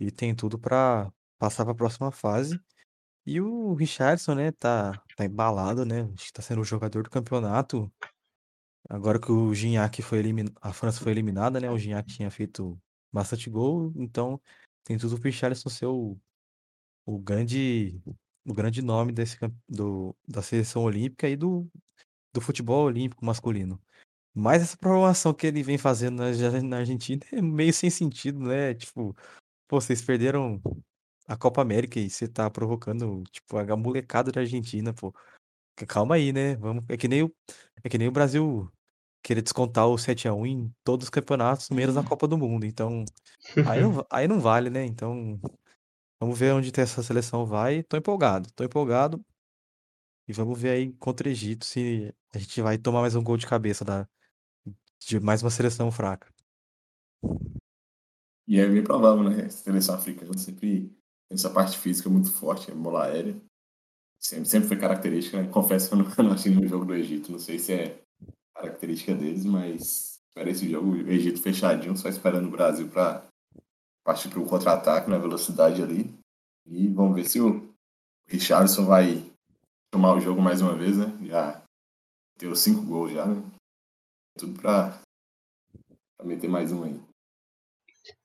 e 0.00 0.10
tem 0.10 0.34
tudo 0.34 0.58
para 0.58 1.12
passar 1.38 1.64
para 1.64 1.72
a 1.72 1.76
próxima 1.76 2.12
fase. 2.12 2.60
E 3.26 3.40
o 3.40 3.74
Richardson, 3.74 4.34
né, 4.34 4.52
tá, 4.52 5.02
tá 5.16 5.24
embalado, 5.24 5.84
né? 5.84 6.02
Acho 6.14 6.26
que 6.26 6.32
tá 6.32 6.42
sendo 6.42 6.60
o 6.62 6.64
jogador 6.64 7.04
do 7.04 7.10
campeonato. 7.10 7.92
Agora 8.88 9.20
que 9.20 9.30
o 9.30 9.54
Gignac 9.54 10.02
foi 10.02 10.18
eliminado, 10.18 10.56
a 10.60 10.72
França 10.72 11.00
foi 11.00 11.12
eliminada, 11.12 11.60
né? 11.60 11.70
O 11.70 11.78
Gignac 11.78 12.12
tinha 12.12 12.30
feito 12.30 12.78
bastante 13.12 13.48
gol, 13.50 13.92
então 13.96 14.40
tem 14.84 14.98
tudo 14.98 15.16
pro 15.16 15.24
Richarlison 15.30 15.68
ser 15.70 15.86
o, 15.86 16.18
o 17.06 17.18
grande 17.18 18.00
o 18.44 18.52
grande 18.52 18.82
nome 18.82 19.12
desse 19.12 19.38
do, 19.68 20.16
da 20.26 20.42
seleção 20.42 20.82
olímpica 20.82 21.28
e 21.28 21.36
do, 21.36 21.68
do 22.32 22.40
futebol 22.40 22.84
olímpico 22.84 23.24
masculino. 23.24 23.80
Mas 24.34 24.62
essa 24.62 24.76
programação 24.76 25.34
que 25.34 25.46
ele 25.46 25.62
vem 25.62 25.76
fazendo 25.76 26.22
na, 26.22 26.62
na 26.62 26.78
Argentina 26.78 27.22
é 27.32 27.42
meio 27.42 27.72
sem 27.72 27.90
sentido, 27.90 28.40
né? 28.40 28.74
Tipo, 28.74 29.14
pô, 29.68 29.80
vocês 29.80 30.02
perderam 30.02 30.60
a 31.26 31.36
Copa 31.36 31.60
América 31.62 32.00
e 32.00 32.08
você 32.08 32.26
tá 32.26 32.50
provocando, 32.50 33.22
tipo, 33.30 33.58
a 33.58 33.76
molecada 33.76 34.32
da 34.32 34.40
Argentina, 34.40 34.92
pô. 34.94 35.14
Calma 35.88 36.14
aí, 36.16 36.32
né? 36.32 36.56
Vamos, 36.56 36.84
é 36.88 36.96
que 36.96 37.08
nem 37.08 37.22
o, 37.24 37.34
é 37.82 37.88
que 37.88 37.98
nem 37.98 38.08
o 38.08 38.12
Brasil 38.12 38.70
querer 39.22 39.42
descontar 39.42 39.86
o 39.86 39.98
7 39.98 40.28
a 40.28 40.34
1 40.34 40.46
em 40.46 40.74
todos 40.84 41.06
os 41.06 41.10
campeonatos, 41.10 41.70
menos 41.70 41.94
na 41.94 42.04
Copa 42.04 42.26
do 42.26 42.36
Mundo. 42.38 42.66
Então, 42.66 43.04
aí 43.68 43.80
não, 43.80 44.06
aí 44.10 44.28
não 44.28 44.40
vale, 44.40 44.70
né? 44.70 44.84
Então, 44.84 45.40
vamos 46.20 46.38
ver 46.38 46.52
onde 46.54 46.72
essa 46.80 47.02
seleção 47.02 47.46
vai. 47.46 47.82
Tô 47.84 47.96
empolgado, 47.96 48.50
tô 48.52 48.64
empolgado. 48.64 49.24
E 50.28 50.32
vamos 50.32 50.60
ver 50.60 50.70
aí 50.70 50.92
contra 50.94 51.28
o 51.28 51.30
Egito 51.30 51.64
se 51.64 52.14
a 52.34 52.38
gente 52.38 52.60
vai 52.62 52.78
tomar 52.78 53.00
mais 53.00 53.14
um 53.14 53.22
gol 53.22 53.36
de 53.36 53.46
cabeça 53.46 53.84
da, 53.84 54.08
de 55.06 55.20
mais 55.20 55.42
uma 55.42 55.50
seleção 55.50 55.90
fraca. 55.90 56.32
E 58.46 58.58
é 58.58 58.68
bem 58.68 58.82
provável, 58.82 59.22
né? 59.22 59.44
A 59.44 59.50
seleção 59.50 59.94
africana 59.94 60.36
sempre 60.36 60.88
tem 61.28 61.34
essa 61.34 61.50
parte 61.50 61.78
física 61.78 62.08
muito 62.08 62.30
forte, 62.30 62.70
a 62.70 62.74
bola 62.74 63.04
aérea. 63.04 63.40
Sempre, 64.20 64.48
sempre 64.48 64.68
foi 64.68 64.76
característica, 64.76 65.42
né? 65.42 65.48
Confesso 65.48 65.88
que 65.88 65.94
eu 65.94 65.98
não, 66.24 66.34
não 66.34 66.60
no 66.60 66.68
jogo 66.68 66.84
do 66.84 66.94
Egito, 66.94 67.32
não 67.32 67.38
sei 67.38 67.58
se 67.58 67.72
é 67.72 68.02
característica 68.54 69.14
deles, 69.14 69.44
mas 69.44 70.20
para 70.34 70.50
esse 70.50 70.68
jogo, 70.70 70.92
o 70.92 71.10
Egito 71.10 71.40
fechadinho, 71.40 71.96
só 71.96 72.08
esperando 72.08 72.46
o 72.46 72.50
Brasil 72.50 72.88
para 72.88 73.26
partir 74.04 74.28
para 74.28 74.40
o 74.40 74.46
contra-ataque 74.46 75.10
na 75.10 75.18
velocidade 75.18 75.82
ali. 75.82 76.14
E 76.66 76.88
vamos 76.88 77.14
ver 77.14 77.24
se 77.24 77.40
o 77.40 77.72
Richardson 78.28 78.86
vai 78.86 79.30
tomar 79.90 80.14
o 80.14 80.20
jogo 80.20 80.40
mais 80.40 80.60
uma 80.60 80.74
vez, 80.74 80.96
né? 80.96 81.06
Já 81.26 81.62
deu 82.38 82.54
cinco 82.54 82.82
gols 82.82 83.12
já, 83.12 83.26
né? 83.26 83.42
Tudo 84.38 84.60
para 84.60 85.00
meter 86.24 86.48
mais 86.48 86.72
um 86.72 86.84
aí. 86.84 87.00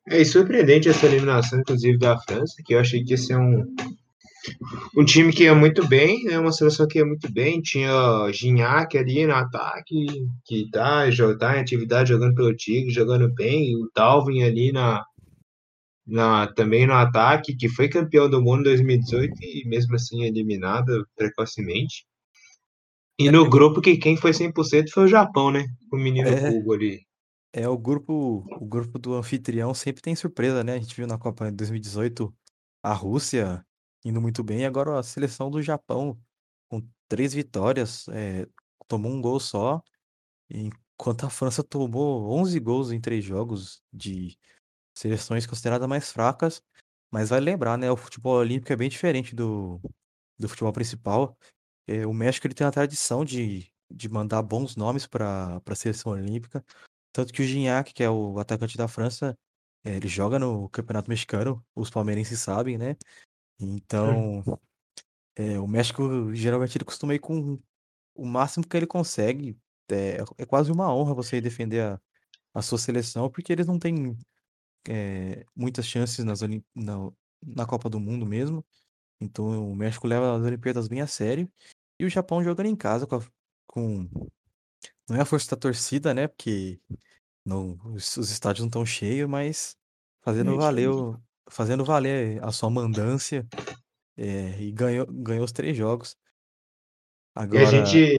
É 0.07 0.23
surpreendente 0.23 0.87
essa 0.87 1.05
eliminação, 1.05 1.59
inclusive, 1.59 1.97
da 1.97 2.17
França, 2.19 2.61
que 2.65 2.73
eu 2.73 2.79
achei 2.79 3.03
que 3.03 3.11
ia 3.11 3.17
ser 3.17 3.37
um, 3.37 3.75
um 4.95 5.03
time 5.03 5.33
que 5.33 5.43
ia 5.43 5.53
muito 5.53 5.85
bem, 5.85 6.23
né? 6.23 6.39
Uma 6.39 6.51
seleção 6.51 6.87
que 6.87 6.97
ia 6.97 7.05
muito 7.05 7.31
bem. 7.31 7.61
Tinha 7.61 8.31
Gignac 8.31 8.97
ali 8.97 9.25
no 9.25 9.35
ataque, 9.35 10.05
que 10.45 10.69
tá, 10.71 11.03
tá 11.37 11.57
em 11.57 11.59
atividade 11.59 12.09
jogando 12.09 12.35
pelo 12.35 12.55
Tigre, 12.55 12.89
jogando 12.89 13.29
bem. 13.33 13.75
O 13.75 13.89
Dalvin 13.93 14.43
ali 14.43 14.71
na, 14.71 15.03
na, 16.05 16.47
também 16.47 16.87
no 16.87 16.93
ataque, 16.93 17.55
que 17.55 17.67
foi 17.67 17.89
campeão 17.89 18.29
do 18.29 18.41
mundo 18.41 18.61
em 18.61 18.75
2018 18.75 19.33
e 19.41 19.67
mesmo 19.67 19.95
assim 19.95 20.23
eliminado 20.23 21.05
precocemente. 21.17 22.05
E 23.19 23.31
no 23.31 23.49
grupo 23.49 23.81
que 23.81 23.97
quem 23.97 24.15
foi 24.15 24.31
100% 24.31 24.91
foi 24.91 25.05
o 25.05 25.07
Japão, 25.07 25.51
né? 25.51 25.65
O 25.91 25.97
menino 25.97 26.29
É. 26.29 26.49
Hugo 26.49 26.73
ali. 26.73 27.05
É, 27.53 27.67
o 27.67 27.77
grupo, 27.77 28.45
o 28.59 28.65
grupo 28.65 28.99
do 28.99 29.15
anfitrião 29.15 29.73
sempre 29.73 30.01
tem 30.01 30.15
surpresa, 30.15 30.63
né? 30.63 30.73
A 30.73 30.79
gente 30.79 30.95
viu 30.95 31.07
na 31.07 31.17
Copa 31.17 31.49
de 31.49 31.57
2018 31.57 32.31
a 32.83 32.93
Rússia 32.93 33.65
indo 34.05 34.21
muito 34.21 34.43
bem, 34.43 34.61
e 34.61 34.65
agora 34.65 34.99
a 34.99 35.03
seleção 35.03 35.49
do 35.49 35.61
Japão 35.61 36.17
com 36.69 36.81
três 37.07 37.33
vitórias, 37.33 38.07
é, 38.09 38.47
tomou 38.87 39.11
um 39.11 39.21
gol 39.21 39.39
só, 39.39 39.81
enquanto 40.49 41.25
a 41.25 41.29
França 41.29 41.63
tomou 41.63 42.31
11 42.31 42.59
gols 42.59 42.91
em 42.91 43.01
três 43.01 43.23
jogos 43.23 43.81
de 43.91 44.37
seleções 44.95 45.45
consideradas 45.45 45.87
mais 45.87 46.11
fracas. 46.11 46.61
Mas 47.11 47.29
vai 47.29 47.39
lembrar, 47.39 47.77
né? 47.77 47.89
O 47.91 47.97
futebol 47.97 48.35
olímpico 48.37 48.71
é 48.73 48.75
bem 48.75 48.89
diferente 48.89 49.35
do, 49.35 49.79
do 50.37 50.49
futebol 50.49 50.73
principal. 50.73 51.37
É, 51.87 52.05
o 52.05 52.13
México 52.13 52.45
ele 52.45 52.53
tem 52.53 52.67
a 52.67 52.71
tradição 52.71 53.23
de, 53.23 53.71
de 53.89 54.09
mandar 54.09 54.41
bons 54.41 54.75
nomes 54.75 55.07
para 55.07 55.61
a 55.65 55.75
seleção 55.75 56.11
olímpica. 56.11 56.63
Tanto 57.13 57.33
que 57.33 57.41
o 57.41 57.45
Gignac, 57.45 57.93
que 57.93 58.03
é 58.03 58.09
o 58.09 58.37
atacante 58.39 58.77
da 58.77 58.87
França, 58.87 59.37
é, 59.83 59.95
ele 59.95 60.07
joga 60.07 60.37
no 60.37 60.69
Campeonato 60.69 61.09
Mexicano, 61.09 61.65
os 61.73 61.89
palmeirenses 61.89 62.39
sabem, 62.39 62.77
né? 62.77 62.97
Então, 63.59 64.43
é, 65.35 65.59
o 65.59 65.67
México 65.67 66.33
geralmente 66.35 66.77
ele 66.77 66.85
costuma 66.85 67.15
ir 67.15 67.19
com 67.19 67.59
o 68.13 68.25
máximo 68.25 68.67
que 68.67 68.75
ele 68.75 68.85
consegue. 68.85 69.57
É, 69.89 70.17
é 70.37 70.45
quase 70.45 70.71
uma 70.71 70.93
honra 70.93 71.13
você 71.13 71.39
defender 71.39 71.81
a, 71.81 72.01
a 72.53 72.61
sua 72.61 72.77
seleção, 72.77 73.29
porque 73.29 73.53
eles 73.53 73.65
não 73.65 73.79
têm 73.79 74.17
é, 74.89 75.45
muitas 75.55 75.85
chances 75.87 76.23
nas, 76.25 76.41
na, 76.75 77.11
na 77.41 77.65
Copa 77.65 77.89
do 77.89 77.99
Mundo 77.99 78.25
mesmo. 78.25 78.65
Então 79.19 79.71
o 79.71 79.75
México 79.75 80.07
leva 80.07 80.35
as 80.35 80.43
Olimpíadas 80.43 80.87
bem 80.87 81.01
a 81.01 81.07
sério. 81.07 81.49
E 81.99 82.05
o 82.05 82.09
Japão 82.09 82.43
jogando 82.43 82.67
em 82.67 82.75
casa 82.75 83.07
com, 83.07 83.15
a, 83.15 83.21
com 83.65 84.07
não 85.09 85.17
é 85.17 85.21
a 85.21 85.25
força 85.25 85.49
da 85.51 85.57
torcida, 85.59 86.13
né? 86.13 86.27
Porque 86.27 86.79
não, 87.45 87.77
os, 87.85 88.17
os 88.17 88.29
estádios 88.29 88.61
não 88.61 88.67
estão 88.67 88.85
cheios, 88.85 89.29
mas 89.29 89.75
fazendo 90.21 90.51
Gente, 90.51 90.59
valer, 90.59 90.89
o- 90.89 91.19
fazendo 91.49 91.83
valer 91.85 92.43
a 92.43 92.51
sua 92.51 92.69
mandância 92.69 93.47
é, 94.15 94.61
e 94.61 94.71
ganhou, 94.71 95.05
ganhou 95.07 95.43
os 95.45 95.51
três 95.51 95.75
jogos. 95.75 96.15
E 97.35 97.39
a 97.39 97.43
Agora, 97.43 97.65
gente, 97.65 98.17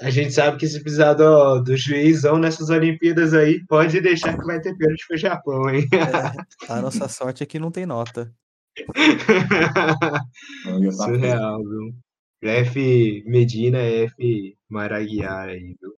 a 0.00 0.10
gente 0.10 0.32
sabe 0.32 0.58
que 0.58 0.66
se 0.66 0.82
precisar 0.82 1.14
do, 1.14 1.60
do 1.60 1.76
juizão 1.76 2.38
nessas 2.38 2.70
Olimpíadas 2.70 3.32
aí, 3.32 3.64
pode 3.66 4.00
deixar 4.00 4.36
que 4.36 4.44
vai 4.44 4.60
ter 4.60 4.76
pênalti 4.76 5.06
pro 5.06 5.16
Japão, 5.16 5.70
hein? 5.70 5.86
é, 5.92 6.72
a 6.72 6.82
nossa 6.82 7.06
sorte 7.08 7.42
é 7.42 7.46
que 7.46 7.58
não 7.58 7.70
tem 7.70 7.86
nota. 7.86 8.34
Tá. 10.64 10.92
Surreal, 10.92 11.58
viu? 11.62 11.94
F 12.42 13.22
Medina, 13.26 13.78
F 13.78 14.56
Maraguiar 14.68 15.48
aí, 15.48 15.76
viu? 15.80 15.94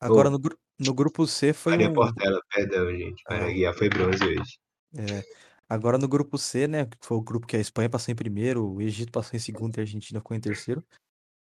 Agora 0.00 0.28
Ô, 0.28 0.32
no, 0.32 0.38
gru- 0.38 0.58
no 0.78 0.94
grupo 0.94 1.26
C 1.26 1.52
foi 1.52 1.72
Maria 1.72 1.90
o. 1.90 1.94
Portela, 1.94 2.40
perdão, 2.54 2.90
gente. 2.96 3.22
Ah, 3.26 3.34
Maraguiar 3.34 3.74
foi 3.74 3.88
bronze 3.88 4.24
hoje. 4.24 4.58
é, 4.96 5.22
agora 5.68 5.98
no 5.98 6.08
grupo 6.08 6.38
C, 6.38 6.68
né? 6.68 6.86
Que 6.86 6.96
foi 7.02 7.16
o 7.16 7.22
grupo 7.22 7.46
que 7.46 7.56
a 7.56 7.60
Espanha 7.60 7.90
passou 7.90 8.12
em 8.12 8.16
primeiro, 8.16 8.66
o 8.74 8.80
Egito 8.80 9.10
passou 9.12 9.36
em 9.36 9.40
segundo 9.40 9.76
e 9.76 9.80
a 9.80 9.82
Argentina 9.82 10.20
ficou 10.20 10.36
em 10.36 10.40
terceiro. 10.40 10.84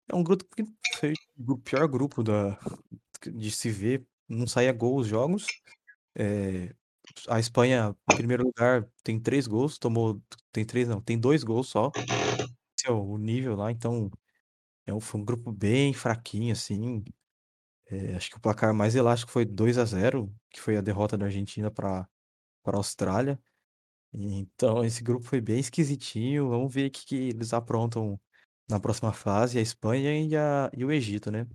É 0.09 0.15
um 0.15 0.23
grupo 0.23 0.43
que 0.55 0.65
foi 0.95 1.13
o 1.47 1.57
pior 1.57 1.87
grupo 1.87 2.23
da, 2.23 2.57
de 3.31 3.51
se 3.51 3.69
ver. 3.69 4.03
Não 4.27 4.47
saía 4.47 4.73
gol 4.73 4.97
os 4.97 5.07
jogos. 5.07 5.47
É, 6.15 6.73
a 7.29 7.39
Espanha, 7.39 7.95
em 8.09 8.15
primeiro 8.15 8.43
lugar, 8.43 8.87
tem 9.03 9.19
três 9.19 9.47
gols, 9.47 9.77
tomou. 9.77 10.19
Tem 10.51 10.65
três, 10.65 10.87
não, 10.87 10.99
tem 11.01 11.17
dois 11.17 11.43
gols 11.43 11.69
só. 11.69 11.91
Esse 12.77 12.87
é 12.87 12.91
o 12.91 13.17
nível 13.17 13.55
lá, 13.55 13.71
então 13.71 14.09
é 14.85 14.93
um, 14.93 14.99
foi 14.99 15.21
um 15.21 15.25
grupo 15.25 15.51
bem 15.51 15.93
fraquinho, 15.93 16.51
assim. 16.53 17.03
É, 17.87 18.15
acho 18.15 18.29
que 18.29 18.37
o 18.37 18.41
placar 18.41 18.73
mais 18.73 18.95
elástico 18.95 19.31
foi 19.31 19.45
2 19.45 19.77
a 19.77 19.85
0 19.85 20.33
que 20.49 20.61
foi 20.61 20.77
a 20.77 20.81
derrota 20.81 21.17
da 21.17 21.25
Argentina 21.25 21.69
para 21.69 22.07
para 22.63 22.77
a 22.77 22.79
Austrália. 22.79 23.39
Então, 24.13 24.83
esse 24.83 25.03
grupo 25.03 25.25
foi 25.25 25.39
bem 25.39 25.59
esquisitinho. 25.59 26.49
Vamos 26.49 26.73
ver 26.73 26.87
o 26.87 26.91
que, 26.91 27.05
que 27.05 27.15
eles 27.15 27.53
aprontam 27.53 28.19
na 28.69 28.79
próxima 28.79 29.11
fase, 29.11 29.57
a 29.57 29.61
Espanha 29.61 30.21
e, 30.21 30.35
a, 30.35 30.69
e 30.75 30.85
o 30.85 30.91
Egito, 30.91 31.31
né? 31.31 31.47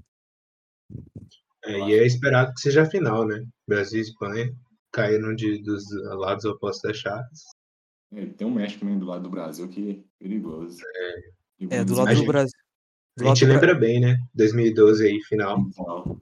É, 1.64 1.78
e 1.78 1.94
é 1.94 2.06
esperado 2.06 2.52
que 2.54 2.60
seja 2.60 2.82
a 2.82 2.90
final, 2.90 3.26
né? 3.26 3.44
Brasil 3.66 3.98
e 3.98 4.02
Espanha 4.02 4.54
caíram 4.92 5.34
de, 5.34 5.62
dos 5.62 5.84
lados 6.18 6.44
opostos 6.44 6.82
das 6.82 6.96
chaves. 6.96 7.44
É, 8.12 8.26
tem 8.26 8.46
um 8.46 8.54
México 8.54 8.84
né, 8.84 8.96
do 8.96 9.06
lado 9.06 9.22
do 9.24 9.30
Brasil 9.30 9.68
que 9.68 9.90
é 9.90 10.22
perigoso. 10.22 10.78
E 11.58 11.66
É, 11.70 11.84
do 11.84 11.94
lado 11.94 12.14
do 12.14 12.26
Brasil. 12.26 12.65
A 13.18 13.24
gente 13.24 13.44
Bra- 13.44 13.54
lembra 13.54 13.74
bem, 13.74 14.00
né? 14.00 14.18
2012 14.34 15.06
aí, 15.06 15.20
final. 15.22 15.60
Então, 15.60 16.18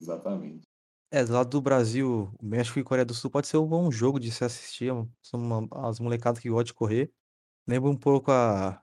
Exatamente. 0.00 0.62
é, 1.10 1.24
do 1.24 1.32
lado 1.32 1.50
do 1.50 1.60
Brasil, 1.60 2.32
o 2.40 2.46
México 2.46 2.78
e 2.78 2.84
Coreia 2.84 3.04
do 3.04 3.12
Sul 3.14 3.30
pode 3.30 3.46
ser 3.46 3.58
um 3.58 3.66
bom 3.66 3.90
jogo 3.90 4.18
de 4.18 4.30
se 4.30 4.44
assistir. 4.44 4.90
São 5.22 5.40
uma- 5.40 5.88
as 5.88 6.00
molecadas 6.00 6.40
que 6.40 6.48
gostam 6.48 6.64
de 6.64 6.74
correr. 6.74 7.10
Lembra 7.66 7.90
um 7.90 7.96
pouco 7.96 8.30
a, 8.30 8.80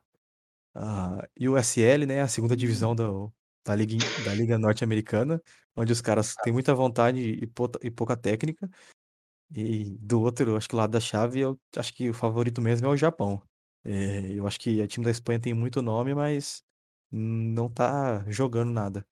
a 0.76 1.28
USL, 1.40 2.06
né? 2.06 2.22
A 2.22 2.28
segunda 2.28 2.56
divisão 2.56 2.96
do, 2.96 3.34
da 3.66 3.76
Liga, 3.76 3.98
da 4.26 4.34
Liga 4.36 4.58
Norte-Americana, 4.60 5.42
onde 5.76 5.92
os 5.92 6.02
caras 6.02 6.36
têm 6.44 6.54
muita 6.54 6.76
vontade 6.76 7.20
e, 7.20 7.50
e 7.82 7.92
pouca 7.92 8.16
técnica. 8.16 8.70
E 9.56 9.86
do 10.00 10.22
outro, 10.22 10.56
acho 10.56 10.68
que 10.68 10.76
o 10.76 10.78
lado 10.78 10.92
da 10.92 11.00
chave, 11.00 11.40
eu 11.40 11.60
acho 11.78 11.94
que 11.94 12.10
o 12.10 12.14
favorito 12.14 12.62
mesmo 12.62 12.88
é 12.88 12.90
o 12.90 12.98
Japão. 12.98 13.42
É, 13.84 14.32
eu 14.34 14.46
acho 14.48 14.60
que 14.60 14.82
o 14.82 14.88
time 14.88 15.06
da 15.06 15.12
Espanha 15.12 15.40
tem 15.40 15.54
muito 15.54 15.82
nome, 15.82 16.14
mas 16.16 16.64
não 17.14 17.70
tá 17.70 18.26
jogando 18.28 18.72
nada. 18.72 19.06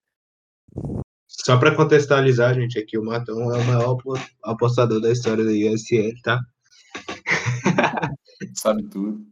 Só 1.28 1.58
para 1.58 1.76
contextualizar, 1.76 2.56
gente, 2.56 2.80
aqui 2.80 2.98
o 2.98 3.06
Matão 3.06 3.54
é 3.54 3.60
o 3.60 3.66
maior 3.66 3.98
apostador 4.44 5.00
da 5.00 5.12
história 5.12 5.44
da 5.44 5.52
USL, 5.52 6.14
tá? 6.24 6.40
Sabe 8.56 8.84
tudo. 8.90 9.24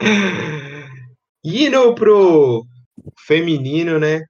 Indo 1.42 1.94
pro 1.94 2.66
feminino, 3.26 3.98
né? 3.98 4.22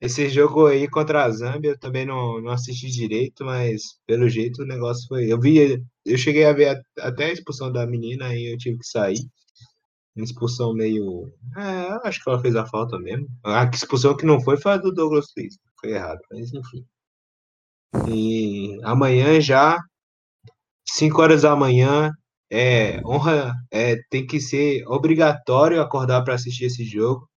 Esse 0.00 0.28
jogo 0.28 0.66
aí 0.66 0.88
contra 0.88 1.24
a 1.24 1.30
Zâmbia 1.30 1.70
eu 1.70 1.78
também 1.78 2.06
não, 2.06 2.40
não 2.40 2.50
assisti 2.50 2.90
direito, 2.90 3.44
mas 3.44 3.82
pelo 4.06 4.28
jeito 4.28 4.62
o 4.62 4.66
negócio 4.66 5.06
foi. 5.06 5.32
Eu 5.32 5.38
vi, 5.38 5.82
eu 6.04 6.18
cheguei 6.18 6.44
a 6.46 6.52
ver 6.52 6.82
até 6.98 7.26
a 7.26 7.32
expulsão 7.32 7.70
da 7.70 7.86
menina 7.86 8.34
e 8.34 8.52
eu 8.52 8.58
tive 8.58 8.78
que 8.78 8.86
sair. 8.86 9.20
Uma 10.16 10.24
expulsão 10.24 10.74
meio. 10.74 11.32
É, 11.56 12.08
acho 12.08 12.22
que 12.22 12.28
ela 12.30 12.40
fez 12.40 12.56
a 12.56 12.66
falta 12.66 12.98
mesmo. 12.98 13.26
A 13.44 13.64
expulsão 13.64 14.16
que 14.16 14.26
não 14.26 14.40
foi 14.40 14.56
foi 14.56 14.72
a 14.72 14.76
do 14.76 14.92
Douglas 14.92 15.26
Luiz. 15.36 15.56
Foi 15.80 15.92
errado, 15.92 16.20
mas 16.30 16.52
enfim. 16.52 16.84
E 18.08 18.78
amanhã 18.84 19.40
já, 19.40 19.78
5 20.88 21.20
horas 21.22 21.42
da 21.42 21.56
manhã, 21.56 22.10
é 22.50 23.00
honra, 23.06 23.54
é, 23.70 23.96
tem 24.10 24.26
que 24.26 24.40
ser 24.40 24.84
obrigatório 24.88 25.80
acordar 25.80 26.22
para 26.24 26.34
assistir 26.34 26.64
esse 26.66 26.84
jogo. 26.84 27.28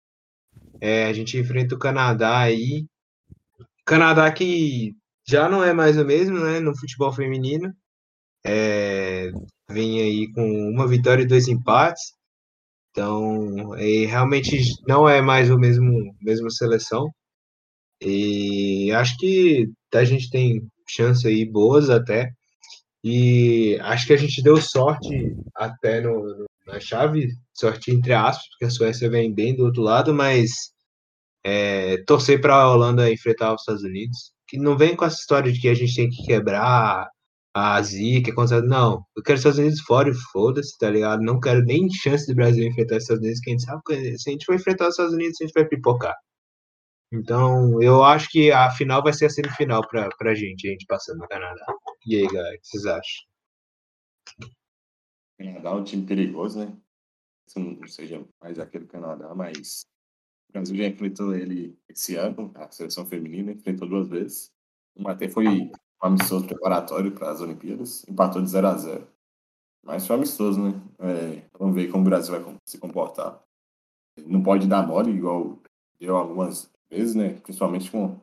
É, 0.82 1.06
a 1.06 1.14
gente 1.14 1.38
enfrenta 1.38 1.76
o 1.76 1.80
Canadá 1.80 2.40
aí. 2.40 2.86
Canadá 3.86 4.32
que 4.32 4.94
já 5.28 5.50
não 5.50 5.64
é 5.64 5.74
mais 5.74 5.98
o 5.98 6.06
mesmo, 6.06 6.40
né, 6.40 6.60
no 6.60 6.78
futebol 6.78 7.12
feminino. 7.14 7.74
É, 8.46 9.32
vem 9.70 10.02
aí 10.02 10.32
com 10.34 10.44
uma 10.70 10.88
vitória 10.88 11.24
e 11.24 11.28
dois 11.28 11.48
empates. 11.48 12.14
Então, 12.94 13.76
é, 13.76 14.06
realmente 14.06 14.56
não 14.88 15.10
é 15.10 15.20
mais 15.20 15.50
o 15.50 15.58
mesmo 15.58 16.16
mesmo 16.22 16.52
seleção. 16.52 17.10
E 18.02 18.92
acho 18.94 19.18
que 19.18 19.68
a 19.94 20.04
gente 20.06 20.30
tem 20.30 20.62
chance 20.88 21.28
aí 21.28 21.46
boas 21.46 21.90
até. 21.90 22.32
E 23.04 23.78
acho 23.82 24.08
que 24.08 24.14
a 24.14 24.18
gente 24.18 24.44
deu 24.44 24.58
sorte 24.62 25.36
até 25.56 26.02
no, 26.02 26.24
no, 26.24 26.46
na 26.68 26.80
chave, 26.80 27.30
sorte 27.54 27.92
entre 27.92 28.14
aspas, 28.14 28.48
porque 28.52 28.66
a 28.66 28.70
Suécia 28.70 29.10
vem 29.10 29.34
bem 29.34 29.56
do 29.56 29.66
outro 29.66 29.82
lado, 29.82 30.14
mas 30.14 30.52
é, 31.44 31.98
torcer 32.06 32.42
para 32.42 32.56
a 32.56 32.72
Holanda 32.74 33.12
enfrentar 33.12 33.54
os 33.54 33.62
Estados 33.62 33.84
Unidos, 33.84 34.34
que 34.48 34.58
não 34.58 34.78
vem 34.78 34.96
com 34.96 35.06
essa 35.06 35.20
história 35.20 35.52
de 35.52 35.60
que 35.60 35.70
a 35.70 35.74
gente 35.74 35.96
tem 35.96 36.10
que 36.10 36.24
quebrar 36.26 37.10
a 37.54 37.82
zica, 37.82 38.34
não, 38.64 39.06
eu 39.16 39.22
quero 39.22 39.36
os 39.36 39.42
Estados 39.42 39.60
Unidos 39.60 39.80
fora 39.82 40.10
e 40.10 40.14
foda-se, 40.32 40.76
tá 40.78 40.90
ligado? 40.90 41.22
Não 41.22 41.40
quero 41.40 41.64
nem 41.64 41.88
chance 41.90 42.26
do 42.26 42.36
Brasil 42.36 42.66
enfrentar 42.66 42.98
os 42.98 43.04
Estados 43.04 43.22
Unidos, 43.22 43.40
que 43.42 43.50
a 43.50 43.54
gente 43.54 43.64
sabe 43.64 43.82
que 43.86 44.18
se 44.18 44.30
a 44.30 44.34
gente 44.34 44.46
for 44.46 44.56
enfrentar 44.56 44.88
os 44.88 44.94
Estados 44.94 45.14
Unidos, 45.14 45.38
a 45.40 45.44
gente 45.46 45.54
vai 45.54 45.66
pipocar. 45.66 46.16
Então, 47.12 47.80
eu 47.80 48.04
acho 48.04 48.28
que 48.32 48.52
a 48.52 48.72
final 48.72 49.04
vai 49.04 49.14
ser 49.14 49.28
a 49.28 49.30
semifinal 49.30 49.88
pra, 49.88 50.10
pra 50.18 50.34
gente, 50.34 50.68
a 50.68 50.72
gente 50.72 50.86
passando 50.88 51.20
no 51.20 51.28
Canadá. 51.28 51.64
E 52.08 52.16
aí, 52.16 52.28
galera, 52.28 52.56
o 52.56 52.60
que 52.60 52.68
vocês 52.68 52.86
acham? 52.88 53.24
Canadá 55.38 55.70
é 55.70 55.74
um 55.74 55.84
time 55.84 56.08
perigoso, 56.08 56.60
né? 56.60 56.76
Se 57.48 57.60
não 57.60 57.88
seja 57.88 58.26
mais 58.42 58.58
aquele 58.58 58.88
Canadá, 58.88 59.36
mas 59.36 59.86
o 60.50 60.54
Brasil 60.54 60.76
já 60.76 60.86
enfrentou 60.86 61.36
ele 61.36 61.78
esse 61.88 62.16
ano, 62.16 62.52
a 62.56 62.72
seleção 62.72 63.06
feminina, 63.06 63.52
enfrentou 63.52 63.88
duas 63.88 64.08
vezes. 64.08 64.52
Uma 64.96 65.12
até 65.12 65.30
foi 65.30 65.46
um 66.04 66.08
amistoso 66.08 66.46
preparatório 66.46 67.12
para 67.12 67.32
as 67.32 67.42
Olimpíadas, 67.42 68.06
empatou 68.08 68.42
de 68.42 68.50
0 68.50 68.68
a 68.68 68.78
0 68.78 69.08
Mas 69.84 70.06
foi 70.06 70.16
amistoso, 70.16 70.62
né? 70.62 70.82
É, 71.00 71.44
vamos 71.58 71.76
ver 71.76 71.90
como 71.90 72.04
o 72.04 72.06
Brasil 72.06 72.40
vai 72.40 72.56
se 72.66 72.78
comportar. 72.78 73.42
Não 74.26 74.44
pode 74.44 74.68
dar 74.68 74.86
mole, 74.86 75.12
igual 75.12 75.58
deu 76.00 76.18
algumas 76.18 76.70
vezes, 76.92 77.16
né? 77.16 77.34
Principalmente 77.40 77.90
com 77.90 78.20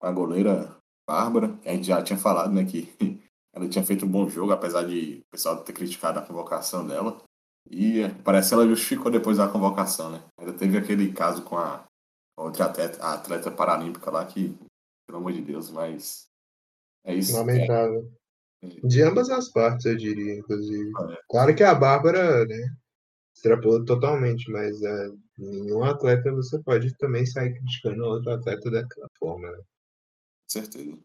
a 0.00 0.10
goleira 0.10 0.76
Bárbara, 1.06 1.58
a 1.64 1.70
gente 1.70 1.86
já 1.86 2.02
tinha 2.02 2.18
falado, 2.18 2.52
né? 2.52 2.64
Que 2.64 2.88
ela 3.54 3.68
tinha 3.68 3.84
feito 3.84 4.06
um 4.06 4.10
bom 4.10 4.28
jogo, 4.28 4.52
apesar 4.52 4.84
de 4.84 5.22
o 5.26 5.30
pessoal 5.30 5.62
ter 5.62 5.72
criticado 5.72 6.18
a 6.18 6.22
convocação 6.22 6.86
dela. 6.86 7.22
E 7.70 8.08
parece 8.24 8.48
que 8.48 8.54
ela 8.54 8.66
justificou 8.66 9.10
depois 9.10 9.38
da 9.38 9.48
convocação, 9.48 10.10
né? 10.10 10.22
Ainda 10.38 10.52
teve 10.52 10.78
aquele 10.78 11.12
caso 11.12 11.42
com 11.42 11.56
a 11.56 11.84
outra 12.36 12.66
atleta, 12.66 13.02
a 13.04 13.14
atleta 13.14 13.50
paralímpica 13.50 14.10
lá 14.10 14.24
que, 14.24 14.56
pelo 15.06 15.18
amor 15.18 15.32
de 15.32 15.42
Deus, 15.42 15.70
mas 15.70 16.31
é 17.04 17.14
isso. 17.14 17.34
Lamentável. 17.34 18.10
É. 18.62 18.68
De 18.86 19.02
ambas 19.02 19.28
as 19.28 19.48
partes, 19.48 19.86
eu 19.86 19.96
diria, 19.96 20.34
inclusive. 20.34 20.90
Ah, 20.96 21.12
é. 21.12 21.16
Claro 21.28 21.54
que 21.54 21.62
a 21.64 21.74
Bárbara, 21.74 22.46
né, 22.46 22.76
extrapolou 23.34 23.84
totalmente, 23.84 24.50
mas 24.50 24.80
é, 24.82 25.10
nenhum 25.38 25.82
atleta 25.82 26.30
você 26.32 26.62
pode 26.62 26.96
também 26.96 27.26
sair 27.26 27.54
criticando 27.54 28.04
outro 28.04 28.30
atleta 28.30 28.70
daquela 28.70 29.08
forma, 29.18 29.50
né? 29.50 29.58
certeza. 30.46 30.98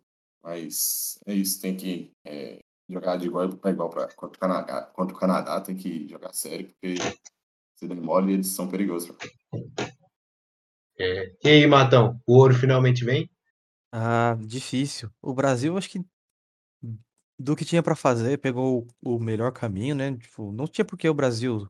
Mas 0.43 1.18
é 1.26 1.34
isso, 1.34 1.62
tem 1.62 1.76
que 1.76 2.12
é, 2.26 2.60
jogar 2.89 3.18
de 3.18 3.26
igual 3.26 3.50
para 3.58 3.72
igual 3.72 3.89
pra, 3.89 4.08
contra, 4.14 4.38
o 4.38 4.39
Canadá, 4.39 4.82
contra 4.93 5.16
o 5.16 5.20
Canadá, 5.20 5.62
tem 5.62 5.76
que 5.76 6.08
jogar 6.08 6.34
sério, 6.34 6.70
porque 6.70 6.95
se 7.76 7.88
demora 7.88 8.32
eles 8.32 8.48
são 8.48 8.70
perigosos. 8.70 9.16
É. 11.00 11.32
E 11.43 11.50
aí, 11.50 11.68
Matão, 11.68 12.20
o 12.26 12.38
ouro 12.38 12.54
finalmente 12.54 13.06
vem? 13.06 13.30
Ah, 13.92 14.36
difícil. 14.40 15.10
O 15.22 15.34
Brasil, 15.34 15.78
acho 15.78 15.90
que 15.90 16.00
do 17.40 17.56
que 17.56 17.66
tinha 17.66 17.84
para 17.84 17.96
fazer, 17.96 18.38
pegou 18.40 18.88
o 19.04 19.20
melhor 19.20 19.52
caminho, 19.52 19.96
né? 19.96 20.16
Tipo, 20.18 20.52
não 20.52 20.68
tinha 20.68 20.86
por 20.86 20.98
que 20.98 21.08
o 21.10 21.14
Brasil 21.14 21.70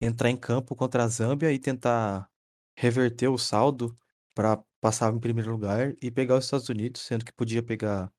entrar 0.00 0.30
em 0.30 0.36
campo 0.36 0.76
contra 0.76 1.04
a 1.04 1.08
Zâmbia 1.08 1.52
e 1.52 1.58
tentar 1.58 2.28
reverter 2.76 3.28
o 3.28 3.38
saldo 3.38 3.94
para 4.34 4.62
passar 4.80 5.12
em 5.12 5.18
primeiro 5.20 5.50
lugar 5.50 5.94
e 6.00 6.10
pegar 6.10 6.36
os 6.36 6.44
Estados 6.44 6.68
Unidos, 6.68 7.02
sendo 7.02 7.24
que 7.24 7.32
podia 7.32 7.62
pegar 7.62 8.12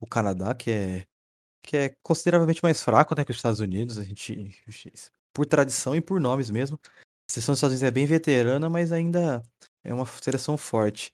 o 0.00 0.06
Canadá, 0.06 0.54
que 0.54 0.70
é 0.72 1.06
que 1.62 1.76
é 1.76 1.96
consideravelmente 2.02 2.62
mais 2.62 2.82
fraco, 2.82 3.14
né, 3.16 3.24
que 3.24 3.30
os 3.32 3.36
Estados 3.38 3.60
Unidos, 3.60 3.98
a 3.98 4.04
gente 4.04 4.50
por 5.32 5.46
tradição 5.46 5.96
e 5.96 6.00
por 6.00 6.20
nomes 6.20 6.50
mesmo. 6.50 6.78
A 7.28 7.32
seleção 7.32 7.52
dos 7.54 7.58
Estados 7.58 7.72
Unidos 7.74 7.82
é 7.84 7.90
bem 7.90 8.06
veterana, 8.06 8.70
mas 8.70 8.92
ainda 8.92 9.42
é 9.84 9.94
uma 9.94 10.06
seleção 10.06 10.56
forte. 10.58 11.12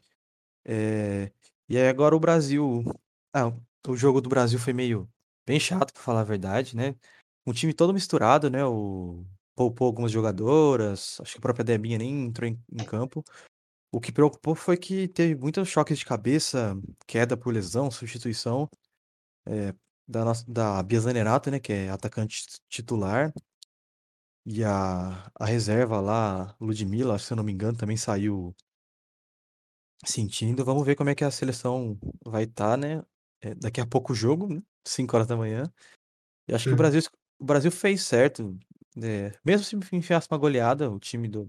É... 0.64 1.33
E 1.71 1.79
aí 1.79 1.89
agora 1.89 2.16
o 2.16 2.21
Brasil, 2.21 2.83
ah, 3.33 3.53
o 3.87 3.97
jogo 3.97 4.21
do 4.21 4.29
Brasil 4.29 4.59
foi 4.59 4.73
meio 4.73 5.09
bem 5.47 5.61
chato, 5.61 5.93
para 5.93 6.03
falar 6.03 6.23
a 6.23 6.25
verdade, 6.25 6.75
né? 6.75 6.97
Um 7.47 7.53
time 7.53 7.73
todo 7.73 7.95
misturado, 7.95 8.51
né? 8.51 8.64
O 8.64 9.25
poupou 9.55 9.87
algumas 9.87 10.11
jogadoras, 10.11 11.21
acho 11.21 11.35
que 11.35 11.39
a 11.39 11.41
própria 11.43 11.64
Debinha 11.64 11.97
nem 11.99 12.27
entrou 12.27 12.49
em, 12.49 12.61
em 12.73 12.85
campo. 12.85 13.23
O 13.93 14.01
que 14.01 14.11
preocupou 14.11 14.57
foi 14.57 14.77
que 14.77 15.07
teve 15.09 15.37
muitos 15.37 15.68
choques 15.68 15.99
de 15.99 16.05
cabeça, 16.05 16.77
queda 17.07 17.37
por 17.37 17.55
lesão, 17.55 17.89
substituição 17.89 18.68
é, 19.47 19.73
da, 20.09 20.25
nossa, 20.25 20.45
da 20.51 20.83
Bia 20.83 21.01
Zanerato, 21.01 21.53
né, 21.53 21.61
que 21.61 21.73
é 21.73 21.91
atacante 21.91 22.47
titular. 22.68 23.33
E 24.45 24.64
a, 24.64 25.31
a 25.39 25.45
reserva 25.47 26.01
lá, 26.01 26.57
Ludmilla, 26.61 27.18
se 27.18 27.33
eu 27.33 27.37
não 27.37 27.45
me 27.45 27.53
engano, 27.53 27.79
também 27.79 27.97
saiu 27.97 28.57
sentindo. 30.05 30.64
Vamos 30.64 30.84
ver 30.84 30.96
como 30.96 31.11
é 31.11 31.14
que 31.14 31.24
a 31.24 31.30
seleção 31.30 31.98
vai 32.24 32.44
estar, 32.44 32.70
tá, 32.70 32.76
né? 32.76 33.03
É, 33.42 33.55
daqui 33.55 33.80
a 33.80 33.86
pouco 33.86 34.12
o 34.12 34.16
jogo, 34.16 34.53
né? 34.53 34.62
5 34.86 35.16
horas 35.16 35.28
da 35.28 35.36
manhã. 35.36 35.70
E 36.48 36.55
acho 36.55 36.68
que 36.68 36.74
o 36.74 36.76
Brasil, 36.76 37.03
o 37.38 37.44
Brasil 37.44 37.70
fez 37.70 38.03
certo. 38.03 38.59
É, 39.03 39.32
mesmo 39.44 39.64
se 39.64 39.96
enfiasse 39.96 40.28
uma 40.30 40.38
goleada, 40.38 40.90
o 40.90 40.98
time 40.98 41.28
do, 41.28 41.48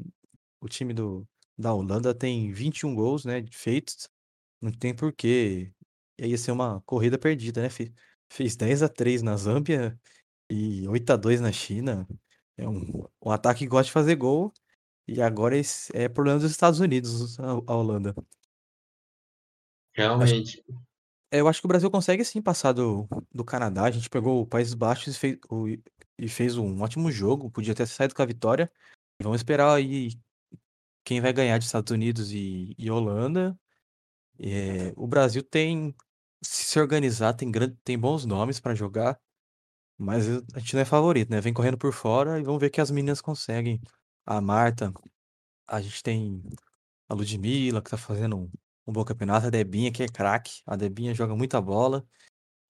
o 0.61 0.67
time 0.69 0.93
do, 0.93 1.27
da 1.57 1.73
Holanda 1.73 2.13
tem 2.13 2.51
21 2.51 2.93
gols, 2.95 3.25
né, 3.25 3.45
feitos. 3.51 4.09
Não 4.61 4.71
tem 4.71 4.95
porquê. 4.95 5.71
Ia 6.19 6.37
ser 6.37 6.51
uma 6.51 6.81
corrida 6.81 7.17
perdida, 7.17 7.61
né? 7.61 7.69
Fez 8.31 8.55
10 8.55 8.83
a 8.83 8.89
3 8.89 9.21
na 9.23 9.35
Zâmbia 9.35 9.99
e 10.49 10.87
8 10.87 11.11
a 11.11 11.15
2 11.17 11.41
na 11.41 11.51
China. 11.51 12.07
É 12.57 12.67
um, 12.69 13.03
um 13.23 13.31
ataque 13.31 13.61
que 13.61 13.67
gosta 13.67 13.85
de 13.85 13.91
fazer 13.91 14.15
gol. 14.15 14.53
E 15.07 15.21
agora 15.21 15.55
é 15.93 16.07
problema 16.07 16.39
dos 16.39 16.51
Estados 16.51 16.79
Unidos, 16.79 17.39
a 17.39 17.75
Holanda. 17.75 18.15
Realmente. 19.93 20.63
Acho, 20.67 20.81
eu 21.31 21.47
acho 21.47 21.61
que 21.61 21.65
o 21.65 21.69
Brasil 21.69 21.89
consegue 21.89 22.23
sim 22.25 22.41
passar 22.41 22.73
do, 22.73 23.07
do 23.33 23.43
Canadá. 23.43 23.83
A 23.83 23.91
gente 23.91 24.09
pegou 24.09 24.41
o 24.41 24.47
Países 24.47 24.73
Baixos 24.73 25.15
e 25.15 25.19
fez, 25.19 25.37
o, 25.49 25.67
e 26.17 26.27
fez 26.27 26.57
um 26.57 26.81
ótimo 26.81 27.11
jogo. 27.11 27.49
Podia 27.49 27.75
ter 27.75 27.87
saído 27.87 28.15
com 28.15 28.21
a 28.21 28.25
vitória. 28.25 28.71
Vamos 29.21 29.39
esperar 29.39 29.73
aí 29.73 30.09
quem 31.03 31.21
vai 31.21 31.33
ganhar 31.33 31.57
de 31.57 31.65
Estados 31.65 31.91
Unidos 31.91 32.31
e, 32.31 32.75
e 32.77 32.89
Holanda. 32.89 33.57
É, 34.39 34.93
o 34.95 35.07
Brasil 35.07 35.43
tem 35.43 35.95
se 36.43 36.65
se 36.65 36.79
organizar, 36.79 37.33
tem, 37.33 37.51
grande, 37.51 37.77
tem 37.83 37.97
bons 37.97 38.25
nomes 38.25 38.59
para 38.59 38.73
jogar, 38.73 39.19
mas 39.97 40.27
a 40.55 40.59
gente 40.59 40.73
não 40.73 40.81
é 40.81 40.85
favorito, 40.85 41.29
né? 41.29 41.41
Vem 41.41 41.53
correndo 41.53 41.77
por 41.77 41.93
fora 41.93 42.39
e 42.39 42.43
vamos 42.43 42.59
ver 42.59 42.69
que 42.71 42.81
as 42.81 42.91
meninas 42.91 43.21
conseguem. 43.21 43.81
A 44.25 44.41
Marta, 44.41 44.93
a 45.67 45.81
gente 45.81 46.03
tem 46.03 46.43
a 47.09 47.13
Ludmilla, 47.13 47.81
que 47.81 47.89
tá 47.89 47.97
fazendo 47.97 48.49
um, 48.91 48.93
bom 48.93 49.03
campeonato. 49.05 49.47
A 49.47 49.49
Debinha, 49.49 49.91
que 49.91 50.03
é 50.03 50.07
craque, 50.07 50.61
a 50.65 50.75
Debinha 50.75 51.13
joga 51.13 51.35
muita 51.35 51.61
bola. 51.61 52.05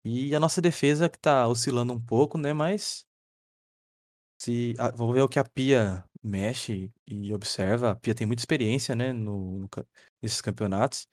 E 0.06 0.36
a 0.36 0.40
nossa 0.40 0.62
defesa 0.62 1.10
que 1.10 1.20
tá 1.20 1.48
oscilando 1.48 1.94
um 1.94 2.00
pouco, 2.02 2.38
né? 2.38 2.54
Mas 2.54 3.06
se 4.38 4.74
a- 4.80 4.92
vamos 4.92 5.14
ver 5.16 5.22
o 5.22 5.30
que 5.30 5.40
a 5.40 5.44
Pia 5.44 6.04
mexe 6.24 6.92
e 7.08 7.34
observa. 7.34 7.92
A 7.92 7.96
Pia 7.96 8.16
tem 8.16 8.28
muita 8.28 8.42
experiência, 8.42 8.96
né? 8.96 9.14
No, 9.14 9.60
no 9.60 9.70
nesses 10.22 10.42
campeonatos. 10.42 11.08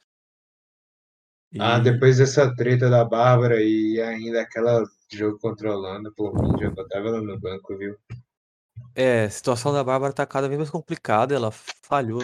Ah, 1.59 1.78
E 1.78 1.82
depois 1.82 2.18
dessa 2.18 2.54
treta 2.54 2.88
da 2.90 3.04
Bárbara 3.04 3.62
e 3.62 4.00
ainda 4.00 4.42
aquela 4.42 4.84
jogo 5.11 5.38
controlando, 5.38 6.12
por 6.14 6.34
mim, 6.34 6.59
já 6.61 6.70
botava 6.70 7.09
ela 7.09 7.20
no 7.22 7.38
banco, 7.40 7.76
viu? 7.76 7.96
é, 8.94 9.24
a 9.24 9.30
situação 9.30 9.72
da 9.72 9.82
Bárbara 9.84 10.12
tá 10.12 10.26
cada 10.26 10.48
vez 10.48 10.59
mais 10.59 10.70
complicada. 10.70 11.34
Ela 11.34 11.50
falhou, 11.50 12.20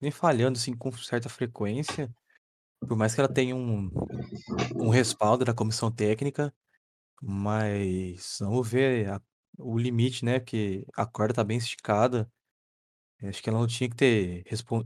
vem 0.00 0.10
falhando 0.10 0.58
assim 0.58 0.76
com 0.76 0.90
certa 0.92 1.28
frequência. 1.28 2.14
Por 2.88 2.96
mais 2.96 3.14
que 3.14 3.20
ela 3.20 3.28
tenha 3.28 3.54
um, 3.56 3.92
um 4.80 4.90
respaldo 4.90 5.44
da 5.44 5.54
comissão 5.54 5.90
técnica, 5.92 6.54
mas 7.22 8.38
vamos 8.40 8.68
ver 8.68 9.10
a- 9.10 9.22
o 9.58 9.78
limite, 9.78 10.24
né? 10.24 10.40
Porque 10.40 10.86
a 10.96 11.06
corda 11.06 11.34
tá 11.34 11.44
bem 11.44 11.58
esticada. 11.58 12.30
Acho 13.22 13.42
que 13.42 13.48
ela 13.50 13.58
não 13.58 13.66
tinha 13.66 13.88
que 13.88 13.96
ter 13.96 14.42
respon- 14.46 14.84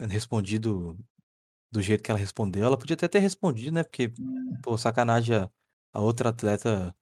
respondido 0.00 0.98
do 1.72 1.82
jeito 1.82 2.02
que 2.04 2.10
ela 2.10 2.20
respondeu. 2.20 2.64
Ela 2.64 2.78
podia 2.78 2.94
até 2.94 3.08
ter 3.08 3.20
respondido, 3.20 3.72
né? 3.74 3.84
Porque, 3.84 4.14
pô, 4.62 4.78
sacanagem 4.78 5.36
a, 5.36 5.50
a 5.92 6.00
outra 6.00 6.30
atleta 6.30 6.94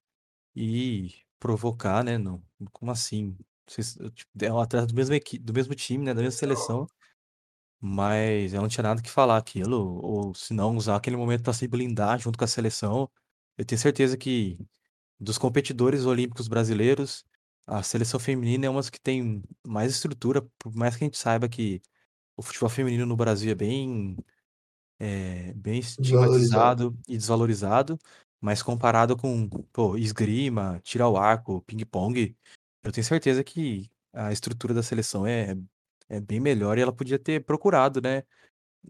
ir 0.55 1.15
provocar, 1.41 2.05
né? 2.05 2.19
Não, 2.19 2.43
como 2.73 2.91
assim? 2.93 3.37
Vocês- 3.69 3.97
tipo, 4.15 4.31
É 4.45 4.53
uma 4.53 4.65
atleta 4.65 4.87
do 4.89 4.95
mesmo, 4.95 5.15
do 5.43 5.55
mesmo 5.55 5.75
time, 5.75 6.05
né? 6.07 6.15
Da 6.15 6.23
mesma 6.23 6.39
seleção. 6.39 6.91
Mas 7.83 8.55
ela 8.55 8.63
não 8.63 8.69
tinha 8.69 8.85
nada 8.85 9.03
que 9.03 9.11
falar 9.11 9.39
aquilo, 9.39 10.01
ou 10.03 10.35
se 10.35 10.55
não, 10.55 10.77
usar 10.77 10.97
aquele 10.97 11.17
momento 11.17 11.43
para 11.43 11.53
se 11.53 11.69
blindar 11.69 12.19
junto 12.21 12.39
com 12.39 12.45
a 12.45 12.49
seleção. 12.49 13.11
Eu 13.59 13.65
tenho 13.65 13.81
certeza 13.81 14.17
que 14.17 14.59
dos 15.21 15.39
competidores 15.39 16.05
olímpicos 16.07 16.49
brasileiros, 16.49 17.25
a 17.67 17.83
seleção 17.83 18.21
feminina 18.21 18.67
é 18.67 18.71
uma 18.71 18.81
das 18.81 18.91
que 18.91 19.01
tem 19.01 19.43
mais 19.67 19.93
estrutura, 19.93 20.43
por 20.59 20.75
mais 20.75 20.97
que 20.97 21.05
a 21.05 21.07
gente 21.07 21.19
saiba 21.19 21.49
que 21.49 21.83
o 22.37 22.43
futebol 22.43 22.69
feminino 22.71 23.07
no 23.07 23.17
Brasil 23.17 23.53
é 23.53 23.55
bem, 23.55 24.17
é, 25.01 25.53
bem 25.55 25.81
Desvalorizado. 25.81 26.95
estigmatizado 26.95 26.99
e 27.09 27.17
desvalorizado, 27.17 27.99
mas 28.41 28.63
comparado 28.63 29.17
com, 29.17 29.49
pô, 29.73 29.97
esgrima, 29.97 30.81
tiro 30.85 31.05
ao 31.05 31.17
arco, 31.17 31.63
ping-pong, 31.63 32.37
eu 32.83 32.93
tenho 32.93 33.05
certeza 33.05 33.45
que 33.45 33.91
a 34.13 34.33
estrutura 34.33 34.75
da 34.75 34.83
seleção 34.83 35.27
é, 35.27 35.57
é 36.13 36.21
bem 36.21 36.39
melhor 36.39 36.77
e 36.77 36.83
ela 36.83 36.93
podia 36.93 37.19
ter 37.19 37.43
procurado, 37.45 38.01
né, 38.01 38.23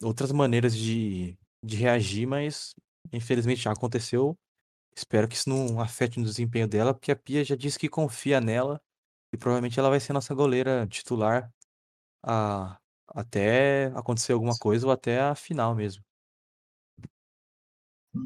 outras 0.03 0.33
maneiras 0.33 0.77
de, 0.77 1.39
de 1.65 1.77
reagir, 1.77 2.27
mas 2.27 2.75
infelizmente 3.13 3.63
já 3.63 3.73
aconteceu. 3.73 4.37
Espero 4.97 5.29
que 5.29 5.37
isso 5.37 5.49
não 5.49 5.81
afete 5.81 6.19
no 6.19 6.27
desempenho 6.27 6.69
dela, 6.69 6.93
porque 6.93 7.13
a 7.13 7.17
Pia 7.17 7.45
já 7.45 7.57
disse 7.57 7.79
que 7.79 7.89
confia 7.89 8.41
nela 8.41 8.81
e 9.33 9.37
provavelmente 9.39 9.79
ela 9.79 9.89
vai 9.89 10.01
ser 10.01 10.13
nossa 10.13 10.35
goleira 10.35 10.87
titular 10.89 11.51
a- 12.23 12.79
até 13.09 13.87
acontecer 13.95 14.33
alguma 14.33 14.57
coisa 14.59 14.87
ou 14.87 14.93
até 14.93 15.21
a 15.21 15.35
final 15.35 15.75
mesmo. 15.75 16.03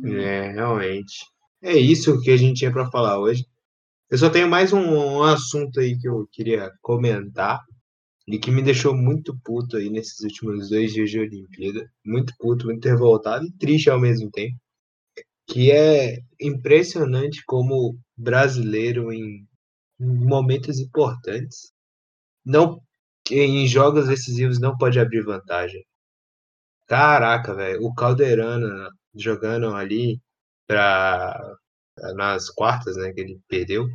É, 0.04 0.52
realmente. 0.52 1.24
É 1.62 1.76
isso 1.76 2.20
que 2.22 2.30
a 2.30 2.36
gente 2.36 2.58
tinha 2.58 2.72
para 2.72 2.90
falar 2.90 3.18
hoje. 3.20 3.46
Eu 4.10 4.18
só 4.18 4.30
tenho 4.30 4.48
mais 4.48 4.72
um, 4.72 4.80
um 4.80 5.22
assunto 5.22 5.80
aí 5.80 5.98
que 5.98 6.08
eu 6.08 6.26
queria 6.32 6.72
comentar 6.80 7.64
e 8.26 8.38
que 8.38 8.50
me 8.50 8.62
deixou 8.62 8.94
muito 8.94 9.38
puto 9.44 9.76
aí 9.76 9.88
nesses 9.90 10.20
últimos 10.20 10.70
dois 10.70 10.92
dias 10.92 11.10
de 11.10 11.20
Olimpíada. 11.20 11.88
Muito 12.04 12.34
puto, 12.38 12.66
muito 12.66 12.84
revoltado 12.86 13.46
e 13.46 13.52
triste 13.52 13.90
ao 13.90 14.00
mesmo 14.00 14.30
tempo. 14.30 14.56
Que 15.46 15.70
é 15.70 16.18
impressionante 16.40 17.42
como 17.46 17.98
brasileiro 18.16 19.12
em 19.12 19.46
momentos 19.98 20.78
importantes 20.78 21.72
não 22.44 22.80
em 23.30 23.66
jogos 23.66 24.06
decisivos 24.06 24.60
não 24.60 24.76
pode 24.76 25.00
abrir 25.00 25.22
vantagem. 25.24 25.84
Caraca, 26.86 27.54
velho, 27.54 27.82
o 27.82 27.94
Calderano 27.94 28.90
jogando 29.14 29.74
ali 29.74 30.20
para 30.66 31.56
nas 32.14 32.50
quartas, 32.50 32.96
né, 32.96 33.12
que 33.12 33.20
ele 33.20 33.40
perdeu 33.48 33.86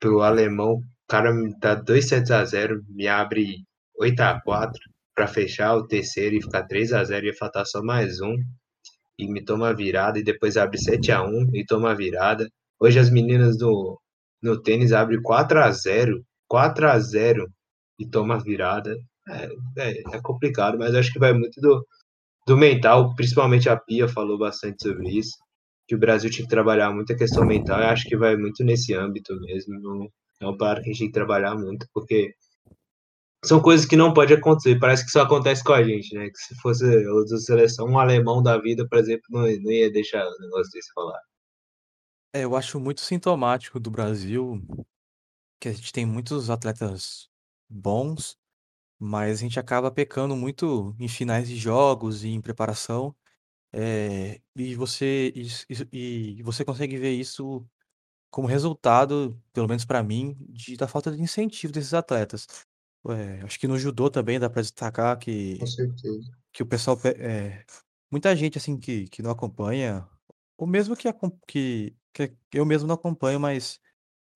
pro 0.00 0.20
alemão, 0.20 0.80
cara 1.08 1.32
me 1.32 1.54
dá 1.58 1.74
2 1.74 2.08
sets 2.08 2.30
a 2.30 2.44
0, 2.44 2.82
me 2.88 3.06
abre 3.08 3.64
8 3.98 4.20
a 4.20 4.40
4 4.40 4.72
para 5.14 5.26
fechar 5.26 5.74
o 5.76 5.86
terceiro 5.86 6.36
e 6.36 6.42
ficar 6.42 6.64
3 6.64 6.92
a 6.92 7.04
0 7.04 7.26
ia 7.26 7.34
faltar 7.34 7.66
só 7.66 7.82
mais 7.82 8.20
um 8.20 8.36
e 9.18 9.26
me 9.26 9.44
toma 9.44 9.74
virada 9.74 10.18
e 10.18 10.24
depois 10.24 10.56
abre 10.56 10.78
7 10.78 11.12
a 11.12 11.22
1 11.22 11.50
e 11.54 11.64
toma 11.64 11.94
virada. 11.94 12.48
Hoje 12.80 12.98
as 12.98 13.10
meninas 13.10 13.56
do 13.58 13.98
no 14.42 14.60
tênis 14.62 14.92
abrem 14.92 15.20
4 15.22 15.58
a 15.60 15.70
0, 15.72 16.22
4 16.48 16.88
a 16.88 16.98
0 16.98 17.48
e 17.98 18.06
toma 18.08 18.38
virada. 18.38 18.96
É, 19.28 19.48
é, 19.78 20.16
é 20.16 20.20
complicado, 20.22 20.78
mas 20.78 20.94
acho 20.94 21.12
que 21.12 21.18
vai 21.18 21.32
muito 21.32 21.60
do, 21.60 21.84
do 22.46 22.56
mental, 22.56 23.14
principalmente 23.16 23.68
a 23.68 23.76
Pia 23.76 24.08
falou 24.08 24.38
bastante 24.38 24.82
sobre 24.82 25.10
isso, 25.10 25.36
que 25.88 25.96
o 25.96 25.98
Brasil 25.98 26.30
tinha 26.30 26.44
que 26.44 26.50
trabalhar 26.50 26.92
muito 26.92 27.12
a 27.12 27.16
questão 27.16 27.44
mental, 27.44 27.80
eu 27.80 27.88
acho 27.88 28.08
que 28.08 28.16
vai 28.16 28.36
muito 28.36 28.64
nesse 28.64 28.94
âmbito 28.94 29.34
mesmo, 29.40 29.80
não, 29.80 30.08
é 30.40 30.46
um 30.46 30.56
parada 30.56 30.82
que 30.82 30.90
a 30.90 30.92
gente 30.92 30.98
tem 31.00 31.08
que 31.08 31.14
trabalhar 31.14 31.54
muito, 31.54 31.86
porque 31.92 32.34
são 33.44 33.60
coisas 33.62 33.86
que 33.86 33.96
não 33.96 34.12
pode 34.12 34.34
acontecer, 34.34 34.78
parece 34.78 35.04
que 35.04 35.10
só 35.10 35.22
acontece 35.22 35.62
com 35.64 35.72
a 35.72 35.82
gente, 35.82 36.14
né, 36.14 36.28
que 36.28 36.38
se 36.38 36.54
fosse 36.60 36.84
outra 37.08 37.38
seleção, 37.38 37.86
um 37.86 37.98
alemão 37.98 38.42
da 38.42 38.58
vida, 38.58 38.86
por 38.88 38.98
exemplo, 38.98 39.24
não, 39.30 39.40
não 39.42 39.72
ia 39.72 39.90
deixar 39.90 40.24
o 40.26 40.38
negócio 40.40 40.70
desse 40.72 40.92
falar. 40.92 41.20
É, 42.32 42.44
eu 42.44 42.54
acho 42.56 42.78
muito 42.78 43.00
sintomático 43.00 43.80
do 43.80 43.90
Brasil 43.90 44.60
que 45.60 45.68
a 45.68 45.72
gente 45.72 45.92
tem 45.92 46.06
muitos 46.06 46.50
atletas 46.50 47.28
bons, 47.68 48.38
mas 48.98 49.38
a 49.38 49.42
gente 49.42 49.60
acaba 49.60 49.90
pecando 49.90 50.36
muito 50.36 50.94
em 51.00 51.08
finais 51.08 51.48
de 51.48 51.56
jogos 51.56 52.24
e 52.24 52.30
em 52.30 52.40
preparação. 52.40 53.14
É, 53.72 54.40
e 54.56 54.74
você 54.74 55.32
isso- 55.36 55.66
e 55.92 56.42
você 56.44 56.64
consegue 56.64 56.96
ver 56.98 57.12
isso 57.12 57.66
como 58.30 58.46
resultado, 58.46 59.40
pelo 59.52 59.68
menos 59.68 59.84
para 59.84 60.02
mim, 60.02 60.36
de, 60.48 60.76
da 60.76 60.86
falta 60.88 61.10
de 61.10 61.20
incentivo 61.20 61.72
desses 61.72 61.94
atletas. 61.94 62.46
É, 63.08 63.42
acho 63.42 63.58
que 63.58 63.68
no 63.68 63.78
judô 63.78 64.10
também 64.10 64.38
dá 64.38 64.50
para 64.50 64.62
destacar 64.62 65.16
que, 65.18 65.58
que 66.52 66.62
o 66.62 66.66
pessoal, 66.66 66.96
pe- 66.96 67.16
é, 67.18 67.64
muita 68.10 68.34
gente 68.34 68.58
assim 68.58 68.78
que, 68.78 69.08
que 69.08 69.22
não 69.22 69.30
acompanha, 69.30 70.06
ou 70.56 70.66
mesmo 70.66 70.96
que, 70.96 71.08
que, 71.46 71.96
que 72.12 72.36
eu 72.52 72.64
mesmo 72.66 72.88
não 72.88 72.94
acompanho, 72.96 73.38
mas 73.38 73.78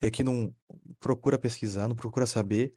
é 0.01 0.11
que 0.11 0.23
não 0.23 0.55
procura 0.99 1.39
pesquisar, 1.39 1.89
não 1.89 1.97
procura 1.97 2.27
saber. 2.27 2.75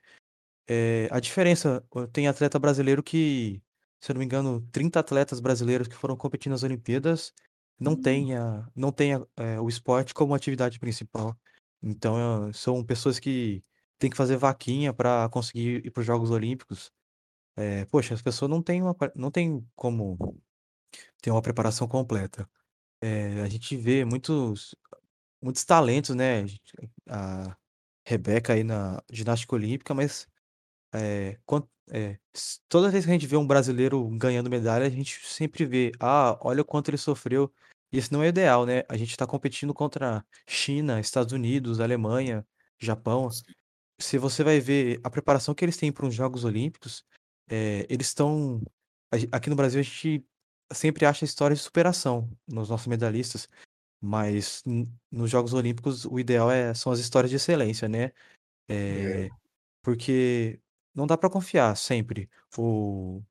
É, 0.68 1.08
a 1.12 1.20
diferença, 1.20 1.86
tem 2.12 2.28
atleta 2.28 2.58
brasileiro 2.58 3.04
que, 3.04 3.62
se 4.00 4.12
eu 4.12 4.16
não 4.16 4.20
me 4.20 4.26
engano, 4.26 4.68
30 4.72 5.00
atletas 5.00 5.40
brasileiros 5.40 5.88
que 5.88 5.96
foram 5.96 6.16
competir 6.18 6.50
nas 6.50 6.64
Olimpíadas 6.64 7.34
não 7.80 7.96
tem, 7.96 8.36
a, 8.36 8.68
não 8.76 8.92
tem 8.92 9.16
a- 9.16 9.26
é, 9.38 9.60
o 9.60 9.70
esporte 9.70 10.14
como 10.14 10.34
atividade 10.36 10.80
principal. 10.80 11.38
Então, 11.82 12.52
são 12.54 12.84
pessoas 12.86 13.20
que 13.20 13.64
têm 14.00 14.10
que 14.10 14.18
fazer 14.18 14.38
vaquinha 14.38 14.94
para 14.94 15.30
conseguir 15.30 15.86
ir 15.86 15.92
para 15.92 16.02
os 16.02 16.06
Jogos 16.08 16.32
Olímpicos. 16.32 16.92
É, 17.58 17.86
poxa, 17.86 18.14
as 18.16 18.22
pessoas 18.22 18.50
não 18.52 18.62
têm 18.64 18.82
uma, 18.84 18.96
não 19.16 19.32
têm 19.32 19.66
como 19.76 20.18
ter 21.22 21.32
uma 21.32 21.42
preparação 21.42 21.88
completa. 21.88 22.50
É, 23.02 23.42
a 23.42 23.50
gente 23.50 23.78
vê 23.78 24.06
muitos, 24.06 24.76
muitos 25.42 25.66
talentos, 25.66 26.16
né? 26.16 26.46
A 27.10 27.58
Rebeca 28.08 28.54
aí 28.54 28.64
na 28.64 29.02
ginástica 29.12 29.56
olímpica, 29.56 29.94
mas 29.94 30.28
é, 30.94 31.38
quan- 31.46 31.68
é, 31.92 32.18
s- 32.34 32.60
toda 32.70 32.90
vez 32.90 33.04
que 33.06 33.12
a 33.12 33.14
gente 33.14 33.28
vê 33.28 33.36
um 33.38 33.46
brasileiro 33.48 34.08
ganhando 34.18 34.50
medalha, 34.50 34.86
a 34.86 34.90
gente 34.90 35.20
sempre 35.26 35.66
vê, 35.66 35.92
ah, 36.00 36.38
olha 36.42 36.62
o 36.62 36.66
quanto 36.66 36.90
ele 36.90 36.98
sofreu. 36.98 37.52
Isso 37.92 38.12
não 38.14 38.24
é 38.24 38.28
ideal, 38.30 38.66
né? 38.66 38.84
A 38.90 38.98
gente 38.98 39.12
está 39.12 39.28
competindo 39.28 39.74
contra 39.74 40.26
China, 40.48 41.00
Estados 41.00 41.32
Unidos, 41.34 41.80
Alemanha, 41.80 42.46
Japão. 42.80 43.30
Se 44.02 44.18
você 44.18 44.44
vai 44.44 44.60
ver 44.60 45.00
a 45.04 45.10
preparação 45.10 45.54
que 45.54 45.64
eles 45.64 45.78
têm 45.78 45.92
para 45.92 46.06
os 46.08 46.16
Jogos 46.16 46.44
Olímpicos, 46.44 47.06
é, 47.50 47.86
eles 47.90 48.08
estão. 48.08 48.62
a 49.12 49.18
gen- 49.18 49.30
Aqui 49.32 49.50
no 49.50 49.56
Brasil, 49.56 49.80
a 49.80 49.84
gente 49.84 50.26
sempre 50.74 51.06
acha 51.06 51.24
histórias 51.24 51.60
de 51.60 51.66
superação 51.66 52.28
nos 52.48 52.70
nossos 52.70 52.88
medalhistas, 52.88 53.48
mas 54.02 54.64
n- 54.66 54.90
nos 55.12 55.30
Jogos 55.30 55.54
Olímpicos 55.54 56.04
o 56.06 56.20
ideal 56.20 56.50
é, 56.50 56.74
são 56.74 56.92
as 56.92 56.98
histórias 57.00 57.30
de 57.30 57.36
excelência, 57.36 57.88
né? 57.88 58.12
É. 58.68 59.26
É, 59.26 59.30
porque 59.84 60.60
não 60.94 61.08
dá 61.08 61.18
para 61.18 61.30
confiar 61.30 61.76
sempre. 61.76 62.30
O, 62.58 63.22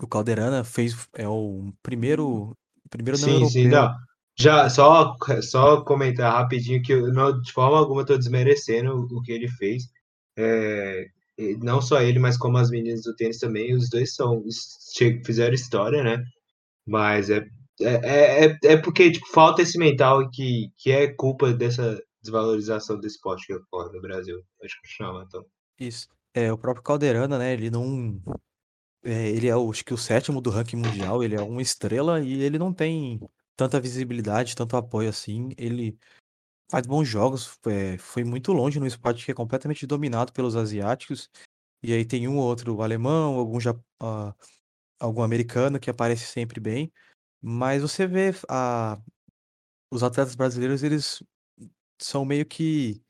o 0.00 0.06
Calderana 0.06 0.64
fez 0.64 1.08
é 1.14 1.28
o 1.28 1.72
primeiro 1.82 2.56
primeiro 2.90 3.18
não 3.18 3.28
Sim, 3.28 3.48
sim, 3.48 3.68
não. 3.68 3.94
Já 4.36 4.68
só, 4.68 5.16
só 5.42 5.82
comentar 5.82 6.32
rapidinho 6.32 6.82
que 6.82 6.92
eu 6.92 7.12
não, 7.12 7.40
de 7.40 7.52
forma 7.52 7.78
alguma 7.78 8.02
estou 8.02 8.18
desmerecendo 8.18 9.06
o 9.10 9.22
que 9.22 9.32
ele 9.32 9.48
fez. 9.48 9.84
É, 10.36 11.06
não 11.60 11.80
só 11.80 12.00
ele, 12.00 12.18
mas 12.18 12.36
como 12.36 12.58
as 12.58 12.70
meninas 12.70 13.02
do 13.02 13.14
tênis 13.14 13.38
também, 13.38 13.74
os 13.74 13.88
dois 13.88 14.14
são 14.14 14.44
fizeram 15.24 15.54
história, 15.54 16.02
né? 16.02 16.24
Mas 16.86 17.30
é, 17.30 17.46
é, 17.80 18.46
é, 18.46 18.58
é 18.64 18.76
porque 18.76 19.10
tipo, 19.12 19.26
falta 19.28 19.62
esse 19.62 19.78
mental 19.78 20.28
que, 20.30 20.70
que 20.78 20.90
é 20.90 21.08
culpa 21.08 21.52
dessa 21.52 22.00
desvalorização 22.22 22.98
do 22.98 23.06
esporte 23.06 23.46
que 23.46 23.54
ocorre 23.54 23.92
no 23.92 24.00
Brasil. 24.00 24.42
Acho 24.62 24.80
que 24.82 24.88
chama, 24.88 25.24
então. 25.26 25.44
Isso. 25.78 26.08
É, 26.34 26.52
o 26.52 26.58
próprio 26.58 26.82
Calderana, 26.82 27.38
né? 27.38 27.52
Ele 27.52 27.70
não. 27.70 28.20
é, 29.04 29.30
ele 29.30 29.48
é, 29.48 29.52
acho 29.52 29.84
que 29.84 29.94
o 29.94 29.98
sétimo 29.98 30.40
do 30.40 30.50
ranking 30.50 30.76
mundial, 30.76 31.22
ele 31.22 31.36
é 31.36 31.40
uma 31.40 31.62
estrela 31.62 32.20
e 32.20 32.42
ele 32.42 32.58
não 32.58 32.72
tem 32.74 33.20
tanta 33.56 33.80
visibilidade, 33.80 34.56
tanto 34.56 34.76
apoio 34.76 35.08
assim. 35.08 35.50
Ele 35.56 35.96
faz 36.70 36.86
bons 36.86 37.06
jogos, 37.06 37.58
é, 37.66 37.98
foi 37.98 38.24
muito 38.24 38.52
longe 38.52 38.80
no 38.80 38.86
esporte 38.86 39.24
que 39.24 39.30
é 39.30 39.34
completamente 39.34 39.86
dominado 39.86 40.32
pelos 40.32 40.56
asiáticos. 40.56 41.30
E 41.82 41.92
aí 41.92 42.04
tem 42.04 42.26
um 42.26 42.38
ou 42.38 42.44
outro 42.44 42.82
alemão, 42.82 43.38
algum, 43.38 43.58
ah, 44.00 44.34
algum 44.98 45.22
americano 45.22 45.78
que 45.78 45.90
aparece 45.90 46.26
sempre 46.26 46.60
bem. 46.60 46.92
Mas 47.42 47.82
você 47.82 48.06
vê 48.06 48.32
a, 48.48 48.98
os 49.90 50.02
atletas 50.02 50.34
brasileiros, 50.34 50.82
eles 50.82 51.22
são 52.00 52.24
meio 52.24 52.46
que 52.46 53.03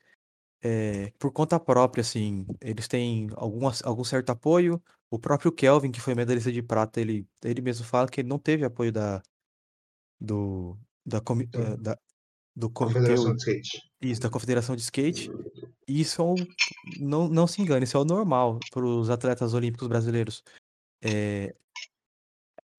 é, 0.67 1.11
por 1.19 1.31
conta 1.31 1.59
própria, 1.59 2.01
assim. 2.01 2.47
Eles 2.59 2.87
têm 2.87 3.27
algum, 3.35 3.69
algum 3.83 4.03
certo 4.03 4.31
apoio. 4.31 4.81
O 5.11 5.19
próprio 5.19 5.51
Kelvin, 5.51 5.91
que 5.91 6.01
foi 6.01 6.15
medalhista 6.15 6.51
de 6.51 6.63
prata, 6.63 6.99
ele, 6.99 7.27
ele 7.43 7.61
mesmo 7.61 7.85
fala 7.85 8.07
que 8.09 8.19
ele 8.21 8.27
não 8.27 8.39
teve 8.39 8.65
apoio 8.65 8.91
da, 8.91 9.21
do, 10.19 10.75
da, 11.05 11.21
comi- 11.21 11.43
Então, 11.43 11.61
eh, 11.61 11.77
da- 11.77 11.99
do 12.55 12.69
comitê, 12.69 12.99
Confederação 12.99 13.35
de 13.35 13.37
Skate. 13.41 13.91
isso, 14.01 14.21
da 14.21 14.29
Confederação 14.29 14.75
de 14.75 14.81
Skate. 14.81 15.29
E 15.87 16.01
isso 16.01 16.19
é 16.19 16.25
o- 16.25 16.35
não, 16.99 17.27
não 17.27 17.45
se 17.45 17.61
engane, 17.61 17.83
isso 17.83 17.95
é 17.95 17.99
o 17.99 18.05
normal 18.05 18.59
para 18.71 18.83
os 18.83 19.11
atletas 19.11 19.53
olímpicos 19.53 19.87
brasileiros. 19.87 20.43
É, 21.03 21.53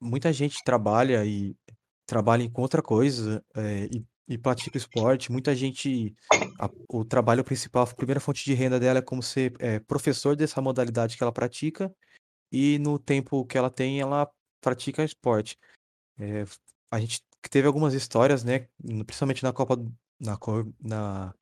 muita 0.01 0.33
gente 0.33 0.63
trabalha 0.65 1.25
e 1.25 1.57
trabalha 2.05 2.43
em 2.43 2.51
outra 2.55 2.83
coisa 2.83 3.45
é, 3.55 3.85
e, 3.85 4.05
e 4.29 4.37
pratica 4.37 4.77
esporte. 4.77 5.31
Muita 5.31 5.55
gente, 5.55 6.15
a- 6.59 6.71
o 6.89 7.05
trabalho 7.05 7.45
principal, 7.45 7.85
a 7.85 7.95
primeira 7.95 8.21
fonte 8.21 8.45
de 8.45 8.55
renda 8.55 8.79
dela 8.81 8.99
é 8.99 9.03
como 9.03 9.23
ser 9.23 9.55
é, 9.59 9.79
professor 9.81 10.35
dessa 10.37 10.61
modalidade 10.61 11.17
que 11.17 11.23
ela 11.23 11.33
pratica 11.33 11.95
e 12.51 12.79
no 12.79 12.99
tempo 12.99 13.45
que 13.45 13.59
ela 13.59 13.71
tem, 13.71 14.01
ela 14.01 14.31
pratica 14.61 15.05
esporte. 15.05 15.59
É, 16.19 16.45
a 16.91 16.99
gente 17.01 17.21
teve 17.51 17.67
algumas 17.67 17.95
histórias, 17.95 18.43
né, 18.43 18.69
principalmente 19.07 19.43
na 19.43 19.53
Copa, 19.53 19.77
na, 20.19 20.39
na, 20.81 21.35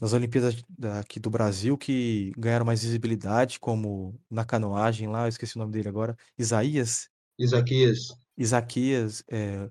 nas 0.00 0.12
Olimpíadas 0.12 0.62
da- 0.68 1.00
aqui 1.00 1.20
do 1.20 1.30
Brasil, 1.30 1.76
que 1.76 2.32
ganharam 2.36 2.64
mais 2.66 2.82
visibilidade, 2.82 3.60
como 3.60 4.18
na 4.30 4.44
canoagem 4.44 5.08
lá, 5.08 5.24
eu 5.24 5.28
esqueci 5.28 5.56
o 5.56 5.58
nome 5.58 5.72
dele 5.72 5.88
agora, 5.88 6.16
Isaías, 6.38 7.08
Isaquias. 7.38 8.08
Isaquias, 8.36 9.22
é, 9.28 9.70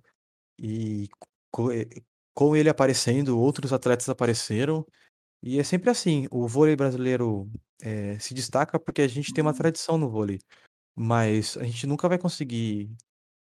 e 0.60 1.10
eh, 1.74 2.02
com 2.36 2.56
ele 2.56 2.70
aparecendo, 2.70 3.40
outros 3.40 3.74
atletas 3.74 4.10
apareceram. 4.10 4.86
E 5.44 5.60
é 5.60 5.64
sempre 5.64 5.90
assim, 5.90 6.28
o 6.32 6.48
vôlei 6.48 6.76
brasileiro 6.76 7.50
eh, 7.82 8.20
se 8.20 8.34
destaca 8.34 8.80
porque 8.80 9.02
a 9.02 9.08
gente 9.08 9.34
tem 9.34 9.42
uma 9.44 9.54
tradição 9.54 9.98
no 9.98 10.10
vôlei, 10.10 10.40
mas 10.96 11.58
a 11.58 11.64
gente 11.66 11.88
nunca 11.88 12.10
vai 12.10 12.18
conseguir 12.20 12.92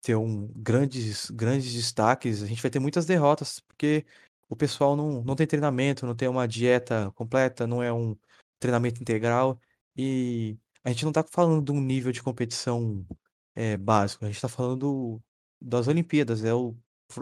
ter 0.03 0.17
um 0.17 0.49
grandes, 0.57 1.31
grandes 1.31 1.73
destaques, 1.75 2.43
a 2.43 2.47
gente 2.47 2.63
vai 2.63 2.71
ter 2.71 2.79
muitas 2.81 3.07
derrotas, 3.07 3.61
porque 3.61 4.07
o 4.49 4.57
pessoal 4.57 4.97
não, 4.97 5.23
não 5.25 5.37
tem 5.37 5.47
treinamento, 5.47 6.07
não 6.07 6.15
tem 6.17 6.29
uma 6.29 6.47
dieta 6.49 7.13
completa, 7.17 7.67
não 7.67 7.83
é 7.83 7.93
um 7.93 8.17
treinamento 8.61 9.03
integral, 9.03 9.61
e 9.97 10.59
a 10.85 10.91
gente 10.91 11.05
não 11.05 11.13
tá 11.13 11.25
falando 11.25 11.65
de 11.65 11.73
um 11.73 11.81
nível 11.81 12.13
de 12.13 12.23
competição 12.23 13.07
é, 13.55 13.77
básico, 13.77 14.25
a 14.25 14.29
gente 14.29 14.41
tá 14.41 14.49
falando 14.49 15.21
das 15.61 15.89
Olimpíadas, 15.89 16.45
é 16.45 16.55
o, 16.55 16.77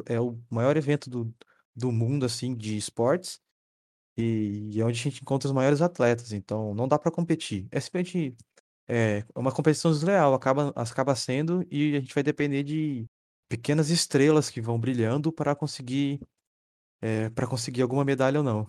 é 0.06 0.20
o 0.20 0.38
maior 0.50 0.76
evento 0.76 1.10
do, 1.10 1.34
do 1.74 1.92
mundo, 1.92 2.26
assim, 2.26 2.54
de 2.54 2.76
esportes, 2.76 3.40
e, 4.16 4.70
e 4.72 4.80
é 4.80 4.84
onde 4.84 4.98
a 4.98 5.02
gente 5.02 5.20
encontra 5.22 5.48
os 5.48 5.54
maiores 5.54 5.82
atletas, 5.82 6.32
então 6.32 6.74
não 6.74 6.86
dá 6.86 6.98
para 6.98 7.10
competir. 7.10 7.66
É 7.70 7.80
simplesmente 7.80 8.36
é 8.86 9.24
uma 9.34 9.52
competição 9.52 9.90
desleal, 9.90 10.34
acaba, 10.34 10.72
acaba 10.76 11.16
sendo, 11.16 11.66
e 11.70 11.96
a 11.96 12.00
gente 12.00 12.14
vai 12.14 12.22
depender 12.22 12.62
de 12.62 13.06
pequenas 13.48 13.90
estrelas 13.90 14.50
que 14.50 14.60
vão 14.60 14.78
brilhando 14.78 15.32
para 15.32 15.54
conseguir 15.54 16.20
é, 17.00 17.28
para 17.28 17.46
conseguir 17.46 17.82
alguma 17.82 18.04
medalha 18.04 18.38
ou 18.38 18.44
não. 18.44 18.62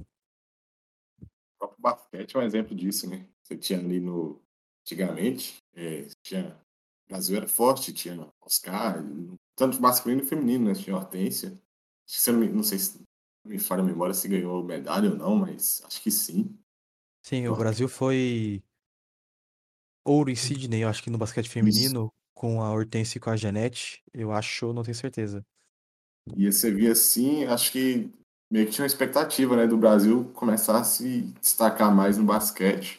O 1.22 1.58
próprio 1.58 1.82
basquete 1.82 2.36
é 2.36 2.40
um 2.40 2.44
exemplo 2.44 2.76
disso, 2.76 3.10
né? 3.10 3.26
Você 3.42 3.58
tinha 3.58 3.80
ali 3.80 4.00
no. 4.00 4.42
Antigamente, 4.82 5.64
é, 5.74 6.08
tinha. 6.22 6.62
O 7.06 7.10
Brasil 7.10 7.38
era 7.38 7.48
forte, 7.48 7.94
tinha 7.94 8.30
Oscar, 8.42 9.02
tanto 9.56 9.82
masculino 9.82 10.22
e 10.22 10.26
feminino, 10.26 10.66
né? 10.66 10.74
Tinha 10.74 10.96
Hortência. 10.96 11.50
Acho 11.50 12.18
que 12.18 12.22
você 12.22 12.32
não, 12.32 12.40
me, 12.40 12.50
não 12.50 12.64
sei 12.64 12.78
se 12.78 13.02
me 13.46 13.60
falha 13.60 13.82
a 13.82 13.86
memória 13.86 14.14
se 14.14 14.28
ganhou 14.28 14.64
medalha 14.64 15.10
ou 15.10 15.16
não, 15.16 15.36
mas 15.36 15.82
acho 15.86 16.02
que 16.02 16.12
sim. 16.12 16.58
Sim, 17.24 17.48
o 17.48 17.56
Brasil 17.56 17.88
foi 17.88 18.64
ouro 20.04 20.30
em 20.30 20.36
Sydney, 20.36 20.84
eu 20.84 20.90
acho 20.90 21.02
que 21.02 21.10
no 21.10 21.18
basquete 21.18 21.50
feminino, 21.50 22.14
com 22.36 22.62
a 22.62 22.72
Hortência 22.72 23.18
e 23.18 23.22
com 23.22 23.32
a 23.32 23.36
Janete, 23.36 24.04
eu 24.14 24.32
acho, 24.32 24.72
não 24.74 24.84
tenho 24.84 24.94
certeza. 24.94 25.44
E 26.36 26.52
você 26.52 26.72
via 26.72 26.92
assim, 26.92 27.46
acho 27.46 27.72
que 27.72 28.12
meio 28.52 28.68
que 28.68 28.74
tinha 28.74 28.84
uma 28.84 28.88
expectativa, 28.88 29.56
né, 29.56 29.66
do 29.66 29.78
Brasil 29.78 30.32
começar 30.34 30.80
a 30.80 30.84
se 30.84 31.22
destacar 31.42 31.94
mais 31.94 32.18
no 32.18 32.24
basquete. 32.24 32.98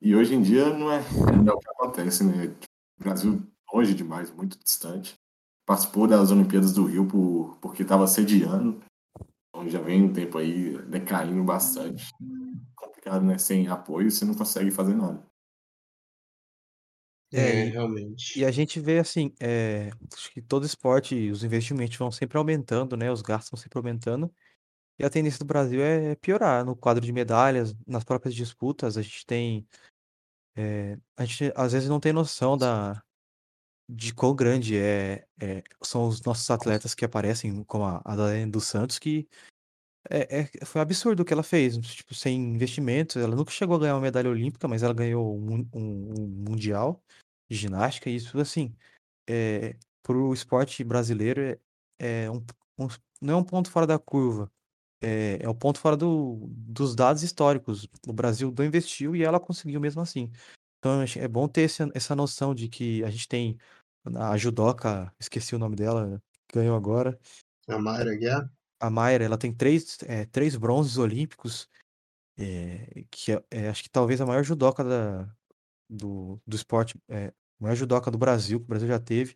E 0.00 0.14
hoje 0.14 0.34
em 0.34 0.42
dia 0.42 0.70
não 0.70 0.90
é, 0.92 1.00
não 1.36 1.52
é 1.52 1.54
o 1.54 1.58
que 1.58 1.68
acontece, 1.68 2.24
né? 2.24 2.54
O 3.00 3.04
Brasil 3.04 3.42
longe 3.72 3.94
demais, 3.94 4.30
muito 4.30 4.58
distante. 4.58 5.17
Participou 5.68 6.08
das 6.08 6.30
Olimpíadas 6.30 6.72
do 6.72 6.86
Rio 6.86 7.06
por, 7.06 7.58
porque 7.60 7.82
estava 7.82 8.06
sediando. 8.06 8.82
Então 9.50 9.68
já 9.68 9.78
vem 9.78 10.02
um 10.02 10.10
tempo 10.10 10.38
aí 10.38 10.78
decaindo 10.86 11.44
bastante. 11.44 12.10
Complicado, 12.74 13.22
né? 13.22 13.36
Sem 13.36 13.68
apoio 13.68 14.10
você 14.10 14.24
não 14.24 14.32
consegue 14.32 14.70
fazer 14.70 14.94
nada. 14.94 15.22
É, 17.34 17.40
É, 17.40 17.64
realmente. 17.64 18.40
E 18.40 18.46
a 18.46 18.50
gente 18.50 18.80
vê 18.80 18.98
assim, 18.98 19.34
é, 19.38 19.90
acho 20.10 20.32
que 20.32 20.40
todo 20.40 20.64
esporte, 20.64 21.30
os 21.30 21.44
investimentos 21.44 21.98
vão 21.98 22.10
sempre 22.10 22.38
aumentando, 22.38 22.96
né? 22.96 23.12
Os 23.12 23.20
gastos 23.20 23.50
vão 23.50 23.60
sempre 23.60 23.78
aumentando. 23.78 24.32
E 24.98 25.04
a 25.04 25.10
tendência 25.10 25.38
do 25.38 25.44
Brasil 25.44 25.82
é 25.82 26.14
piorar 26.14 26.64
no 26.64 26.74
quadro 26.74 27.04
de 27.04 27.12
medalhas, 27.12 27.74
nas 27.86 28.04
próprias 28.04 28.34
disputas. 28.34 28.96
A 28.96 29.02
gente 29.02 29.26
tem. 29.26 29.68
é, 30.56 30.96
a 31.14 31.26
gente 31.26 31.52
às 31.54 31.74
vezes 31.74 31.90
não 31.90 32.00
tem 32.00 32.14
noção 32.14 32.56
da, 32.56 33.02
de 33.88 34.12
quão 34.12 34.34
grande 34.34 34.76
é, 34.76 35.26
é- 35.40 35.62
são 35.82 36.08
os 36.08 36.22
nossos 36.22 36.50
atletas 36.50 36.94
que 36.94 37.04
aparecem, 37.04 37.64
como 37.64 37.84
a, 37.84 38.02
a 38.04 38.46
dos 38.46 38.66
Santos, 38.66 38.98
que 38.98 39.26
é, 40.10 40.40
é- 40.40 40.64
foi 40.64 40.80
absurdo 40.80 41.20
o 41.22 41.24
que 41.24 41.32
ela 41.32 41.42
fez. 41.42 41.76
Tipo, 41.78 42.14
sem 42.14 42.36
investimentos. 42.54 43.16
Ela 43.16 43.34
nunca 43.36 43.50
chegou 43.50 43.76
a 43.76 43.80
ganhar 43.80 43.94
uma 43.94 44.00
medalha 44.00 44.30
olímpica, 44.30 44.68
mas 44.68 44.82
ela 44.82 44.94
ganhou 44.94 45.36
um, 45.38 45.68
um- 45.74 46.14
um 46.20 46.26
mundial 46.48 47.02
de 47.50 47.56
ginástica. 47.56 48.10
E 48.10 48.16
isso, 48.16 48.38
assim, 48.38 48.74
é, 49.28 49.76
pro 50.02 50.32
esporte 50.34 50.82
brasileiro 50.84 51.40
é, 51.98 52.24
é 52.24 52.30
um, 52.30 52.44
não 53.20 53.34
é 53.34 53.36
um 53.36 53.44
ponto 53.44 53.70
fora 53.70 53.86
da 53.86 53.98
curva. 53.98 54.50
É, 55.00 55.38
é 55.42 55.48
um 55.48 55.54
ponto 55.54 55.78
fora 55.78 55.96
do, 55.96 56.38
dos 56.50 56.94
dados 56.94 57.22
históricos. 57.22 57.88
O 58.06 58.12
Brasil 58.12 58.52
não 58.56 58.64
investiu 58.64 59.14
e 59.14 59.22
ela 59.22 59.40
conseguiu 59.40 59.80
mesmo 59.80 60.02
assim. 60.02 60.30
Então 60.78 61.02
é 61.16 61.28
bom 61.28 61.48
ter 61.48 61.70
essa 61.94 62.14
noção 62.14 62.54
de 62.54 62.68
que 62.68 63.02
a 63.04 63.10
gente 63.10 63.28
tem 63.28 63.58
a 64.16 64.36
judoca, 64.36 65.12
esqueci 65.18 65.54
o 65.54 65.58
nome 65.58 65.76
dela, 65.76 66.22
ganhou 66.52 66.76
agora. 66.76 67.18
A 67.68 67.78
Mayra? 67.78 68.50
A 68.80 68.90
Mayra, 68.90 69.24
ela 69.24 69.36
tem 69.38 69.52
três, 69.52 69.98
é, 70.04 70.24
três 70.26 70.56
bronzes 70.56 70.98
olímpicos, 70.98 71.68
é, 72.38 73.04
que 73.10 73.32
é, 73.32 73.44
é, 73.50 73.68
acho 73.68 73.82
que 73.82 73.90
talvez 73.90 74.20
a 74.20 74.26
maior 74.26 74.42
judoca 74.44 74.84
da, 74.84 75.28
do, 75.90 76.40
do 76.46 76.56
esporte, 76.56 76.96
é, 77.08 77.26
a 77.28 77.32
maior 77.62 77.74
judoca 77.74 78.10
do 78.10 78.18
Brasil, 78.18 78.58
que 78.60 78.64
o 78.64 78.68
Brasil 78.68 78.88
já 78.88 79.00
teve. 79.00 79.34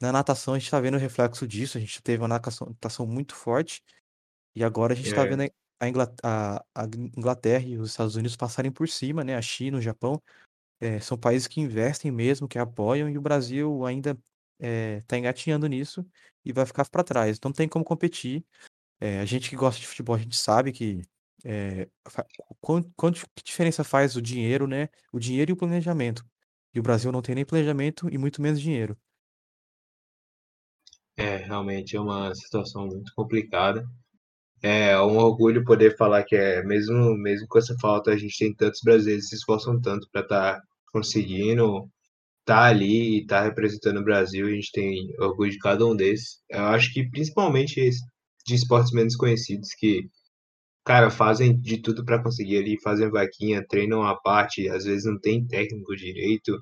Na 0.00 0.12
natação 0.12 0.54
a 0.54 0.58
gente 0.58 0.66
está 0.66 0.78
vendo 0.80 0.96
o 0.96 1.00
reflexo 1.00 1.46
disso, 1.46 1.78
a 1.78 1.80
gente 1.80 2.02
teve 2.02 2.22
uma 2.22 2.28
natação, 2.28 2.68
natação 2.68 3.06
muito 3.06 3.34
forte, 3.34 3.82
e 4.54 4.62
agora 4.62 4.92
a 4.92 4.96
gente 4.96 5.08
está 5.08 5.22
É. 5.22 5.26
vendo 5.26 5.50
a 5.80 5.88
Ingla- 5.88 6.14
a- 6.22 6.64
a 6.74 6.84
Inglaterra 7.16 7.64
e 7.64 7.78
os 7.78 7.90
Estados 7.90 8.14
Unidos 8.14 8.36
passarem 8.36 8.70
por 8.70 8.88
cima, 8.88 9.24
né? 9.24 9.34
A 9.34 9.42
China, 9.42 9.78
o 9.78 9.82
Japão, 9.82 10.22
é, 10.84 11.00
são 11.00 11.18
países 11.18 11.48
que 11.48 11.60
investem 11.60 12.10
mesmo, 12.10 12.48
que 12.48 12.58
apoiam, 12.58 13.08
e 13.10 13.18
o 13.18 13.22
Brasil 13.22 13.84
ainda 13.86 14.18
está 14.60 15.18
engatinhando 15.18 15.66
nisso 15.66 16.06
e 16.44 16.52
vai 16.52 16.64
ficar 16.66 16.88
para 16.88 17.04
trás. 17.04 17.36
Então 17.36 17.50
não 17.50 17.54
tem 17.54 17.68
como 17.68 17.84
competir. 17.84 18.44
É, 19.00 19.20
a 19.20 19.24
gente 19.26 19.50
que 19.50 19.56
gosta 19.56 19.80
de 19.80 19.86
futebol, 19.86 20.16
a 20.16 20.18
gente 20.18 20.36
sabe 20.36 20.72
que 20.72 21.02
é, 21.44 21.88
fa- 22.08 22.26
quan- 22.60 22.84
quanto, 22.96 23.26
que 23.36 23.44
diferença 23.44 23.84
faz 23.84 24.16
o 24.16 24.22
dinheiro, 24.22 24.66
né? 24.66 24.88
O 25.12 25.18
dinheiro 25.20 25.52
e 25.52 25.54
o 25.54 25.56
planejamento. 25.56 26.24
E 26.74 26.80
o 26.80 26.82
Brasil 26.82 27.12
não 27.12 27.22
tem 27.22 27.34
nem 27.34 27.44
planejamento 27.46 28.08
e 28.10 28.18
muito 28.18 28.42
menos 28.42 28.60
dinheiro. 28.60 28.98
É, 31.16 31.36
realmente 31.36 31.96
é 31.96 32.00
uma 32.00 32.34
situação 32.34 32.86
muito 32.86 33.12
complicada. 33.14 33.84
É 34.62 34.98
um 35.00 35.18
orgulho 35.18 35.64
poder 35.64 35.96
falar 35.96 36.24
que 36.24 36.36
é, 36.36 36.62
mesmo, 36.64 37.16
mesmo 37.18 37.46
com 37.48 37.58
essa 37.58 37.76
falta, 37.80 38.10
a 38.12 38.16
gente 38.16 38.36
tem 38.38 38.54
tantos 38.54 38.80
brasileiros 38.82 39.24
que 39.26 39.30
se 39.30 39.36
esforçam 39.36 39.80
tanto 39.80 40.08
para 40.12 40.22
estar 40.22 40.62
conseguindo 40.94 41.90
tá 42.44 42.64
ali 42.66 43.18
e 43.18 43.26
tá 43.26 43.42
representando 43.42 44.00
o 44.00 44.04
Brasil, 44.04 44.46
a 44.46 44.50
gente 44.50 44.70
tem 44.72 45.14
orgulho 45.20 45.50
de 45.50 45.58
cada 45.58 45.86
um 45.86 45.96
desses. 45.96 46.40
Eu 46.50 46.64
acho 46.66 46.92
que 46.92 47.08
principalmente 47.10 47.90
de 48.46 48.54
esportes 48.54 48.92
menos 48.92 49.16
conhecidos 49.16 49.70
que, 49.78 50.08
cara, 50.84 51.10
fazem 51.10 51.58
de 51.60 51.78
tudo 51.82 52.04
para 52.04 52.22
conseguir 52.22 52.58
ali, 52.58 52.80
fazem 52.82 53.10
vaquinha, 53.10 53.66
treinam 53.68 54.02
à 54.04 54.16
parte, 54.16 54.68
às 54.68 54.84
vezes 54.84 55.06
não 55.06 55.18
tem 55.20 55.46
técnico 55.46 55.96
direito. 55.96 56.58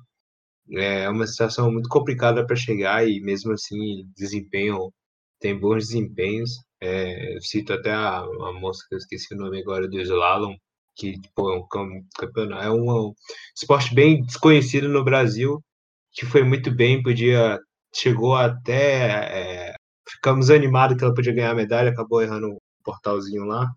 É 0.77 1.09
uma 1.09 1.27
situação 1.27 1.71
muito 1.71 1.89
complicada 1.89 2.45
para 2.45 2.55
chegar 2.55 3.07
e 3.07 3.21
mesmo 3.21 3.53
assim 3.53 4.05
desempenham, 4.15 4.93
tem 5.39 5.59
bons 5.59 5.87
desempenhos. 5.87 6.51
É, 6.81 7.35
eu 7.37 7.41
cito 7.41 7.73
até 7.73 7.91
a, 7.91 8.19
a 8.19 8.53
moça 8.59 8.85
que 8.89 8.95
eu 8.95 8.99
esqueci 8.99 9.33
o 9.35 9.37
nome 9.37 9.61
agora 9.61 9.87
do 9.89 9.99
slalom, 10.01 10.55
que 10.95 11.19
pô, 11.35 11.51
é 11.51 11.57
um 11.57 11.67
campeonato, 12.15 12.63
é 12.63 12.71
um, 12.71 13.09
um 13.09 13.13
esporte 13.55 13.93
bem 13.93 14.23
desconhecido 14.23 14.87
no 14.89 15.03
Brasil, 15.03 15.63
que 16.11 16.25
foi 16.25 16.43
muito 16.43 16.71
bem, 16.71 17.01
podia 17.01 17.59
chegou 17.95 18.35
até 18.35 19.71
é, 19.71 19.75
ficamos 20.09 20.49
animados 20.49 20.97
que 20.97 21.03
ela 21.03 21.13
podia 21.13 21.33
ganhar 21.33 21.51
a 21.51 21.55
medalha, 21.55 21.91
acabou 21.91 22.21
errando 22.21 22.47
um 22.47 22.57
portalzinho 22.83 23.45
lá 23.45 23.67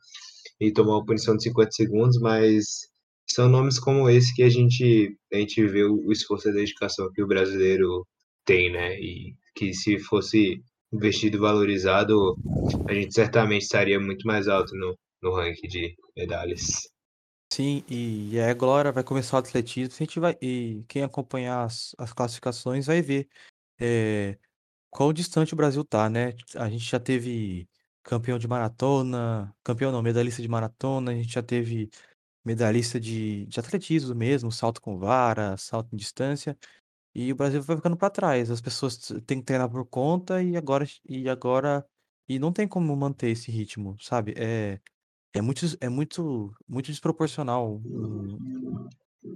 e 0.61 0.73
tomou 0.73 0.95
uma 0.95 1.05
punição 1.05 1.37
de 1.37 1.45
50 1.45 1.71
segundos, 1.73 2.19
mas 2.19 2.65
são 3.29 3.49
nomes 3.49 3.79
como 3.79 4.09
esse 4.09 4.35
que 4.35 4.43
a 4.43 4.49
gente 4.49 5.17
a 5.33 5.37
gente 5.37 5.67
vê 5.67 5.85
o 5.85 6.11
esforço 6.13 6.49
e 6.49 6.51
a 6.51 6.55
dedicação 6.55 7.11
que 7.13 7.23
o 7.23 7.27
brasileiro 7.27 8.07
tem, 8.45 8.73
né? 8.73 8.99
E 9.01 9.35
que 9.55 9.75
se 9.75 9.99
fosse 9.99 10.63
investido 10.93 11.41
valorizado, 11.41 12.37
a 12.89 12.95
gente 12.95 13.15
certamente 13.15 13.63
estaria 13.63 13.99
muito 14.01 14.27
mais 14.27 14.49
alto 14.49 14.75
no, 14.77 14.97
no 15.23 15.35
ranking 15.35 15.69
de 15.69 15.95
medalhas. 16.17 16.83
Sim, 17.53 17.85
e, 17.89 18.35
e 18.35 18.41
agora 18.41 18.93
vai 18.93 19.03
começar 19.05 19.37
o 19.37 19.39
atletismo, 19.41 19.95
a 19.95 19.99
gente 19.99 20.21
vai, 20.21 20.37
e 20.43 20.85
quem 20.89 21.03
acompanhar 21.03 21.65
as, 21.65 21.95
as 21.97 22.13
classificações 22.13 22.87
vai 22.87 23.01
ver 23.01 23.29
é, 23.81 24.39
quão 24.91 25.13
distante 25.13 25.55
o 25.55 25.57
Brasil 25.57 25.85
tá, 25.85 26.11
né? 26.11 26.35
A 26.57 26.69
gente 26.71 26.85
já 26.85 27.01
teve 27.01 27.69
campeão 28.03 28.39
de 28.39 28.49
maratona, 28.49 29.55
campeão 29.65 29.93
não, 29.93 30.03
medalhista 30.03 30.43
de 30.43 30.49
maratona, 30.49 31.13
a 31.13 31.15
gente 31.15 31.33
já 31.35 31.43
teve 31.43 31.91
medalhista 32.45 33.01
de, 33.01 33.47
de 33.47 33.61
atletismo 33.61 34.15
mesmo, 34.15 34.53
salto 34.53 34.81
com 34.83 34.99
vara, 34.99 35.57
salto 35.59 35.93
em 35.95 35.97
distância, 35.99 36.59
e 37.15 37.33
o 37.33 37.37
Brasil 37.37 37.63
vai 37.63 37.77
ficando 37.77 37.97
para 37.97 38.11
trás. 38.11 38.51
As 38.51 38.61
pessoas 38.61 38.99
têm 39.27 39.41
que 39.41 39.45
treinar 39.47 39.71
por 39.71 39.87
conta 39.87 40.43
e 40.43 40.57
agora 40.57 40.87
e 41.09 41.29
agora 41.29 41.87
e 42.29 42.39
não 42.39 42.53
tem 42.53 42.69
como 42.69 42.95
manter 42.97 43.31
esse 43.31 43.51
ritmo, 43.51 43.97
sabe? 44.01 44.35
É 44.37 44.81
é 45.39 45.41
muito 45.41 45.67
é 45.81 45.89
muito 45.89 46.55
muito 46.67 46.87
desproporcional 46.87 47.81
um, 47.85 48.89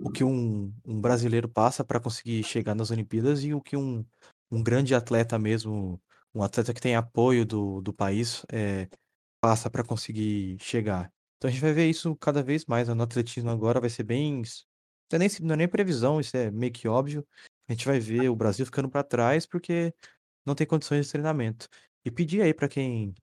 o 0.02 0.10
que 0.10 0.24
um, 0.24 0.72
um 0.84 1.00
brasileiro 1.00 1.48
passa 1.48 1.84
para 1.84 2.00
conseguir 2.00 2.42
chegar 2.44 2.74
nas 2.74 2.90
Olimpíadas 2.90 3.44
e 3.44 3.52
o 3.52 3.60
que 3.60 3.76
um, 3.76 4.04
um 4.50 4.62
grande 4.62 4.94
atleta 4.94 5.38
mesmo, 5.38 6.00
um 6.34 6.42
atleta 6.42 6.72
que 6.72 6.80
tem 6.80 6.96
apoio 6.96 7.44
do, 7.44 7.80
do 7.80 7.92
país, 7.92 8.44
é, 8.50 8.88
passa 9.40 9.70
para 9.70 9.84
conseguir 9.84 10.56
chegar. 10.60 11.12
Então 11.36 11.48
a 11.48 11.50
gente 11.50 11.60
vai 11.60 11.72
ver 11.72 11.88
isso 11.88 12.14
cada 12.16 12.42
vez 12.42 12.64
mais. 12.66 12.88
No 12.88 13.02
atletismo 13.02 13.50
agora 13.50 13.80
vai 13.80 13.90
ser 13.90 14.02
bem. 14.04 14.42
Não 15.12 15.16
é 15.16 15.18
nem, 15.18 15.28
não 15.40 15.54
é 15.54 15.56
nem 15.56 15.68
previsão, 15.68 16.20
isso 16.20 16.36
é 16.36 16.50
meio 16.50 16.72
que 16.72 16.88
óbvio. 16.88 17.26
A 17.68 17.72
gente 17.72 17.86
vai 17.86 17.98
ver 18.00 18.28
o 18.28 18.36
Brasil 18.36 18.64
ficando 18.66 18.88
para 18.88 19.02
trás 19.02 19.46
porque 19.46 19.94
não 20.46 20.54
tem 20.54 20.66
condições 20.66 21.06
de 21.06 21.12
treinamento. 21.12 21.68
E 22.04 22.10
pedir 22.10 22.42
aí 22.42 22.54
para 22.54 22.68
quem, 22.68 23.14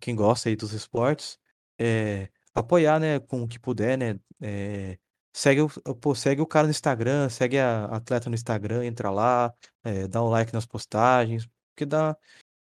quem 0.00 0.14
gosta 0.14 0.48
aí 0.48 0.56
dos 0.56 0.72
esportes, 0.72 1.38
é, 1.78 2.28
apoiar, 2.54 2.98
né, 2.98 3.20
com 3.20 3.42
o 3.42 3.48
que 3.48 3.58
puder, 3.58 3.96
né, 3.96 4.18
é, 4.40 4.98
Segue 5.38 5.60
o, 5.60 5.68
pô, 5.94 6.16
segue 6.16 6.40
o 6.40 6.46
cara 6.46 6.66
no 6.66 6.72
Instagram, 6.72 7.28
segue 7.28 7.58
a 7.58 7.84
atleta 7.84 8.28
no 8.28 8.34
Instagram, 8.34 8.84
entra 8.84 9.08
lá, 9.08 9.54
é, 9.84 10.08
dá 10.08 10.20
um 10.20 10.28
like 10.28 10.52
nas 10.52 10.66
postagens, 10.66 11.46
porque 11.70 11.86
dá, 11.86 12.16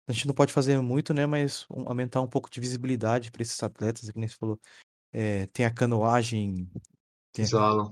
a 0.06 0.12
gente 0.12 0.28
não 0.28 0.34
pode 0.36 0.52
fazer 0.52 0.82
muito, 0.82 1.14
né? 1.14 1.26
Mas 1.26 1.66
um, 1.70 1.88
aumentar 1.88 2.20
um 2.20 2.28
pouco 2.28 2.50
de 2.50 2.60
visibilidade 2.60 3.32
para 3.32 3.44
esses 3.44 3.64
atletas, 3.64 4.10
que 4.10 4.20
nem 4.20 4.28
você 4.28 4.36
falou. 4.36 4.60
Tem 5.54 5.66
a 5.66 5.74
canoagem, 5.74 6.70
tem 7.32 7.46
slalom. 7.46 7.90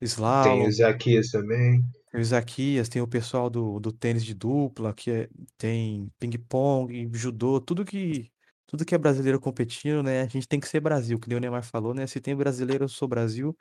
slalom. 0.00 0.42
Tem 0.42 0.66
o 0.66 0.68
Isaquias 0.68 1.30
também. 1.30 1.82
Tem 2.10 2.20
o 2.20 2.22
Isaquias, 2.22 2.88
tem 2.88 3.00
o 3.00 3.06
pessoal 3.06 3.48
do, 3.48 3.78
do 3.78 3.92
tênis 3.92 4.24
de 4.24 4.34
dupla, 4.34 4.92
que 4.92 5.12
é, 5.12 5.28
tem 5.56 6.10
ping-pong, 6.18 7.08
judô, 7.12 7.60
tudo 7.60 7.84
que 7.84 8.32
tudo 8.74 8.84
que 8.84 8.94
é 8.94 8.98
brasileiro 8.98 9.40
competindo, 9.40 10.02
né? 10.02 10.22
A 10.22 10.26
gente 10.26 10.48
tem 10.48 10.58
que 10.58 10.66
ser 10.68 10.80
Brasil, 10.80 11.16
que 11.20 11.28
nem 11.28 11.38
o 11.38 11.40
Neymar 11.40 11.62
falou, 11.62 11.94
né? 11.94 12.08
Se 12.08 12.20
tem 12.20 12.34
brasileiro, 12.34 12.84
eu 12.84 12.88
sou 12.88 13.06
Brasil. 13.06 13.56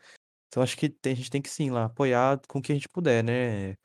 Então 0.48 0.64
acho 0.64 0.76
que 0.76 0.90
tem, 0.90 1.14
a 1.14 1.16
gente 1.16 1.30
tem 1.30 1.42
que 1.42 1.50
sim 1.50 1.70
lá 1.70 1.86
apoiar 1.86 2.42
com 2.48 2.58
o 2.58 2.62
que 2.62 2.72
a 2.72 2.76
gente 2.76 2.90
puder, 2.90 3.24
né? 3.24 3.76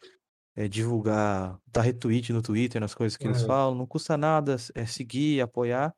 É, 0.56 0.66
divulgar, 0.66 1.60
dar 1.66 1.82
retweet 1.82 2.32
no 2.32 2.40
Twitter, 2.40 2.80
nas 2.80 2.94
coisas 2.94 3.16
que 3.16 3.26
eles 3.26 3.42
falam, 3.42 3.74
não 3.76 3.86
custa 3.86 4.16
nada 4.16 4.56
é 4.74 4.86
seguir, 4.86 5.40
apoiar, 5.40 5.94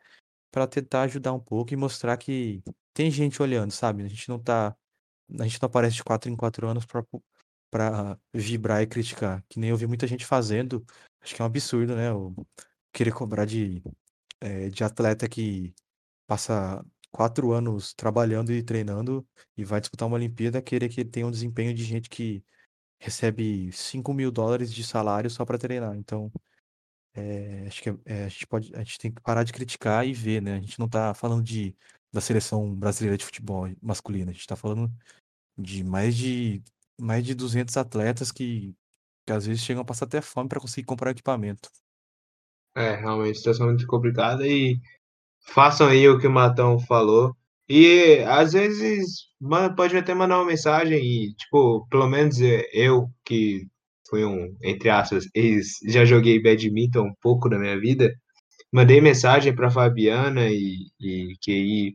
para 0.51 0.67
tentar 0.67 1.03
ajudar 1.03 1.33
um 1.33 1.41
pouco 1.41 1.73
e 1.73 1.77
mostrar 1.77 2.17
que 2.17 2.63
tem 2.93 3.11
gente 3.11 3.41
olhando, 3.41 3.71
sabe? 3.71 4.03
A 4.03 4.09
gente 4.09 4.29
não 4.29 4.39
tá. 4.39 4.77
A 5.39 5.45
gente 5.45 5.63
não 5.63 5.69
aparece 5.69 5.97
de 5.97 6.05
quatro 6.05 6.29
em 6.29 6.37
quatro 6.37 6.67
anos 6.67 6.85
pra, 6.85 7.05
pra 7.71 8.19
vibrar 8.35 8.83
e 8.83 8.87
criticar. 8.87 9.45
Que 9.49 9.61
nem 9.61 9.71
eu 9.71 9.77
vi 9.77 9.87
muita 9.87 10.09
gente 10.09 10.27
fazendo. 10.27 10.85
Acho 11.21 11.37
que 11.37 11.41
é 11.41 11.45
um 11.45 11.47
absurdo, 11.47 11.95
né? 11.95 12.09
Querer 12.93 13.13
cobrar 13.13 13.45
de, 13.45 13.81
é, 14.41 14.69
de 14.69 14.85
atleta 14.85 15.29
que 15.29 15.75
passa 16.27 16.85
quatro 17.11 17.53
anos 17.53 17.93
trabalhando 17.95 18.53
e 18.53 18.63
treinando 18.63 19.27
e 19.57 19.65
vai 19.65 19.81
disputar 19.81 20.09
uma 20.09 20.17
Olimpíada, 20.17 20.63
querer 20.63 20.89
que 20.89 21.01
ele 21.01 21.11
tenha 21.11 21.27
um 21.27 21.31
desempenho 21.31 21.75
de 21.75 21.85
gente 21.85 22.09
que 22.09 22.45
recebe 23.01 23.73
5 23.73 24.13
mil 24.15 24.31
dólares 24.31 24.73
de 24.73 24.85
salário 24.85 25.31
só 25.31 25.45
para 25.45 25.59
treinar. 25.59 25.97
Então, 25.97 26.31
é, 27.15 27.67
acho 27.67 27.83
que 27.83 27.91
é, 27.91 27.95
é, 28.07 28.25
a, 28.25 28.29
gente 28.29 28.47
pode, 28.47 28.75
a 28.75 28.79
gente 28.81 28.99
tem 28.99 29.13
que 29.13 29.21
parar 29.23 29.45
de 29.45 29.53
criticar 29.53 30.07
e 30.07 30.13
ver, 30.13 30.41
né? 30.43 30.57
A 30.57 30.61
gente 30.61 30.79
não 30.79 30.89
tá 30.89 31.15
falando 31.15 31.43
de, 31.43 31.77
da 32.13 32.21
seleção 32.21 32.75
brasileira 32.75 33.17
de 33.17 33.25
futebol 33.25 33.69
masculina, 33.83 34.31
a 34.31 34.35
gente 34.35 34.47
tá 34.47 34.57
falando 34.57 34.93
de 35.59 35.85
mais 35.85 36.17
de 36.17 36.63
mais 37.01 37.25
de 37.25 37.35
200 37.35 37.77
atletas 37.77 38.31
que, 38.31 38.75
que 39.27 39.33
às 39.33 39.47
vezes 39.47 39.63
chegam 39.63 39.83
a 39.83 39.85
passar 39.85 40.05
até 40.07 40.21
fome 40.21 40.49
para 40.49 40.61
conseguir 40.61 40.87
comprar 40.87 41.11
equipamento. 41.13 41.71
É, 42.77 42.95
realmente, 42.95 43.39
situação 43.39 43.67
muito 43.67 43.87
complicada 43.87 44.47
e 44.47 44.79
façam 45.49 45.89
aí 45.89 46.09
o 46.09 46.19
que 46.19 46.27
o 46.27 46.31
Matão 46.31 46.79
falou. 46.79 47.35
E 47.69 48.19
às 48.27 48.53
vezes 48.53 49.29
pode 49.77 49.97
até 49.97 50.15
mandar 50.15 50.39
uma 50.39 50.47
mensagem 50.47 50.99
e, 50.99 51.35
tipo, 51.35 51.87
pelo 51.89 52.09
menos 52.09 52.39
eu, 52.73 53.09
que 53.25 53.67
fui 54.09 54.25
um, 54.25 54.57
entre 54.63 54.91
aspas, 54.91 55.27
ex, 55.35 55.79
já 55.89 56.05
joguei 56.05 56.43
badminton 56.43 57.03
um 57.07 57.15
pouco 57.23 57.49
na 57.49 57.59
minha 57.59 57.79
vida, 57.79 58.13
mandei 58.73 59.01
mensagem 59.01 59.55
para 59.55 59.71
Fabiana 59.71 60.49
e, 60.51 60.77
e 61.01 61.37
aí 61.49 61.93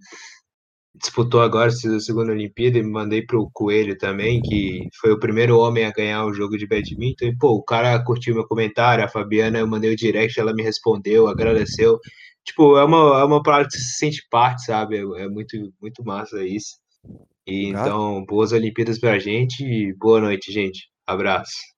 disputou 1.00 1.41
agora 1.41 1.70
a 1.70 2.00
segunda 2.00 2.32
Olimpíada 2.32 2.78
e 2.78 2.84
me 2.84 2.91
mandei 2.91 3.22
pro 3.22 3.50
Coelho 3.54 3.98
também, 3.98 4.41
que 4.41 4.88
foi 5.00 5.12
o 5.12 5.20
primeiro 5.20 5.58
homem 5.58 5.86
a 5.86 5.91
ganhar 5.91 6.26
o 6.26 6.34
jogo 6.34 6.58
de 6.58 6.68
badminton. 6.68 7.26
E, 7.26 7.38
pô, 7.38 7.52
o 7.52 7.64
cara 7.64 8.02
curtiu 8.04 8.36
meu 8.36 8.48
comentário, 8.48 9.04
a 9.04 9.08
Fabiana, 9.08 9.60
eu 9.60 9.68
mandei 9.68 9.93
o 9.93 9.96
direct, 9.96 10.39
ela 10.39 10.54
me 10.54 10.64
respondeu, 10.64 11.28
agradeceu. 11.28 12.00
Tipo, 12.43 12.78
é 12.78 12.86
uma, 12.86 13.20
é 13.20 13.24
uma 13.24 13.41
parada 13.41 13.68
que 13.68 13.74
você 13.74 13.80
se 13.80 13.98
sente 13.98 14.28
parte, 14.30 14.66
sabe? 14.66 14.98
É, 14.98 15.24
é 15.24 15.28
muito, 15.28 15.58
muito 15.82 16.04
massa 16.04 16.46
isso. 16.46 16.76
E, 17.48 17.68
então, 17.68 18.26
boas 18.26 18.52
Olimpíadas 18.52 19.00
pra 19.00 19.20
gente 19.20 19.64
e 19.64 19.93
boa 19.93 20.20
noite, 20.20 20.52
gente. 20.52 20.89
Abraço. 21.06 21.74